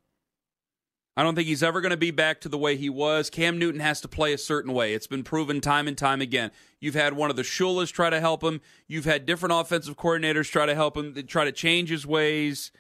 I 1.17 1.25
don't 1.25 1.35
think 1.35 1.49
he's 1.49 1.65
ever 1.65 1.81
going 1.81 1.91
to 1.91 1.97
be 1.97 2.13
back 2.13 2.41
to 2.43 2.49
the 2.49 2.57
way 2.57 2.77
he 2.77 2.89
was. 2.89 3.29
Cam 3.29 3.59
Newton 3.59 3.81
has 3.81 4.01
to 4.03 4.09
play 4.09 4.33
a 4.33 4.39
certain 4.39 4.73
way. 4.73 4.95
It's 4.95 5.09
been 5.09 5.25
proven 5.25 5.61
time 5.61 5.89
and 5.89 5.99
time 5.99 6.21
again. 6.21 6.53
You've 6.79 6.95
had 6.95 7.15
one 7.15 7.29
of 7.29 7.35
the 7.35 7.43
Shulas 7.43 7.91
try 7.91 8.09
to 8.09 8.21
help 8.21 8.45
him. 8.45 8.61
You've 8.87 9.05
had 9.05 9.27
different 9.27 9.53
offensive 9.53 9.97
coordinators 9.97 10.49
try 10.49 10.65
to 10.65 10.77
help 10.77 10.97
him, 10.97 11.15
try 11.27 11.45
to 11.45 11.51
change 11.51 11.91
his 11.91 12.07
ways 12.07 12.71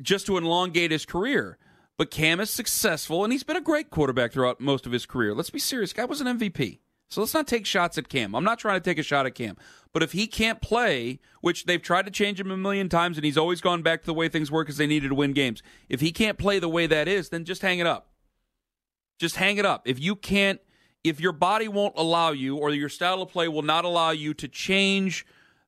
just 0.00 0.26
to 0.26 0.36
elongate 0.36 0.92
his 0.92 1.04
career. 1.04 1.58
But 1.96 2.12
Cam 2.12 2.38
is 2.38 2.50
successful, 2.50 3.24
and 3.24 3.32
he's 3.32 3.42
been 3.42 3.56
a 3.56 3.60
great 3.60 3.90
quarterback 3.90 4.32
throughout 4.32 4.60
most 4.60 4.86
of 4.86 4.92
his 4.92 5.04
career. 5.04 5.34
Let's 5.34 5.50
be 5.50 5.58
serious. 5.58 5.92
Guy 5.92 6.04
was 6.04 6.20
an 6.20 6.38
MVP. 6.38 6.78
So 7.14 7.20
let's 7.20 7.32
not 7.32 7.46
take 7.46 7.64
shots 7.64 7.96
at 7.96 8.08
Cam. 8.08 8.34
I'm 8.34 8.42
not 8.42 8.58
trying 8.58 8.80
to 8.80 8.84
take 8.84 8.98
a 8.98 9.02
shot 9.04 9.24
at 9.24 9.36
Cam. 9.36 9.56
But 9.92 10.02
if 10.02 10.10
he 10.10 10.26
can't 10.26 10.60
play, 10.60 11.20
which 11.42 11.64
they've 11.64 11.80
tried 11.80 12.06
to 12.06 12.10
change 12.10 12.40
him 12.40 12.50
a 12.50 12.56
million 12.56 12.88
times 12.88 13.16
and 13.16 13.24
he's 13.24 13.38
always 13.38 13.60
gone 13.60 13.82
back 13.82 14.00
to 14.00 14.06
the 14.06 14.14
way 14.14 14.28
things 14.28 14.50
work 14.50 14.66
because 14.66 14.78
they 14.78 14.88
needed 14.88 15.10
to 15.10 15.14
win 15.14 15.32
games. 15.32 15.62
If 15.88 16.00
he 16.00 16.10
can't 16.10 16.38
play 16.38 16.58
the 16.58 16.68
way 16.68 16.88
that 16.88 17.06
is, 17.06 17.28
then 17.28 17.44
just 17.44 17.62
hang 17.62 17.78
it 17.78 17.86
up. 17.86 18.08
Just 19.20 19.36
hang 19.36 19.58
it 19.58 19.64
up. 19.64 19.82
If 19.86 20.00
you 20.00 20.16
can't, 20.16 20.60
if 21.04 21.20
your 21.20 21.30
body 21.30 21.68
won't 21.68 21.94
allow 21.96 22.32
you 22.32 22.56
or 22.56 22.70
your 22.70 22.88
style 22.88 23.22
of 23.22 23.28
play 23.28 23.46
will 23.46 23.62
not 23.62 23.84
allow 23.84 24.10
you 24.10 24.34
to 24.34 24.48
change 24.48 25.24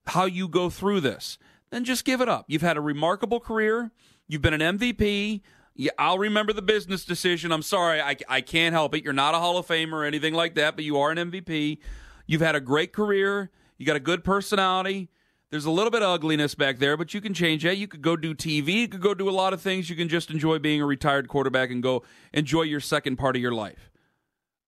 how 0.08 0.24
you 0.24 0.48
go 0.48 0.68
through 0.68 1.02
this, 1.02 1.38
then 1.70 1.84
just 1.84 2.04
give 2.04 2.20
it 2.20 2.28
up. 2.28 2.46
You've 2.48 2.62
had 2.62 2.76
a 2.76 2.80
remarkable 2.80 3.38
career. 3.38 3.92
You've 4.26 4.42
been 4.42 4.60
an 4.60 4.78
MVP. 4.78 5.42
Yeah, 5.78 5.90
I'll 5.98 6.18
remember 6.18 6.54
the 6.54 6.62
business 6.62 7.04
decision. 7.04 7.52
I'm 7.52 7.62
sorry, 7.62 8.00
I, 8.00 8.16
I 8.28 8.40
can't 8.40 8.72
help 8.72 8.94
it. 8.94 9.04
You're 9.04 9.12
not 9.12 9.34
a 9.34 9.38
Hall 9.38 9.58
of 9.58 9.66
Famer 9.66 9.92
or 9.92 10.04
anything 10.04 10.32
like 10.32 10.54
that, 10.54 10.74
but 10.74 10.84
you 10.84 10.98
are 10.98 11.10
an 11.10 11.18
MVP. 11.18 11.78
You've 12.26 12.40
had 12.40 12.54
a 12.54 12.60
great 12.60 12.94
career. 12.94 13.50
You 13.76 13.84
got 13.84 13.96
a 13.96 14.00
good 14.00 14.24
personality. 14.24 15.10
There's 15.50 15.66
a 15.66 15.70
little 15.70 15.90
bit 15.90 16.02
of 16.02 16.08
ugliness 16.08 16.54
back 16.54 16.78
there, 16.78 16.96
but 16.96 17.12
you 17.12 17.20
can 17.20 17.34
change 17.34 17.62
that. 17.62 17.76
You 17.76 17.86
could 17.86 18.00
go 18.00 18.16
do 18.16 18.34
TV. 18.34 18.68
You 18.68 18.88
could 18.88 19.02
go 19.02 19.12
do 19.12 19.28
a 19.28 19.30
lot 19.30 19.52
of 19.52 19.60
things. 19.60 19.90
You 19.90 19.96
can 19.96 20.08
just 20.08 20.30
enjoy 20.30 20.58
being 20.58 20.80
a 20.80 20.86
retired 20.86 21.28
quarterback 21.28 21.70
and 21.70 21.82
go 21.82 22.02
enjoy 22.32 22.62
your 22.62 22.80
second 22.80 23.16
part 23.16 23.36
of 23.36 23.42
your 23.42 23.52
life. 23.52 23.90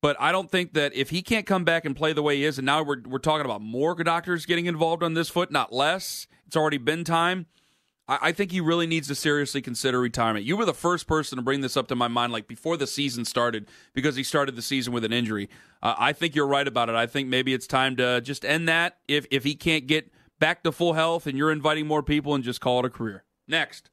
But 0.01 0.17
I 0.21 0.31
don't 0.31 0.51
think 0.51 0.75
that 0.75 0.95
if 0.95 1.11
he 1.11 1.23
can't 1.23 1.47
come 1.47 1.65
back 1.65 1.85
and 1.85 1.97
play 1.97 2.13
the 2.13 2.23
way 2.23 2.37
he 2.37 2.45
is, 2.45 2.59
and 2.59 2.67
now 2.67 2.83
we're, 2.83 3.03
we're 3.05 3.19
talking 3.19 3.45
about 3.45 3.63
more 3.63 3.97
doctors 3.97 4.47
getting 4.47 4.67
involved 4.67 5.03
on 5.03 5.15
this 5.15 5.29
foot, 5.29 5.51
not 5.51 5.73
less. 5.73 6.29
It's 6.47 6.57
already 6.57 6.79
been 6.79 7.03
time. 7.03 7.47
I, 8.09 8.19
I 8.23 8.33
think 8.33 8.51
he 8.51 8.61
really 8.61 8.87
needs 8.87 9.09
to 9.09 9.15
seriously 9.15 9.63
consider 9.63 10.01
retirement. 10.01 10.45
You 10.45 10.57
were 10.57 10.65
the 10.65 10.75
first 10.75 11.07
person 11.07 11.37
to 11.37 11.43
bring 11.43 11.61
this 11.61 11.77
up 11.77 11.89
to 11.89 11.95
my 11.95 12.09
mind, 12.09 12.33
like 12.33 12.49
before 12.49 12.77
the 12.77 12.87
season 12.87 13.25
started, 13.25 13.69
because 13.93 14.17
he 14.17 14.23
started 14.23 14.57
the 14.57 14.63
season 14.63 14.93
with 14.93 15.05
an 15.05 15.13
injury. 15.13 15.49
Uh, 15.83 15.95
I 15.99 16.13
think 16.13 16.35
you're 16.35 16.47
right 16.47 16.67
about 16.67 16.89
it. 16.89 16.95
I 16.95 17.07
think 17.07 17.29
maybe 17.29 17.55
it's 17.55 17.67
time 17.67 17.97
to 17.97 18.21
just 18.21 18.45
end 18.45 18.69
that 18.69 18.99
if 19.07 19.27
if 19.31 19.45
he 19.45 19.55
can't 19.55 19.87
get 19.87 20.13
back 20.39 20.63
to 20.63 20.73
full 20.73 20.95
health 20.95 21.27
and 21.27 21.37
you're 21.37 21.53
inviting 21.53 21.87
more 21.87 22.03
people 22.03 22.35
and 22.35 22.43
just 22.43 22.61
call 22.61 22.81
it 22.81 22.87
a 22.87 22.91
career. 22.91 23.25
Next. 23.47 23.91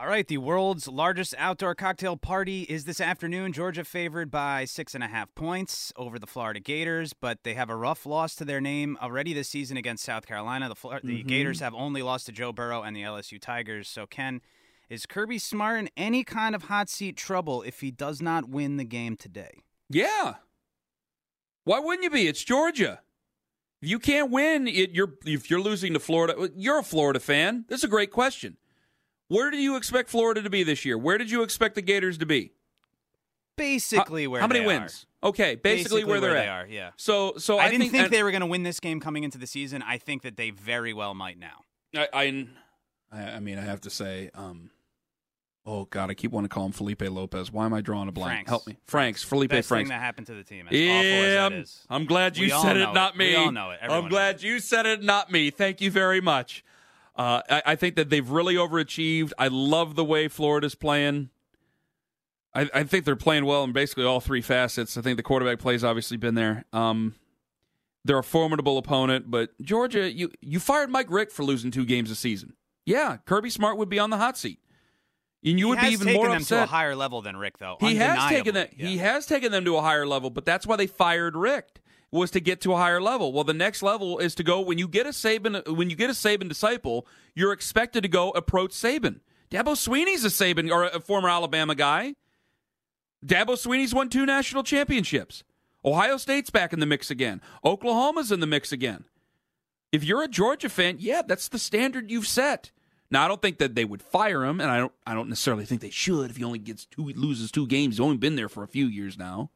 All 0.00 0.06
right, 0.06 0.26
the 0.26 0.38
world's 0.38 0.88
largest 0.88 1.34
outdoor 1.36 1.74
cocktail 1.74 2.16
party 2.16 2.62
is 2.62 2.86
this 2.86 3.02
afternoon. 3.02 3.52
Georgia 3.52 3.84
favored 3.84 4.30
by 4.30 4.64
six 4.64 4.94
and 4.94 5.04
a 5.04 5.06
half 5.06 5.34
points 5.34 5.92
over 5.94 6.18
the 6.18 6.26
Florida 6.26 6.58
Gators, 6.58 7.12
but 7.12 7.44
they 7.44 7.52
have 7.52 7.68
a 7.68 7.76
rough 7.76 8.06
loss 8.06 8.34
to 8.36 8.46
their 8.46 8.62
name 8.62 8.96
already 9.02 9.34
this 9.34 9.50
season 9.50 9.76
against 9.76 10.02
South 10.02 10.24
Carolina. 10.24 10.70
The, 10.70 11.00
the 11.02 11.18
mm-hmm. 11.18 11.28
Gators 11.28 11.60
have 11.60 11.74
only 11.74 12.00
lost 12.00 12.24
to 12.26 12.32
Joe 12.32 12.50
Burrow 12.50 12.82
and 12.82 12.96
the 12.96 13.02
LSU 13.02 13.38
Tigers. 13.38 13.90
So, 13.90 14.06
Ken, 14.06 14.40
Is 14.88 15.04
Kirby 15.04 15.38
Smart 15.38 15.78
in 15.78 15.90
any 15.98 16.24
kind 16.24 16.54
of 16.54 16.62
hot 16.62 16.88
seat 16.88 17.18
trouble 17.18 17.60
if 17.60 17.80
he 17.82 17.90
does 17.90 18.22
not 18.22 18.48
win 18.48 18.78
the 18.78 18.84
game 18.84 19.18
today? 19.18 19.64
Yeah. 19.90 20.36
Why 21.64 21.78
wouldn't 21.78 22.04
you 22.04 22.10
be? 22.10 22.26
It's 22.26 22.42
Georgia. 22.42 23.02
If 23.82 23.90
you 23.90 23.98
can't 23.98 24.30
win, 24.30 24.66
it, 24.66 24.92
you're 24.92 25.12
if 25.26 25.50
you're 25.50 25.60
losing 25.60 25.92
to 25.92 26.00
Florida, 26.00 26.48
you're 26.56 26.78
a 26.78 26.82
Florida 26.82 27.20
fan. 27.20 27.66
This 27.68 27.80
is 27.80 27.84
a 27.84 27.88
great 27.88 28.10
question. 28.10 28.56
Where 29.30 29.52
do 29.52 29.58
you 29.58 29.76
expect 29.76 30.08
Florida 30.10 30.42
to 30.42 30.50
be 30.50 30.64
this 30.64 30.84
year? 30.84 30.98
Where 30.98 31.16
did 31.16 31.30
you 31.30 31.44
expect 31.44 31.76
the 31.76 31.82
Gators 31.82 32.18
to 32.18 32.26
be? 32.26 32.50
Basically, 33.56 34.24
how, 34.24 34.30
where 34.30 34.40
how 34.40 34.48
many 34.48 34.58
they 34.58 34.66
wins? 34.66 35.06
Okay, 35.22 35.54
basically, 35.54 36.00
Basically 36.00 36.04
where 36.04 36.20
they're 36.20 36.30
where 36.30 36.38
at. 36.38 36.42
they 36.42 36.48
are, 36.48 36.66
yeah. 36.66 36.90
So, 36.96 37.34
so 37.38 37.58
I, 37.58 37.66
I, 37.66 37.70
didn't 37.70 37.90
think, 37.90 38.04
and 38.06 38.12
they 38.12 38.24
were 38.24 38.32
going 38.32 38.40
to 38.40 38.48
win 38.48 38.64
this 38.64 38.80
game 38.80 38.98
coming 38.98 39.22
into 39.22 39.38
the 39.38 39.46
season. 39.46 39.84
I 39.86 39.98
think 39.98 40.22
that 40.22 40.36
they 40.36 40.50
very 40.50 40.92
well 40.92 41.14
might 41.14 41.38
now. 41.38 41.62
I, 41.94 42.08
I, 43.12 43.20
I 43.20 43.38
mean, 43.38 43.56
I 43.56 43.62
have 43.62 43.80
to 43.82 43.90
say, 43.90 44.30
um, 44.34 44.70
oh 45.64 45.84
God, 45.84 46.10
I 46.10 46.14
keep 46.14 46.32
wanting 46.32 46.48
to 46.48 46.52
call 46.52 46.66
him 46.66 46.72
Felipe 46.72 47.02
Lopez. 47.02 47.52
Why 47.52 47.66
am 47.66 47.72
I 47.72 47.82
drawing 47.82 48.08
a 48.08 48.12
blank? 48.12 48.32
Franks. 48.32 48.48
Help 48.48 48.66
me, 48.66 48.78
Franks, 48.86 49.22
Felipe 49.22 49.50
Best 49.50 49.68
Franks. 49.68 49.88
thing 49.88 49.96
that 49.96 50.02
happened 50.02 50.26
to 50.26 50.34
the 50.34 50.42
team. 50.42 50.66
As 50.66 50.74
awful 50.74 50.80
as 50.80 51.34
Yeah, 51.34 51.46
I'm. 51.46 52.00
I'm 52.02 52.06
glad 52.06 52.36
you 52.36 52.46
We 52.46 52.62
said 52.62 52.78
it, 52.78 52.92
not 52.92 53.14
it. 53.14 53.18
me. 53.18 53.28
We 53.28 53.36
all 53.36 53.52
know 53.52 53.70
it. 53.70 53.78
Everyone 53.80 54.04
I'm 54.06 54.10
glad 54.10 54.42
you 54.42 54.58
said 54.58 54.86
it, 54.86 55.04
not 55.04 55.30
me. 55.30 55.50
Thank 55.50 55.80
you 55.80 55.92
very 55.92 56.20
much. 56.20 56.64
Uh, 57.16 57.42
I, 57.50 57.62
I 57.66 57.76
think 57.76 57.96
that 57.96 58.08
they've 58.10 58.28
really 58.28 58.54
overachieved. 58.54 59.32
I 59.38 59.48
love 59.48 59.94
the 59.94 60.04
way 60.04 60.28
Florida's 60.28 60.74
playing. 60.74 61.30
I, 62.54 62.68
I 62.74 62.84
think 62.84 63.04
they're 63.04 63.16
playing 63.16 63.44
well 63.44 63.62
in 63.64 63.72
basically 63.72 64.04
all 64.04 64.20
three 64.20 64.40
facets. 64.40 64.96
I 64.96 65.02
think 65.02 65.16
the 65.16 65.22
quarterback 65.22 65.58
play's 65.58 65.84
obviously 65.84 66.16
been 66.16 66.34
there. 66.34 66.64
Um, 66.72 67.14
they're 68.04 68.18
a 68.18 68.24
formidable 68.24 68.78
opponent, 68.78 69.30
but 69.30 69.50
Georgia, 69.60 70.10
you 70.10 70.30
you 70.40 70.58
fired 70.58 70.90
Mike 70.90 71.10
Richt 71.10 71.32
for 71.32 71.44
losing 71.44 71.70
two 71.70 71.84
games 71.84 72.10
a 72.10 72.14
season. 72.14 72.54
Yeah, 72.86 73.18
Kirby 73.26 73.50
Smart 73.50 73.76
would 73.76 73.90
be 73.90 73.98
on 73.98 74.10
the 74.10 74.16
hot 74.16 74.38
seat, 74.38 74.58
and 75.44 75.58
you 75.58 75.66
he 75.66 75.70
would 75.70 75.80
be 75.80 75.88
even 75.88 76.06
taken 76.06 76.20
more 76.20 76.28
them 76.28 76.38
upset. 76.38 76.58
to 76.60 76.64
a 76.64 76.66
higher 76.66 76.96
level 76.96 77.20
than 77.20 77.36
Richt, 77.36 77.58
though. 77.60 77.76
He 77.78 77.96
has 77.96 78.28
taken 78.30 78.54
that. 78.54 78.70
yeah. 78.76 78.86
He 78.86 78.98
has 78.98 79.26
taken 79.26 79.52
them 79.52 79.64
to 79.66 79.76
a 79.76 79.82
higher 79.82 80.06
level, 80.06 80.30
but 80.30 80.44
that's 80.46 80.66
why 80.66 80.76
they 80.76 80.86
fired 80.86 81.36
Richt 81.36 81.79
was 82.12 82.30
to 82.32 82.40
get 82.40 82.60
to 82.62 82.72
a 82.72 82.76
higher 82.76 83.00
level. 83.00 83.32
Well, 83.32 83.44
the 83.44 83.54
next 83.54 83.82
level 83.82 84.18
is 84.18 84.34
to 84.36 84.42
go 84.42 84.60
when 84.60 84.78
you 84.78 84.88
get 84.88 85.06
a 85.06 85.10
Saban 85.10 85.76
when 85.76 85.90
you 85.90 85.96
get 85.96 86.10
a 86.10 86.14
Saban 86.14 86.48
disciple, 86.48 87.06
you're 87.34 87.52
expected 87.52 88.02
to 88.02 88.08
go 88.08 88.30
approach 88.30 88.72
Saban. 88.72 89.20
Dabo 89.50 89.76
Swinney's 89.76 90.24
a 90.24 90.28
Saban 90.28 90.70
or 90.70 90.84
a 90.84 91.00
former 91.00 91.28
Alabama 91.28 91.74
guy. 91.74 92.14
Dabo 93.24 93.50
Swinney's 93.50 93.94
won 93.94 94.08
two 94.08 94.24
national 94.24 94.62
championships. 94.62 95.44
Ohio 95.84 96.16
State's 96.16 96.50
back 96.50 96.72
in 96.72 96.80
the 96.80 96.86
mix 96.86 97.10
again. 97.10 97.40
Oklahoma's 97.64 98.30
in 98.30 98.40
the 98.40 98.46
mix 98.46 98.70
again. 98.70 99.04
If 99.92 100.04
you're 100.04 100.22
a 100.22 100.28
Georgia 100.28 100.68
fan, 100.68 100.96
yeah, 100.98 101.22
that's 101.26 101.48
the 101.48 101.58
standard 101.58 102.10
you've 102.10 102.26
set. 102.26 102.70
Now 103.10 103.24
I 103.24 103.28
don't 103.28 103.42
think 103.42 103.58
that 103.58 103.74
they 103.74 103.84
would 103.84 104.02
fire 104.02 104.44
him, 104.44 104.60
and 104.60 104.70
I 104.70 104.78
don't 104.78 104.92
I 105.06 105.14
don't 105.14 105.28
necessarily 105.28 105.64
think 105.64 105.80
they 105.80 105.90
should 105.90 106.30
if 106.30 106.36
he 106.36 106.44
only 106.44 106.60
gets 106.60 106.86
two 106.86 107.08
loses 107.16 107.50
two 107.50 107.66
games. 107.66 107.94
He's 107.94 108.00
only 108.00 108.16
been 108.16 108.36
there 108.36 108.48
for 108.48 108.62
a 108.62 108.68
few 108.68 108.86
years 108.86 109.18
now. 109.18 109.50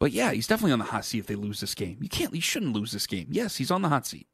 But 0.00 0.10
yeah, 0.12 0.32
he's 0.32 0.46
definitely 0.48 0.72
on 0.72 0.78
the 0.80 0.86
hot 0.86 1.04
seat 1.04 1.18
if 1.18 1.26
they 1.26 1.36
lose 1.36 1.60
this 1.60 1.74
game. 1.74 1.98
You 2.00 2.08
can't 2.08 2.34
you 2.34 2.40
shouldn't 2.40 2.72
lose 2.72 2.90
this 2.90 3.06
game. 3.06 3.28
Yes, 3.30 3.56
he's 3.56 3.70
on 3.70 3.82
the 3.82 3.88
hot 3.90 4.06
seat. 4.06 4.26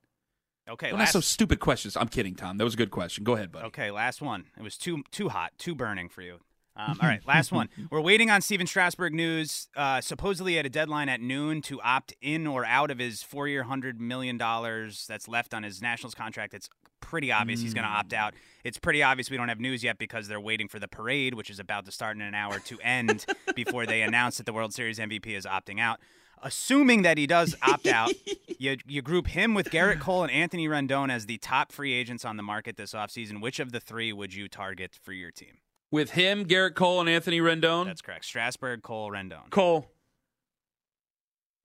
Okay, 0.69 0.91
Don't 0.91 1.01
ask 1.01 1.09
last, 1.09 1.12
so 1.12 1.21
stupid 1.21 1.61
questions. 1.61 1.97
I'm 1.97 2.09
kidding, 2.09 2.35
Tom. 2.35 2.57
That 2.57 2.64
was 2.64 2.75
a 2.75 2.77
good 2.77 2.91
question. 2.91 3.23
Go 3.25 3.35
ahead, 3.35 3.53
buddy. 3.53 3.67
okay, 3.67 3.91
last 3.91 4.23
one. 4.23 4.47
It 4.57 4.62
was 4.62 4.79
too 4.79 5.03
too 5.11 5.29
hot, 5.29 5.53
too 5.59 5.75
burning 5.75 6.09
for 6.09 6.23
you. 6.23 6.39
Um, 6.77 6.99
all 7.03 7.09
right, 7.09 7.25
last 7.27 7.53
one. 7.53 7.69
We're 7.91 8.01
waiting 8.01 8.31
on 8.31 8.43
Stephen 8.43 8.67
Strasburg 8.67 9.12
news. 9.12 9.69
Uh, 9.77 10.01
supposedly 10.01 10.59
at 10.59 10.67
a 10.67 10.69
deadline 10.69 11.09
at 11.09 11.21
noon 11.21 11.62
to 11.62 11.81
opt 11.83 12.14
in 12.21 12.47
or 12.47 12.64
out 12.64 12.91
of 12.91 12.99
his 12.99 13.23
four-year, 13.23 13.64
hundred 13.64 14.01
million 14.01 14.37
dollars 14.37 15.05
that's 15.09 15.27
left 15.29 15.53
on 15.55 15.62
his 15.62 15.83
Nationals 15.83 16.14
contract. 16.14 16.55
It's 16.55 16.69
pretty 17.07 17.30
obvious 17.30 17.61
he's 17.61 17.72
going 17.72 17.84
to 17.84 17.90
opt 17.90 18.12
hmm. 18.12 18.18
out. 18.18 18.34
It's 18.64 18.78
pretty 18.78 19.02
obvious 19.02 19.30
we 19.30 19.36
don't 19.36 19.48
have 19.48 19.61
news 19.61 19.84
yet 19.84 19.96
because 19.96 20.26
they're 20.26 20.40
waiting 20.40 20.66
for 20.66 20.80
the 20.80 20.88
parade, 20.88 21.34
which 21.34 21.50
is 21.50 21.61
about 21.61 21.86
to 21.86 21.92
start 21.92 22.16
in 22.16 22.22
an 22.22 22.34
hour, 22.34 22.59
to 22.59 22.78
end 22.80 23.24
before 23.54 23.86
they 23.86 24.02
announce 24.02 24.38
that 24.38 24.46
the 24.46 24.52
World 24.52 24.74
Series 24.74 24.98
MVP 24.98 25.28
is 25.28 25.46
opting 25.46 25.80
out. 25.80 26.00
Assuming 26.42 27.02
that 27.02 27.16
he 27.16 27.26
does 27.26 27.54
opt 27.62 27.86
out, 27.86 28.12
you, 28.59 28.76
you 28.86 29.02
group 29.02 29.28
him 29.28 29.54
with 29.54 29.70
Gerrit 29.70 30.00
Cole 30.00 30.24
and 30.24 30.32
Anthony 30.32 30.68
Rendon 30.68 31.11
as 31.11 31.26
the 31.26 31.38
top 31.38 31.72
free 31.72 31.92
agents 31.94 32.24
on 32.24 32.36
the 32.36 32.42
market 32.42 32.76
this 32.76 32.92
offseason. 32.92 33.40
Which 33.40 33.61
of 33.61 33.72
the 33.72 33.80
three 33.80 34.12
would 34.12 34.34
you 34.34 34.48
target 34.48 34.98
for 35.00 35.12
your 35.12 35.30
team? 35.30 35.59
With 35.90 36.11
him, 36.11 36.44
Gerrit 36.44 36.74
Cole, 36.74 37.00
and 37.00 37.09
Anthony 37.09 37.40
Rendon. 37.40 37.86
That's 37.86 38.02
correct. 38.02 38.24
Strasburg, 38.24 38.82
Cole, 38.82 39.11
Rendon. 39.11 39.48
Cole. 39.50 39.88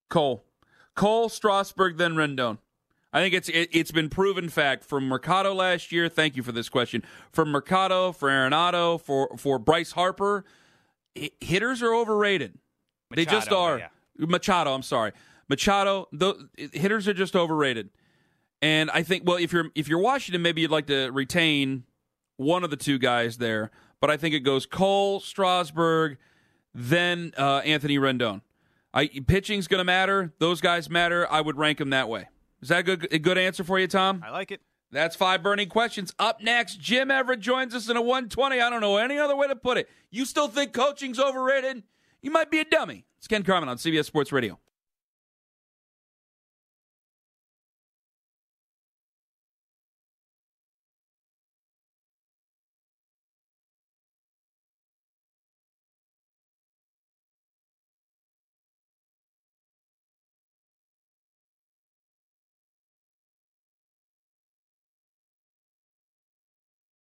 Cole. 0.09 0.45
Cole, 0.95 1.27
Strasburg, 1.27 1.97
then 1.97 2.13
Rendon. 2.13 2.59
I 3.14 3.22
think 3.22 3.34
it's 3.34 3.49
it, 3.49 3.70
it's 3.72 3.91
been 3.91 4.09
proven 4.09 4.49
fact 4.49 4.84
from 4.86 5.07
Mercado 5.07 5.53
last 5.53 5.91
year. 5.91 6.07
Thank 6.07 6.36
you 6.36 6.43
for 6.43 6.51
this 6.51 6.70
question. 6.70 7.03
From 7.32 7.49
Mercado, 7.49 8.12
for 8.12 8.30
Arenado, 8.30 8.99
for 9.01 9.36
for 9.38 9.59
Bryce 9.59 9.91
Harper, 9.91 10.45
hi- 11.18 11.32
hitters 11.41 11.82
are 11.82 11.93
overrated. 11.93 12.57
they 13.14 13.26
just 13.26 13.51
are. 13.51 13.80
yeah. 13.80 13.88
Machado, 14.18 14.74
I'm 14.74 14.84
sorry. 14.84 15.12
Machado, 15.49 16.07
the 16.14 16.47
hitters 16.74 17.07
are 17.07 17.14
just 17.14 17.36
overrated. 17.36 17.89
And 18.62 18.89
I 18.91 19.03
think 19.03 19.24
well, 19.26 19.38
if 19.38 19.51
you're 19.51 19.70
if 19.76 19.88
you're 19.88 19.99
Washington, 19.99 20.41
maybe 20.41 20.62
you'd 20.62 20.72
like 20.72 20.88
to 20.88 21.09
retain 21.09 21.84
one 22.38 22.64
of 22.64 22.70
the 22.70 22.78
two 22.78 22.97
guys 22.97 23.38
there. 23.38 23.72
But 23.99 24.09
I 24.09 24.18
think 24.18 24.34
it 24.34 24.39
goes 24.41 24.66
Cole, 24.66 25.20
Strasburg, 25.20 26.18
then 26.74 27.34
uh, 27.38 27.57
Anthony 27.66 27.97
Rendon. 27.97 28.41
I 28.93 29.07
pitching's 29.07 29.68
going 29.68 29.80
to 29.80 29.84
matter. 29.86 30.34
Those 30.39 30.62
guys 30.62 30.89
matter. 30.89 31.30
I 31.32 31.41
would 31.41 31.57
rank 31.57 31.78
them 31.80 31.89
that 31.91 32.07
way. 32.07 32.28
Is 32.62 32.70
that 32.70 32.80
a 32.80 32.84
good 32.84 33.07
a 33.12 33.20
good 33.20 33.38
answer 33.38 33.64
for 33.64 33.80
you, 33.80 33.88
Tom? 33.88 34.24
I 34.26 34.32
like 34.32 34.51
it. 34.51 34.62
That's 34.91 35.16
five 35.16 35.41
burning 35.41 35.70
questions. 35.70 36.14
Up 36.20 36.41
next, 36.41 36.80
Jim 36.80 37.09
Everett 37.12 37.39
joins 37.39 37.74
us 37.74 37.89
in 37.89 37.95
a 37.95 38.01
120. 38.01 38.59
I 38.59 38.70
don't 38.70 38.82
know 38.82 38.97
any 38.97 39.18
other 39.18 39.36
way 39.36 39.47
to 39.47 39.55
put 39.55 39.78
it. 39.78 39.89
You 40.09 40.26
still 40.26 40.49
think 40.49 40.74
coaching's 40.74 41.18
overrated? 41.18 41.84
You 42.22 42.30
might 42.30 42.51
be 42.51 42.59
a 42.59 42.66
dummy. 42.66 43.05
It's 43.18 43.28
Ken 43.28 43.43
Carman 43.43 43.70
on 43.70 43.78
CBS 43.78 44.05
Sports 44.05 44.32
Radio. 44.32 44.59